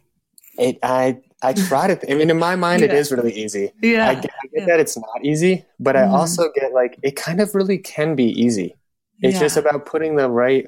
It, 0.57 0.79
I, 0.81 1.21
I 1.43 1.53
tried 1.53 1.91
it. 1.91 2.05
I 2.09 2.15
mean, 2.15 2.29
in 2.29 2.39
my 2.39 2.55
mind, 2.55 2.81
yeah. 2.81 2.87
it 2.87 2.93
is 2.93 3.11
really 3.11 3.33
easy. 3.33 3.71
Yeah. 3.81 4.09
I 4.09 4.15
get, 4.15 4.31
I 4.43 4.47
get 4.47 4.61
yeah. 4.61 4.65
that 4.65 4.79
it's 4.79 4.97
not 4.97 5.23
easy, 5.23 5.65
but 5.79 5.95
mm-hmm. 5.95 6.13
I 6.13 6.17
also 6.17 6.49
get 6.55 6.73
like, 6.73 6.97
it 7.03 7.15
kind 7.15 7.39
of 7.41 7.53
really 7.53 7.77
can 7.77 8.15
be 8.15 8.25
easy. 8.25 8.75
It's 9.21 9.35
yeah. 9.35 9.41
just 9.41 9.57
about 9.57 9.85
putting 9.85 10.15
the 10.15 10.29
right, 10.29 10.67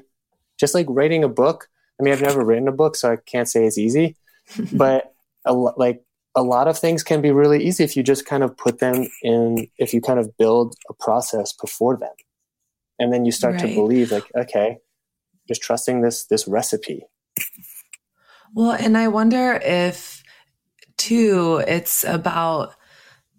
just 0.58 0.74
like 0.74 0.86
writing 0.88 1.24
a 1.24 1.28
book. 1.28 1.68
I 1.98 2.02
mean, 2.02 2.12
I've 2.12 2.22
never 2.22 2.44
written 2.44 2.68
a 2.68 2.72
book, 2.72 2.96
so 2.96 3.12
I 3.12 3.16
can't 3.16 3.48
say 3.48 3.64
it's 3.64 3.78
easy, 3.78 4.16
but 4.72 5.12
a, 5.44 5.52
like 5.52 6.02
a 6.36 6.42
lot 6.42 6.68
of 6.68 6.78
things 6.78 7.02
can 7.02 7.20
be 7.20 7.32
really 7.32 7.64
easy 7.64 7.82
if 7.82 7.96
you 7.96 8.02
just 8.02 8.24
kind 8.24 8.42
of 8.42 8.56
put 8.56 8.78
them 8.78 9.08
in, 9.22 9.66
if 9.78 9.92
you 9.92 10.00
kind 10.00 10.20
of 10.20 10.36
build 10.36 10.74
a 10.88 10.94
process 10.94 11.52
before 11.52 11.96
them. 11.96 12.12
And 12.98 13.12
then 13.12 13.24
you 13.24 13.32
start 13.32 13.54
right. 13.54 13.68
to 13.68 13.74
believe 13.74 14.12
like, 14.12 14.30
okay, 14.36 14.78
just 15.48 15.62
trusting 15.62 16.02
this, 16.02 16.26
this 16.26 16.46
recipe. 16.46 17.02
Well, 18.54 18.72
and 18.72 18.96
I 18.96 19.08
wonder 19.08 19.54
if 19.62 20.19
too, 21.00 21.62
it's 21.66 22.04
about 22.04 22.74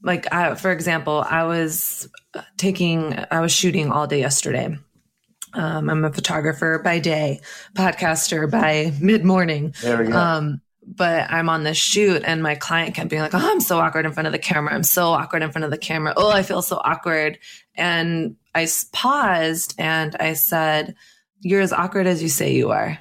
like, 0.04 0.34
I, 0.34 0.56
for 0.56 0.72
example, 0.72 1.24
I 1.28 1.44
was 1.44 2.10
taking, 2.58 3.24
I 3.30 3.40
was 3.40 3.52
shooting 3.52 3.92
all 3.92 4.08
day 4.08 4.20
yesterday. 4.20 4.78
Um, 5.54 5.90
I'm 5.90 6.04
a 6.04 6.12
photographer 6.12 6.80
by 6.84 7.00
day, 7.00 7.42
podcaster 7.76 8.50
by 8.50 8.94
mid 9.02 9.24
morning. 9.24 9.76
There 9.82 10.04
we 10.04 10.08
go. 10.08 10.18
Um, 10.18 10.62
but 10.84 11.30
I'm 11.30 11.50
on 11.50 11.64
this 11.64 11.78
shoot 11.78 12.24
and 12.26 12.42
my 12.42 12.56
client 12.56 12.96
kept 12.96 13.10
being 13.10 13.22
like, 13.22 13.36
Oh, 13.36 13.52
I'm 13.52 13.62
so 13.62 13.78
awkward 13.80 14.06
in 14.06 14.14
front 14.14 14.28
of 14.28 14.34
the 14.34 14.40
camera. 14.40 14.74
I'm 14.74 14.84
so 14.84 15.10
awkward 15.10 15.44
in 15.44 15.52
front 15.52 15.66
of 15.66 15.72
the 15.72 15.78
camera. 15.78 16.14
Oh, 16.18 16.32
I 16.32 16.42
feel 16.42 16.62
so 16.62 16.82
awkward. 16.84 17.38
And 17.76 18.38
I 18.56 18.68
paused 18.92 19.76
and 19.78 20.16
I 20.20 20.34
said, 20.34 20.96
You're 21.40 21.62
as 21.62 21.74
awkward 21.74 22.08
as 22.08 22.24
you 22.24 22.30
say 22.30 22.54
you 22.56 22.72
are. 22.72 22.98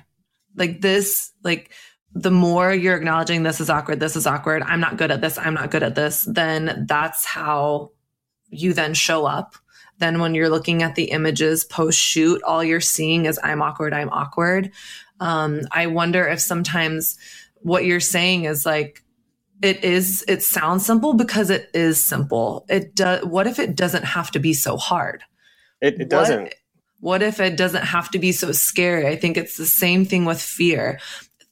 Like 0.55 0.81
this, 0.81 1.33
like 1.43 1.71
the 2.13 2.31
more 2.31 2.73
you're 2.73 2.97
acknowledging 2.97 3.43
this 3.43 3.61
is 3.61 3.71
awkward, 3.71 4.01
this 4.01 4.17
is 4.17 4.27
awkward, 4.27 4.63
I'm 4.63 4.81
not 4.81 4.97
good 4.97 5.11
at 5.11 5.21
this, 5.21 5.39
I'm 5.39 5.55
not 5.55 5.71
good 5.71 5.83
at 5.83 5.95
this, 5.95 6.25
then 6.25 6.85
that's 6.89 7.25
how 7.25 7.93
you 8.51 8.73
then 8.73 8.95
show 8.95 9.27
up. 9.27 9.55
Then 9.99 10.19
when 10.19 10.35
you're 10.35 10.49
looking 10.49 10.83
at 10.83 10.95
the 10.95 11.11
images 11.11 11.63
post 11.63 11.99
shoot, 11.99 12.43
all 12.43 12.65
you're 12.65 12.81
seeing 12.81 13.27
is 13.27 13.39
I'm 13.43 13.63
awkward, 13.63 13.93
I'm 13.93 14.09
awkward. 14.11 14.73
Um, 15.21 15.61
I 15.71 15.87
wonder 15.87 16.27
if 16.27 16.41
sometimes 16.41 17.19
what 17.57 17.85
you're 17.85 18.01
saying 18.01 18.45
is 18.45 18.65
like 18.65 19.05
it 19.63 19.85
is 19.85 20.25
it 20.27 20.43
sounds 20.43 20.87
simple 20.87 21.13
because 21.13 21.51
it 21.51 21.69
is 21.75 22.03
simple. 22.03 22.65
It 22.71 22.95
does 22.95 23.25
what 23.27 23.47
if 23.47 23.59
it 23.59 23.77
doesn't 23.77 24.05
have 24.05 24.31
to 24.31 24.39
be 24.39 24.55
so 24.55 24.79
hard? 24.79 25.23
It, 25.83 26.01
it 26.01 26.09
doesn't. 26.09 26.43
what, 26.45 26.55
what 27.01 27.23
if 27.23 27.39
it 27.39 27.59
doesn't 27.59 27.85
have 27.85 28.11
to 28.13 28.19
be 28.19 28.33
so 28.33 28.53
scary? 28.53 29.07
I 29.07 29.17
think 29.17 29.37
it's 29.37 29.59
the 29.59 29.67
same 29.67 30.07
thing 30.07 30.25
with 30.25 30.41
fear 30.41 30.99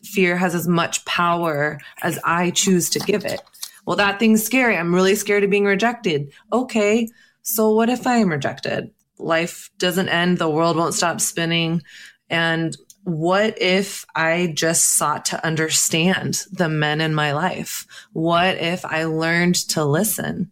fear 0.03 0.36
has 0.36 0.55
as 0.55 0.68
much 0.68 1.05
power 1.05 1.78
as 2.03 2.18
i 2.24 2.51
choose 2.51 2.88
to 2.90 2.99
give 3.01 3.24
it 3.24 3.40
well 3.86 3.96
that 3.96 4.18
thing's 4.18 4.44
scary 4.44 4.76
i'm 4.76 4.94
really 4.94 5.14
scared 5.14 5.44
of 5.44 5.51
being 5.51 5.64
rejected 5.64 6.32
okay 6.53 7.09
so 7.42 7.74
what 7.74 7.88
if 7.88 8.07
i 8.07 8.16
am 8.16 8.30
rejected 8.30 8.90
life 9.18 9.70
doesn't 9.78 10.09
end 10.09 10.38
the 10.38 10.49
world 10.49 10.76
won't 10.76 10.94
stop 10.94 11.20
spinning 11.20 11.82
and 12.30 12.76
what 13.09 13.61
if 13.61 14.05
I 14.14 14.53
just 14.55 14.96
sought 14.96 15.24
to 15.26 15.44
understand 15.44 16.44
the 16.53 16.68
men 16.68 17.01
in 17.01 17.14
my 17.14 17.32
life? 17.32 17.86
What 18.12 18.59
if 18.59 18.84
I 18.84 19.05
learned 19.05 19.55
to 19.70 19.82
listen? 19.82 20.51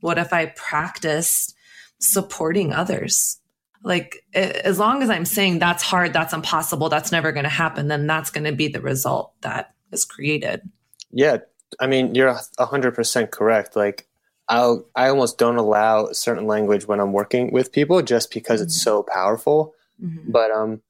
What 0.00 0.18
if 0.18 0.30
I 0.30 0.46
practiced 0.54 1.56
supporting 1.98 2.74
others? 2.74 3.40
Like, 3.84 4.24
as 4.34 4.78
long 4.78 5.02
as 5.02 5.10
I'm 5.10 5.26
saying 5.26 5.58
that's 5.58 5.82
hard, 5.82 6.12
that's 6.12 6.32
impossible, 6.32 6.88
that's 6.88 7.12
never 7.12 7.32
going 7.32 7.44
to 7.44 7.50
happen, 7.50 7.88
then 7.88 8.06
that's 8.06 8.30
going 8.30 8.44
to 8.44 8.52
be 8.52 8.68
the 8.68 8.80
result 8.80 9.32
that 9.42 9.74
is 9.92 10.06
created. 10.06 10.62
Yeah. 11.10 11.38
I 11.78 11.86
mean, 11.86 12.14
you're 12.14 12.34
100% 12.34 13.30
correct. 13.30 13.76
Like, 13.76 14.08
I'll, 14.48 14.86
I 14.96 15.08
almost 15.08 15.36
don't 15.38 15.56
allow 15.56 16.12
certain 16.12 16.46
language 16.46 16.88
when 16.88 16.98
I'm 16.98 17.12
working 17.12 17.52
with 17.52 17.72
people 17.72 18.00
just 18.00 18.32
because 18.32 18.60
mm-hmm. 18.60 18.68
it's 18.68 18.82
so 18.82 19.02
powerful. 19.02 19.74
Mm-hmm. 20.02 20.30
But, 20.30 20.50
um, 20.50 20.80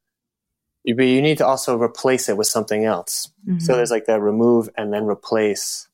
but 0.84 1.04
you 1.06 1.20
need 1.20 1.38
to 1.38 1.46
also 1.46 1.76
replace 1.76 2.28
it 2.28 2.36
with 2.36 2.46
something 2.46 2.84
else. 2.84 3.30
Mm-hmm. 3.48 3.58
So 3.58 3.76
there's 3.76 3.90
like 3.90 4.06
that 4.06 4.20
remove 4.20 4.68
and 4.76 4.92
then 4.92 5.06
replace 5.06 5.88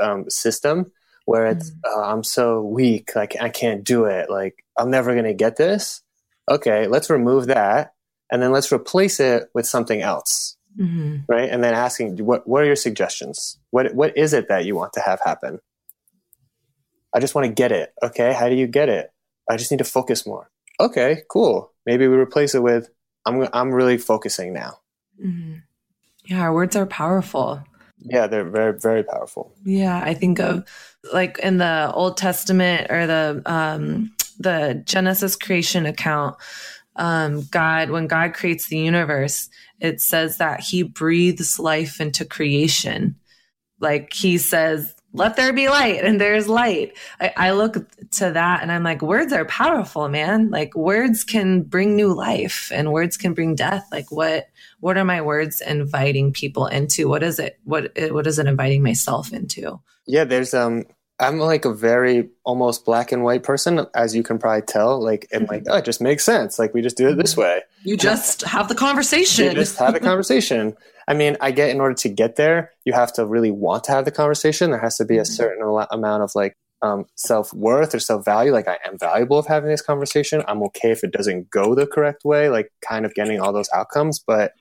um, 0.00 0.30
system 0.30 0.92
where 1.24 1.46
it's 1.46 1.70
mm-hmm. 1.70 2.00
uh, 2.00 2.04
I'm 2.04 2.22
so 2.24 2.62
weak, 2.62 3.14
like 3.16 3.36
I 3.40 3.48
can't 3.48 3.84
do 3.84 4.04
it, 4.04 4.30
like 4.30 4.64
I'm 4.76 4.90
never 4.90 5.14
gonna 5.14 5.34
get 5.34 5.56
this. 5.56 6.02
Okay, 6.48 6.86
let's 6.86 7.10
remove 7.10 7.46
that 7.46 7.94
and 8.30 8.42
then 8.42 8.52
let's 8.52 8.72
replace 8.72 9.20
it 9.20 9.48
with 9.54 9.66
something 9.66 10.00
else, 10.00 10.56
mm-hmm. 10.78 11.18
right? 11.28 11.48
And 11.48 11.62
then 11.62 11.74
asking 11.74 12.24
what 12.24 12.46
what 12.46 12.62
are 12.62 12.66
your 12.66 12.76
suggestions? 12.76 13.58
What 13.70 13.94
what 13.94 14.16
is 14.16 14.32
it 14.32 14.48
that 14.48 14.64
you 14.64 14.74
want 14.74 14.92
to 14.94 15.00
have 15.00 15.20
happen? 15.24 15.60
I 17.14 17.20
just 17.20 17.34
want 17.34 17.46
to 17.46 17.52
get 17.52 17.72
it. 17.72 17.92
Okay, 18.02 18.32
how 18.32 18.48
do 18.48 18.54
you 18.54 18.66
get 18.66 18.88
it? 18.88 19.10
I 19.48 19.56
just 19.56 19.70
need 19.70 19.78
to 19.78 19.84
focus 19.84 20.26
more. 20.26 20.50
Okay, 20.78 21.22
cool. 21.30 21.72
Maybe 21.86 22.06
we 22.06 22.16
replace 22.16 22.54
it 22.54 22.62
with 22.62 22.90
I'm 23.26 23.48
I'm 23.52 23.72
really 23.72 23.98
focusing 23.98 24.52
now. 24.52 24.80
Mm-hmm. 25.22 25.56
Yeah, 26.26 26.42
our 26.42 26.52
words 26.52 26.76
are 26.76 26.86
powerful. 26.86 27.62
Yeah, 27.98 28.26
they're 28.26 28.48
very 28.48 28.78
very 28.78 29.02
powerful. 29.02 29.52
Yeah, 29.64 30.00
I 30.02 30.14
think 30.14 30.38
of 30.38 30.68
like 31.12 31.38
in 31.38 31.58
the 31.58 31.90
Old 31.92 32.16
Testament 32.16 32.90
or 32.90 33.06
the 33.06 33.42
um, 33.46 34.12
the 34.38 34.82
Genesis 34.84 35.36
creation 35.36 35.86
account. 35.86 36.36
Um, 36.96 37.44
God, 37.50 37.90
when 37.90 38.06
God 38.06 38.34
creates 38.34 38.66
the 38.68 38.78
universe, 38.78 39.48
it 39.80 40.00
says 40.00 40.38
that 40.38 40.60
He 40.60 40.82
breathes 40.82 41.58
life 41.58 42.00
into 42.00 42.24
creation. 42.24 43.16
Like 43.80 44.12
He 44.12 44.38
says, 44.38 44.94
let 45.12 45.36
there 45.36 45.52
be 45.52 45.68
light 45.68 46.04
and 46.04 46.20
there's 46.20 46.48
light. 46.48 46.96
I, 47.20 47.32
I, 47.36 47.50
look 47.52 47.74
to 48.12 48.30
that 48.30 48.62
and 48.62 48.70
I'm 48.70 48.82
like, 48.82 49.00
words 49.00 49.32
are 49.32 49.46
powerful, 49.46 50.08
man. 50.08 50.50
Like 50.50 50.74
words 50.74 51.24
can 51.24 51.62
bring 51.62 51.96
new 51.96 52.12
life 52.12 52.70
and 52.74 52.92
words 52.92 53.16
can 53.16 53.32
bring 53.32 53.54
death. 53.54 53.86
Like 53.90 54.12
what, 54.12 54.48
what 54.80 54.98
are 54.98 55.04
my 55.04 55.22
words 55.22 55.62
inviting 55.62 56.32
people 56.32 56.66
into? 56.66 57.08
What 57.08 57.22
is 57.22 57.38
it? 57.38 57.58
What, 57.64 57.90
what 58.10 58.26
is 58.26 58.38
it 58.38 58.46
inviting 58.46 58.82
myself 58.82 59.32
into? 59.32 59.80
Yeah, 60.06 60.24
there's, 60.24 60.52
um, 60.52 60.84
I'm 61.20 61.38
like 61.38 61.64
a 61.64 61.72
very 61.72 62.30
almost 62.44 62.84
black 62.84 63.10
and 63.10 63.24
white 63.24 63.42
person, 63.42 63.86
as 63.94 64.14
you 64.14 64.22
can 64.22 64.38
probably 64.38 64.62
tell. 64.62 65.02
Like, 65.02 65.26
and 65.32 65.48
like, 65.48 65.64
oh, 65.68 65.78
it 65.78 65.84
just 65.84 66.00
makes 66.00 66.24
sense. 66.24 66.58
Like, 66.58 66.74
we 66.74 66.80
just 66.80 66.96
do 66.96 67.08
it 67.08 67.16
this 67.16 67.36
way. 67.36 67.62
You 67.82 67.96
just 67.96 68.42
have 68.42 68.68
the 68.68 68.74
conversation. 68.74 69.46
You 69.46 69.54
just 69.54 69.78
have 69.78 69.94
the 69.94 70.00
conversation. 70.00 70.76
I 71.08 71.14
mean, 71.14 71.36
I 71.40 71.50
get 71.50 71.70
in 71.70 71.80
order 71.80 71.94
to 71.94 72.08
get 72.08 72.36
there, 72.36 72.72
you 72.84 72.92
have 72.92 73.12
to 73.14 73.26
really 73.26 73.50
want 73.50 73.84
to 73.84 73.92
have 73.92 74.04
the 74.04 74.10
conversation. 74.10 74.70
There 74.70 74.80
has 74.80 74.98
to 74.98 75.04
be 75.04 75.16
a 75.16 75.22
mm-hmm. 75.22 75.32
certain 75.32 75.86
amount 75.90 76.22
of 76.22 76.30
like 76.34 76.54
um, 76.82 77.06
self 77.16 77.52
worth 77.52 77.94
or 77.94 77.98
self 77.98 78.24
value. 78.24 78.52
Like, 78.52 78.68
I 78.68 78.78
am 78.86 78.98
valuable 78.98 79.38
of 79.38 79.46
having 79.46 79.70
this 79.70 79.82
conversation. 79.82 80.44
I'm 80.46 80.62
okay 80.64 80.92
if 80.92 81.02
it 81.02 81.10
doesn't 81.10 81.50
go 81.50 81.74
the 81.74 81.86
correct 81.86 82.24
way, 82.24 82.48
like, 82.48 82.70
kind 82.86 83.04
of 83.04 83.14
getting 83.14 83.40
all 83.40 83.52
those 83.52 83.70
outcomes. 83.74 84.18
But 84.18 84.52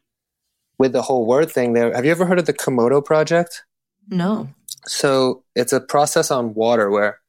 with 0.79 0.93
the 0.93 1.01
whole 1.03 1.25
word 1.25 1.51
thing, 1.51 1.73
there, 1.73 1.93
have 1.93 2.05
you 2.05 2.11
ever 2.11 2.25
heard 2.25 2.39
of 2.39 2.45
the 2.45 2.53
Komodo 2.53 3.03
project? 3.03 3.63
No. 4.07 4.49
So 4.87 5.43
it's 5.55 5.73
a 5.73 5.81
process 5.81 6.31
on 6.31 6.53
water 6.53 6.89
where 6.89 7.19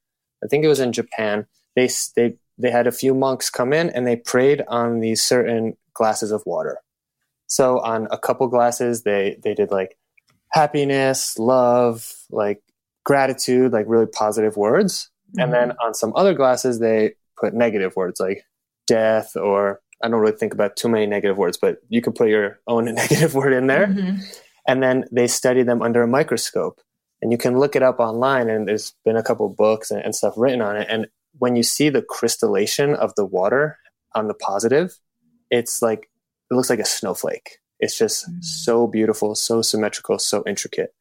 I 0.43 0.47
think 0.47 0.65
it 0.65 0.69
was 0.69 0.81
in 0.81 0.93
Japan. 0.93 1.47
They 1.77 1.89
they 2.17 2.37
they 2.57 2.71
had 2.71 2.87
a 2.87 2.93
few 2.93 3.15
monks 3.15 3.51
come 3.51 3.73
in 3.73 3.91
and 3.91 4.07
they 4.07 4.17
prayed 4.17 4.65
on 4.69 5.01
these 5.01 5.23
certain 5.23 5.77
glasses 5.95 6.33
of 6.33 6.43
water. 6.47 6.79
So 7.47 7.81
on 7.81 8.09
a 8.11 8.19
couple 8.19 8.47
glasses, 8.49 9.03
they 9.03 9.39
they 9.43 9.55
did 9.55 9.71
like 9.71 9.97
happiness, 10.51 11.39
love, 11.39 12.15
like 12.31 12.63
gratitude, 13.05 13.73
like 13.73 13.87
really 13.89 14.07
positive 14.07 14.57
words. 14.57 15.11
Mm-hmm. 15.31 15.41
And 15.41 15.53
then 15.53 15.73
on 15.83 15.95
some 15.95 16.13
other 16.17 16.35
glasses, 16.35 16.79
they 16.79 17.15
put 17.39 17.55
negative 17.55 17.97
words 17.97 18.21
like 18.21 18.45
death 18.87 19.37
or 19.37 19.81
I 20.03 20.09
don't 20.09 20.21
really 20.21 20.37
think 20.37 20.55
about 20.55 20.77
too 20.77 20.89
many 20.89 21.07
negative 21.07 21.37
words, 21.37 21.59
but 21.61 21.79
you 21.89 22.01
can 22.01 22.13
put 22.13 22.29
your 22.29 22.61
own 22.67 22.85
negative 22.95 23.35
word 23.35 23.53
in 23.53 23.67
there. 23.67 23.87
Mm-hmm. 23.87 24.23
And 24.67 24.83
then 24.83 25.05
they 25.11 25.27
study 25.27 25.63
them 25.63 25.83
under 25.83 26.03
a 26.03 26.07
microscope 26.07 26.81
and 27.21 27.33
you 27.33 27.39
can 27.39 27.59
look 27.59 27.75
it 27.77 27.83
up 27.83 27.99
online 27.99 28.49
and 28.49 28.69
there's 28.69 28.95
been 29.05 29.17
a 29.17 29.23
couple 29.23 29.49
books 29.49 29.91
and, 29.91 30.03
and, 30.03 30.15
stuff 30.15 30.35
written 30.37 30.63
on 30.63 30.77
it. 30.77 30.87
And 30.89 31.09
when 31.39 31.57
you 31.57 31.63
see 31.63 31.89
the 31.89 32.03
crystallization 32.03 32.95
of 32.95 33.15
the 33.17 33.25
water 33.25 33.79
on 34.15 34.29
the 34.29 34.35
positive 34.35 34.99
it's 35.51 35.83
like 35.83 36.11
it 36.51 36.55
looks 36.55 36.71
like 36.71 36.79
a 36.79 36.85
snowflake. 36.85 37.59
It's 37.81 37.97
just 37.97 38.29
mm. 38.29 38.45
so 38.45 38.87
beautiful 38.87 39.35
so 39.35 39.63
symmetrical 39.63 40.19
so 40.19 40.43
intricate. 40.47 40.95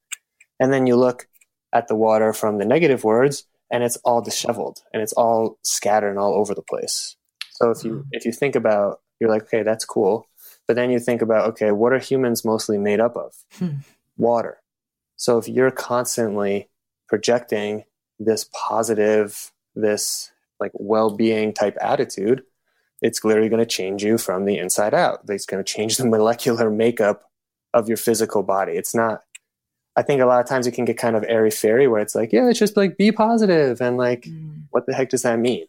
And 0.60 0.74
then 0.74 0.88
you 0.88 0.96
look 0.96 1.28
at 1.74 1.88
the 1.88 1.96
water 1.96 2.34
from 2.34 2.58
the 2.58 2.66
negative 2.66 3.04
words 3.04 3.46
and 3.72 3.84
it's 3.84 3.98
all 3.98 4.22
disheveled 4.22 4.80
and 4.94 5.02
it's 5.02 5.14
all 5.14 5.58
scattered 5.64 6.10
and 6.10 6.20
all 6.20 6.34
over 6.34 6.56
the 6.56 6.62
place. 6.62 7.16
So 7.52 7.72
if 7.72 7.84
you 7.84 7.92
mm. 7.92 8.04
if 8.12 8.26
you 8.26 8.32
think 8.32 8.56
about 8.56 9.00
you're 9.20 9.30
like 9.30 9.44
okay 9.44 9.64
that's 9.64 9.86
cool. 9.86 10.28
But 10.68 10.76
then 10.76 10.90
you 10.90 11.00
think 11.00 11.22
about 11.22 11.50
okay 11.50 11.72
what 11.72 11.94
are 11.94 12.00
humans 12.00 12.46
mostly 12.46 12.78
made 12.78 13.00
up 13.00 13.16
of? 13.16 13.34
Hmm. 13.58 13.78
water 14.18 14.60
so 15.18 15.38
if 15.40 15.50
you're 15.50 15.72
constantly 15.72 16.70
projecting 17.10 17.84
this 18.20 18.50
positive, 18.54 19.52
this 19.76 20.32
like 20.60 20.72
well-being 20.74 21.54
type 21.54 21.76
attitude, 21.82 22.44
it's 23.02 23.24
literally 23.24 23.50
going 23.50 23.60
to 23.60 23.66
change 23.66 24.04
you 24.04 24.18
from 24.18 24.46
the 24.46 24.58
inside 24.58 24.94
out. 24.94 25.22
It's 25.28 25.46
going 25.46 25.64
to 25.64 25.70
change 25.72 25.98
the 25.98 26.06
molecular 26.10 26.70
makeup 26.70 27.24
of 27.74 27.88
your 27.88 27.98
physical 27.98 28.44
body. 28.44 28.74
It's 28.74 28.96
not, 28.96 29.24
I 29.96 30.04
think 30.04 30.22
a 30.22 30.26
lot 30.26 30.40
of 30.40 30.48
times 30.48 30.68
it 30.68 30.72
can 30.72 30.86
get 30.86 30.98
kind 30.98 31.16
of 31.16 31.26
airy 31.28 31.52
fairy 31.52 31.88
where 31.88 32.02
it's 32.02 32.16
like, 32.16 32.32
yeah, 32.32 32.48
it's 32.50 32.60
just 32.60 32.78
like 32.78 32.98
be 32.98 33.12
positive 33.12 33.82
and 33.82 33.98
like, 33.98 34.24
mm. 34.24 34.64
what 34.70 34.86
the 34.86 34.94
heck 34.94 35.10
does 35.10 35.24
that 35.24 35.40
mean? 35.40 35.66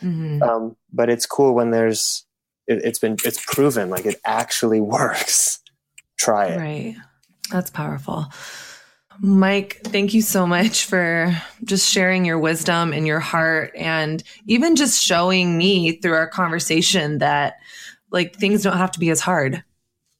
Mm-hmm. 0.00 0.42
Um, 0.42 0.76
but 0.92 1.10
it's 1.10 1.26
cool 1.26 1.54
when 1.54 1.70
there's, 1.70 2.24
it, 2.66 2.84
it's 2.84 2.98
been, 2.98 3.16
it's 3.24 3.44
proven 3.44 3.90
like 3.90 4.06
it 4.06 4.20
actually 4.24 4.80
works. 4.80 5.60
Try 6.18 6.46
it. 6.46 6.58
Right. 6.58 6.96
That's 7.50 7.70
powerful. 7.70 8.26
Mike, 9.20 9.80
thank 9.84 10.14
you 10.14 10.22
so 10.22 10.46
much 10.46 10.84
for 10.84 11.36
just 11.64 11.88
sharing 11.90 12.24
your 12.24 12.38
wisdom 12.38 12.92
and 12.92 13.06
your 13.06 13.20
heart 13.20 13.72
and 13.76 14.22
even 14.46 14.76
just 14.76 15.02
showing 15.02 15.56
me 15.56 15.92
through 15.92 16.14
our 16.14 16.28
conversation 16.28 17.18
that 17.18 17.56
like 18.10 18.36
things 18.36 18.62
don't 18.62 18.76
have 18.76 18.92
to 18.92 19.00
be 19.00 19.10
as 19.10 19.20
hard 19.20 19.62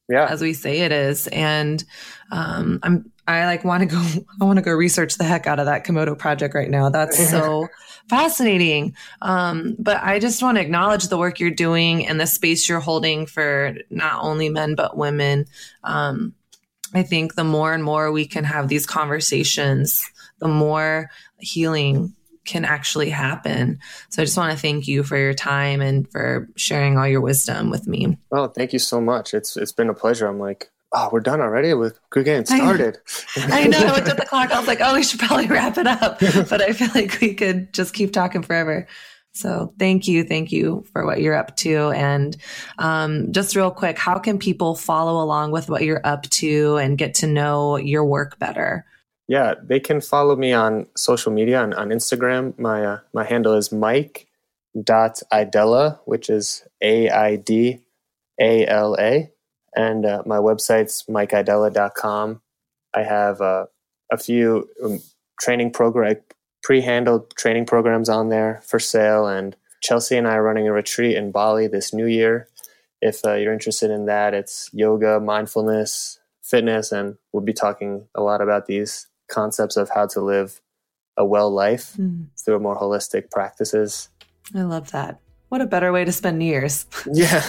yeah. 0.08 0.26
as 0.28 0.40
we 0.40 0.52
say 0.52 0.80
it 0.80 0.92
is. 0.92 1.26
And 1.28 1.82
um, 2.30 2.80
I'm 2.82 3.10
I 3.26 3.46
like 3.46 3.64
want 3.64 3.82
to 3.82 3.86
go 3.86 3.98
I 4.40 4.44
want 4.44 4.58
to 4.58 4.62
go 4.62 4.72
research 4.72 5.16
the 5.16 5.24
heck 5.24 5.46
out 5.46 5.58
of 5.58 5.66
that 5.66 5.84
Komodo 5.84 6.16
project 6.16 6.54
right 6.54 6.70
now. 6.70 6.88
That's 6.88 7.30
so 7.30 7.68
fascinating. 8.08 8.94
Um, 9.22 9.76
but 9.78 10.02
I 10.02 10.18
just 10.18 10.42
want 10.42 10.56
to 10.56 10.62
acknowledge 10.62 11.08
the 11.08 11.18
work 11.18 11.40
you're 11.40 11.50
doing 11.50 12.06
and 12.06 12.20
the 12.20 12.26
space 12.26 12.68
you're 12.68 12.80
holding 12.80 13.26
for 13.26 13.74
not 13.90 14.22
only 14.22 14.48
men 14.48 14.74
but 14.74 14.96
women. 14.96 15.46
Um, 15.84 16.34
I 16.94 17.02
think 17.02 17.34
the 17.34 17.44
more 17.44 17.72
and 17.72 17.82
more 17.82 18.12
we 18.12 18.26
can 18.26 18.44
have 18.44 18.68
these 18.68 18.86
conversations, 18.86 20.02
the 20.38 20.48
more 20.48 21.10
healing 21.38 22.14
can 22.44 22.64
actually 22.64 23.10
happen. 23.10 23.78
So 24.10 24.22
I 24.22 24.24
just 24.24 24.36
want 24.36 24.52
to 24.52 24.58
thank 24.58 24.88
you 24.88 25.02
for 25.02 25.16
your 25.16 25.34
time 25.34 25.80
and 25.80 26.10
for 26.10 26.48
sharing 26.56 26.98
all 26.98 27.06
your 27.06 27.20
wisdom 27.20 27.70
with 27.70 27.86
me. 27.86 28.18
Well, 28.30 28.48
thank 28.48 28.72
you 28.72 28.78
so 28.78 29.00
much. 29.00 29.34
It's 29.34 29.56
it's 29.56 29.72
been 29.72 29.88
a 29.88 29.94
pleasure. 29.94 30.26
I'm 30.26 30.40
like, 30.40 30.70
oh, 30.92 31.08
we're 31.12 31.20
done 31.20 31.40
already. 31.40 31.72
With 31.74 31.98
we're 32.14 32.22
getting 32.22 32.44
started. 32.44 32.98
I, 33.36 33.62
I 33.62 33.66
know. 33.66 33.78
I 33.78 33.94
looked 33.94 34.08
at 34.08 34.16
the 34.16 34.26
clock. 34.28 34.50
I 34.50 34.58
was 34.58 34.68
like, 34.68 34.80
oh, 34.80 34.94
we 34.94 35.02
should 35.02 35.20
probably 35.20 35.46
wrap 35.46 35.78
it 35.78 35.86
up. 35.86 36.20
But 36.48 36.62
I 36.62 36.72
feel 36.72 36.88
like 36.94 37.20
we 37.20 37.34
could 37.34 37.72
just 37.72 37.94
keep 37.94 38.12
talking 38.12 38.42
forever. 38.42 38.86
So 39.32 39.72
thank 39.78 40.06
you. 40.06 40.24
Thank 40.24 40.52
you 40.52 40.84
for 40.92 41.06
what 41.06 41.20
you're 41.20 41.34
up 41.34 41.56
to. 41.56 41.90
And 41.90 42.36
um, 42.78 43.32
just 43.32 43.56
real 43.56 43.70
quick, 43.70 43.98
how 43.98 44.18
can 44.18 44.38
people 44.38 44.74
follow 44.74 45.22
along 45.22 45.52
with 45.52 45.70
what 45.70 45.82
you're 45.82 46.02
up 46.04 46.24
to 46.30 46.76
and 46.76 46.98
get 46.98 47.14
to 47.16 47.26
know 47.26 47.76
your 47.76 48.04
work 48.04 48.38
better? 48.38 48.84
Yeah, 49.28 49.54
they 49.62 49.80
can 49.80 50.00
follow 50.00 50.36
me 50.36 50.52
on 50.52 50.86
social 50.96 51.32
media 51.32 51.62
on, 51.62 51.72
on 51.72 51.88
Instagram. 51.88 52.58
My 52.58 52.84
uh, 52.84 52.98
my 53.14 53.24
handle 53.24 53.54
is 53.54 53.72
Mike 53.72 54.26
dot 54.80 55.22
Aidala, 55.32 56.00
which 56.04 56.28
is 56.28 56.64
A 56.82 57.08
I 57.08 57.36
D 57.36 57.80
A 58.38 58.66
L 58.66 58.96
A, 58.98 59.30
and 59.74 60.04
uh, 60.04 60.22
my 60.26 60.36
website's 60.36 61.04
mikeaidala.com. 61.08 62.42
I 62.92 63.02
have 63.04 63.40
uh, 63.40 63.66
a 64.10 64.18
few 64.18 64.68
um, 64.84 65.00
training 65.40 65.70
program 65.70 66.16
pre-handled 66.62 67.34
training 67.36 67.66
programs 67.66 68.08
on 68.08 68.28
there 68.28 68.60
for 68.64 68.78
sale. 68.78 69.26
And 69.26 69.56
Chelsea 69.80 70.16
and 70.16 70.26
I 70.26 70.36
are 70.36 70.42
running 70.42 70.68
a 70.68 70.72
retreat 70.72 71.16
in 71.16 71.32
Bali 71.32 71.66
this 71.66 71.92
new 71.92 72.06
year. 72.06 72.48
If 73.00 73.24
uh, 73.24 73.34
you're 73.34 73.52
interested 73.52 73.90
in 73.90 74.06
that, 74.06 74.32
it's 74.32 74.70
yoga, 74.72 75.18
mindfulness, 75.18 76.20
fitness, 76.40 76.92
and 76.92 77.16
we'll 77.32 77.42
be 77.42 77.52
talking 77.52 78.06
a 78.14 78.22
lot 78.22 78.40
about 78.40 78.66
these 78.66 79.08
concepts 79.28 79.76
of 79.76 79.90
how 79.90 80.06
to 80.06 80.20
live 80.20 80.60
a 81.16 81.24
well 81.24 81.50
life 81.50 81.94
mm. 81.98 82.26
through 82.42 82.60
more 82.60 82.78
holistic 82.78 83.30
practices. 83.30 84.08
I 84.54 84.62
love 84.62 84.92
that. 84.92 85.20
What 85.48 85.60
a 85.60 85.66
better 85.66 85.92
way 85.92 86.04
to 86.04 86.12
spend 86.12 86.38
New 86.38 86.46
Year's. 86.46 86.86
Yeah. 87.12 87.44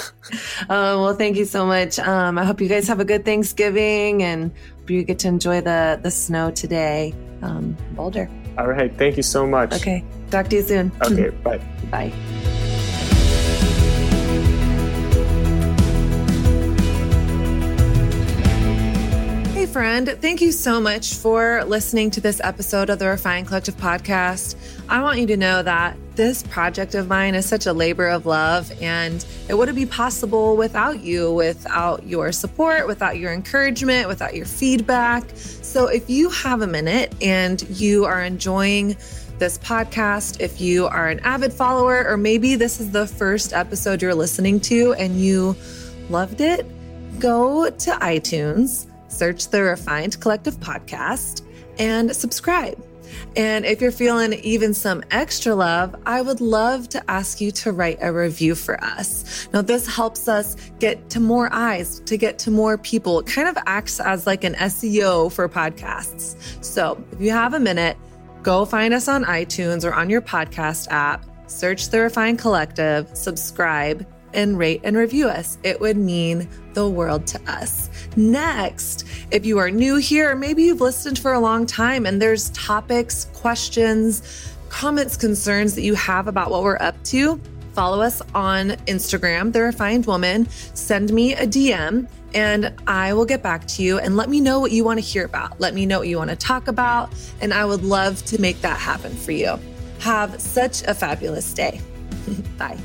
um, 0.70 1.02
well, 1.02 1.16
thank 1.16 1.38
you 1.38 1.46
so 1.46 1.66
much. 1.66 2.00
Um, 2.00 2.38
I 2.38 2.44
hope 2.44 2.60
you 2.60 2.68
guys 2.68 2.88
have 2.88 3.00
a 3.00 3.06
good 3.06 3.24
Thanksgiving 3.24 4.24
and 4.24 4.52
you 4.88 5.04
get 5.04 5.20
to 5.20 5.28
enjoy 5.28 5.62
the, 5.62 6.00
the 6.02 6.12
snow 6.12 6.52
today. 6.52 7.14
Um, 7.42 7.78
Boulder. 7.96 8.30
All 8.58 8.68
right. 8.68 8.94
Thank 8.96 9.18
you 9.18 9.24
so 9.24 9.48
much. 9.48 9.74
Okay. 9.74 10.04
Talk 10.30 10.50
to 10.50 10.56
you 10.58 10.64
soon. 10.64 10.92
Okay. 11.02 11.30
Bye. 11.44 11.60
Bye. 11.92 12.53
Friend. 19.74 20.08
Thank 20.22 20.40
you 20.40 20.52
so 20.52 20.80
much 20.80 21.16
for 21.16 21.64
listening 21.64 22.12
to 22.12 22.22
this 22.22 22.40
episode 22.44 22.92
of 22.92 23.00
the 23.00 23.08
Refined 23.08 23.48
Collective 23.48 23.76
podcast. 23.76 24.56
I 24.88 25.02
want 25.02 25.18
you 25.18 25.26
to 25.26 25.36
know 25.36 25.64
that 25.64 25.98
this 26.16 26.44
project 26.44 26.94
of 26.94 27.08
mine 27.08 27.34
is 27.34 27.48
such 27.48 27.66
a 27.66 27.74
labor 27.74 28.08
of 28.08 28.28
love, 28.28 28.72
and 28.84 29.26
it 29.50 29.56
wouldn't 29.56 29.76
be 29.76 29.88
possible 29.88 30.56
without 30.56 31.00
you, 31.00 31.34
without 31.34 32.06
your 32.06 32.32
support, 32.32 32.86
without 32.86 33.18
your 33.18 33.34
encouragement, 33.34 34.08
without 34.08 34.36
your 34.36 34.46
feedback. 34.46 35.24
So 35.36 35.88
if 35.88 36.08
you 36.08 36.30
have 36.30 36.62
a 36.62 36.68
minute 36.68 37.16
and 37.20 37.60
you 37.68 38.06
are 38.06 38.24
enjoying 38.24 38.96
this 39.40 39.58
podcast, 39.58 40.40
if 40.40 40.62
you 40.62 40.86
are 40.86 41.10
an 41.10 41.20
avid 41.22 41.52
follower, 41.52 42.08
or 42.08 42.16
maybe 42.16 42.54
this 42.54 42.80
is 42.80 42.92
the 42.92 43.08
first 43.08 43.54
episode 43.54 44.04
you're 44.04 44.14
listening 44.14 44.60
to 44.60 44.94
and 44.94 45.20
you 45.20 45.56
loved 46.12 46.42
it, 46.42 46.64
go 47.20 47.72
to 47.72 47.92
iTunes, 47.94 48.86
search 49.14 49.50
the 49.50 49.64
Refined 49.64 50.20
Collective 50.20 50.58
Podcast, 50.60 51.46
and 51.78 52.16
subscribe. 52.16 52.84
And 53.36 53.66
if 53.66 53.82
you're 53.82 53.92
feeling 53.92 54.34
even 54.34 54.74
some 54.74 55.04
extra 55.12 55.56
love, 55.56 55.96
I 56.06 56.22
would 56.22 56.42
love 56.42 56.90
to 56.90 57.12
ask 57.12 57.42
you 57.42 57.52
to 57.52 57.72
write 57.72 58.00
a 58.02 58.12
review 58.12 58.56
for 58.56 58.82
us. 58.84 59.48
Now, 59.54 59.62
this 59.62 59.88
helps 59.88 60.28
us 60.28 60.56
get 60.80 61.10
to 61.12 61.20
more 61.20 61.52
eyes, 61.52 62.00
to 62.02 62.18
get 62.18 62.40
to 62.40 62.52
more 62.52 62.78
people. 62.78 63.20
It 63.20 63.28
kind 63.28 63.48
of 63.48 63.58
acts 63.66 64.00
as 64.00 64.28
like 64.28 64.44
an 64.44 64.54
SEO 64.56 65.32
for 65.32 65.48
podcasts. 65.50 66.36
So 66.64 67.04
if 67.12 67.22
you 67.22 67.32
have 67.32 67.54
a 67.54 67.60
minute, 67.60 67.98
go 68.42 68.66
find 68.66 68.94
us 68.94 69.08
on 69.08 69.24
iTunes 69.26 69.84
or 69.84 69.94
on 69.94 70.10
your 70.10 70.22
podcast 70.22 70.88
app, 70.90 71.26
search 71.48 71.90
the 71.90 72.02
Refined 72.02 72.40
Collective, 72.40 73.10
subscribe, 73.16 74.06
and 74.34 74.58
rate 74.58 74.82
and 74.84 74.98
review 74.98 75.28
us. 75.28 75.58
It 75.64 75.80
would 75.80 75.98
mean 75.98 76.48
the 76.74 76.90
world 76.90 77.28
to 77.28 77.42
us. 77.52 77.90
Next, 78.16 79.06
if 79.32 79.46
you 79.46 79.58
are 79.60 79.70
new 79.70 79.98
here, 79.98 80.36
maybe 80.36 80.64
you've 80.64 80.82
listened 80.82 81.20
for 81.20 81.34
a 81.34 81.40
long 81.40 81.66
time 81.66 82.06
and 82.06 82.22
there's 82.22 82.50
topics, 82.50 83.26
questions, 83.34 84.54
comments, 84.70 85.16
concerns 85.16 85.76
that 85.76 85.82
you 85.82 85.96
have 85.96 86.28
about 86.28 86.50
what 86.52 86.64
we're 86.64 86.78
up 86.80 87.02
to, 87.06 87.40
follow 87.74 88.02
us 88.02 88.22
on 88.34 88.72
Instagram, 88.88 89.52
The 89.52 89.62
Refined 89.62 90.06
Woman. 90.06 90.48
Send 90.74 91.12
me 91.12 91.34
a 91.34 91.46
DM 91.48 92.08
and 92.34 92.74
I 92.88 93.14
will 93.14 93.26
get 93.26 93.44
back 93.44 93.68
to 93.68 93.84
you 93.84 94.00
and 94.00 94.18
let 94.18 94.30
me 94.30 94.40
know 94.42 94.60
what 94.60 94.72
you 94.72 94.84
want 94.84 95.00
to 95.00 95.06
hear 95.06 95.26
about. 95.26 95.60
Let 95.60 95.74
me 95.74 95.86
know 95.86 96.00
what 96.00 96.08
you 96.08 96.18
want 96.18 96.30
to 96.30 96.36
talk 96.36 96.68
about, 96.68 97.14
and 97.42 97.54
I 97.54 97.66
would 97.66 97.84
love 97.84 98.24
to 98.26 98.42
make 98.42 98.62
that 98.62 98.80
happen 98.80 99.16
for 99.16 99.32
you. 99.32 99.60
Have 100.00 100.42
such 100.42 100.84
a 100.84 100.94
fabulous 100.94 101.54
day. 101.54 101.80
Bye. 102.58 102.78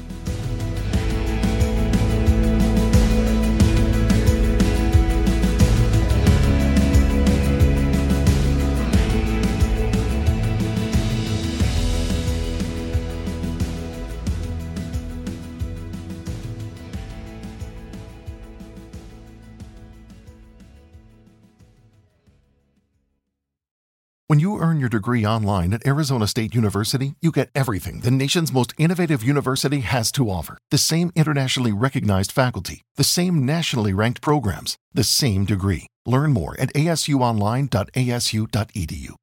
When 24.29 24.39
you 24.41 24.61
earn 24.61 24.79
your 24.79 24.91
degree 24.91 25.25
online 25.25 25.73
at 25.73 25.87
Arizona 25.87 26.27
State 26.27 26.55
University, 26.55 27.15
you 27.23 27.33
get 27.33 27.49
everything 27.55 28.01
the 28.01 28.11
nation's 28.11 28.53
most 28.53 28.75
innovative 28.77 29.25
university 29.25 29.81
has 29.81 30.13
to 30.13 30.29
offer. 30.29 30.59
The 30.71 30.77
same 30.77 31.11
internationally 31.17 31.73
recognized 31.73 32.31
faculty, 32.31 32.83
the 32.97 33.05
same 33.05 33.47
nationally 33.47 33.95
ranked 33.95 34.21
programs, 34.21 34.77
the 34.93 35.03
same 35.03 35.47
degree. 35.47 35.87
Learn 36.05 36.35
more 36.35 36.55
at 36.61 36.75
asuonline.asu.edu. 36.75 39.15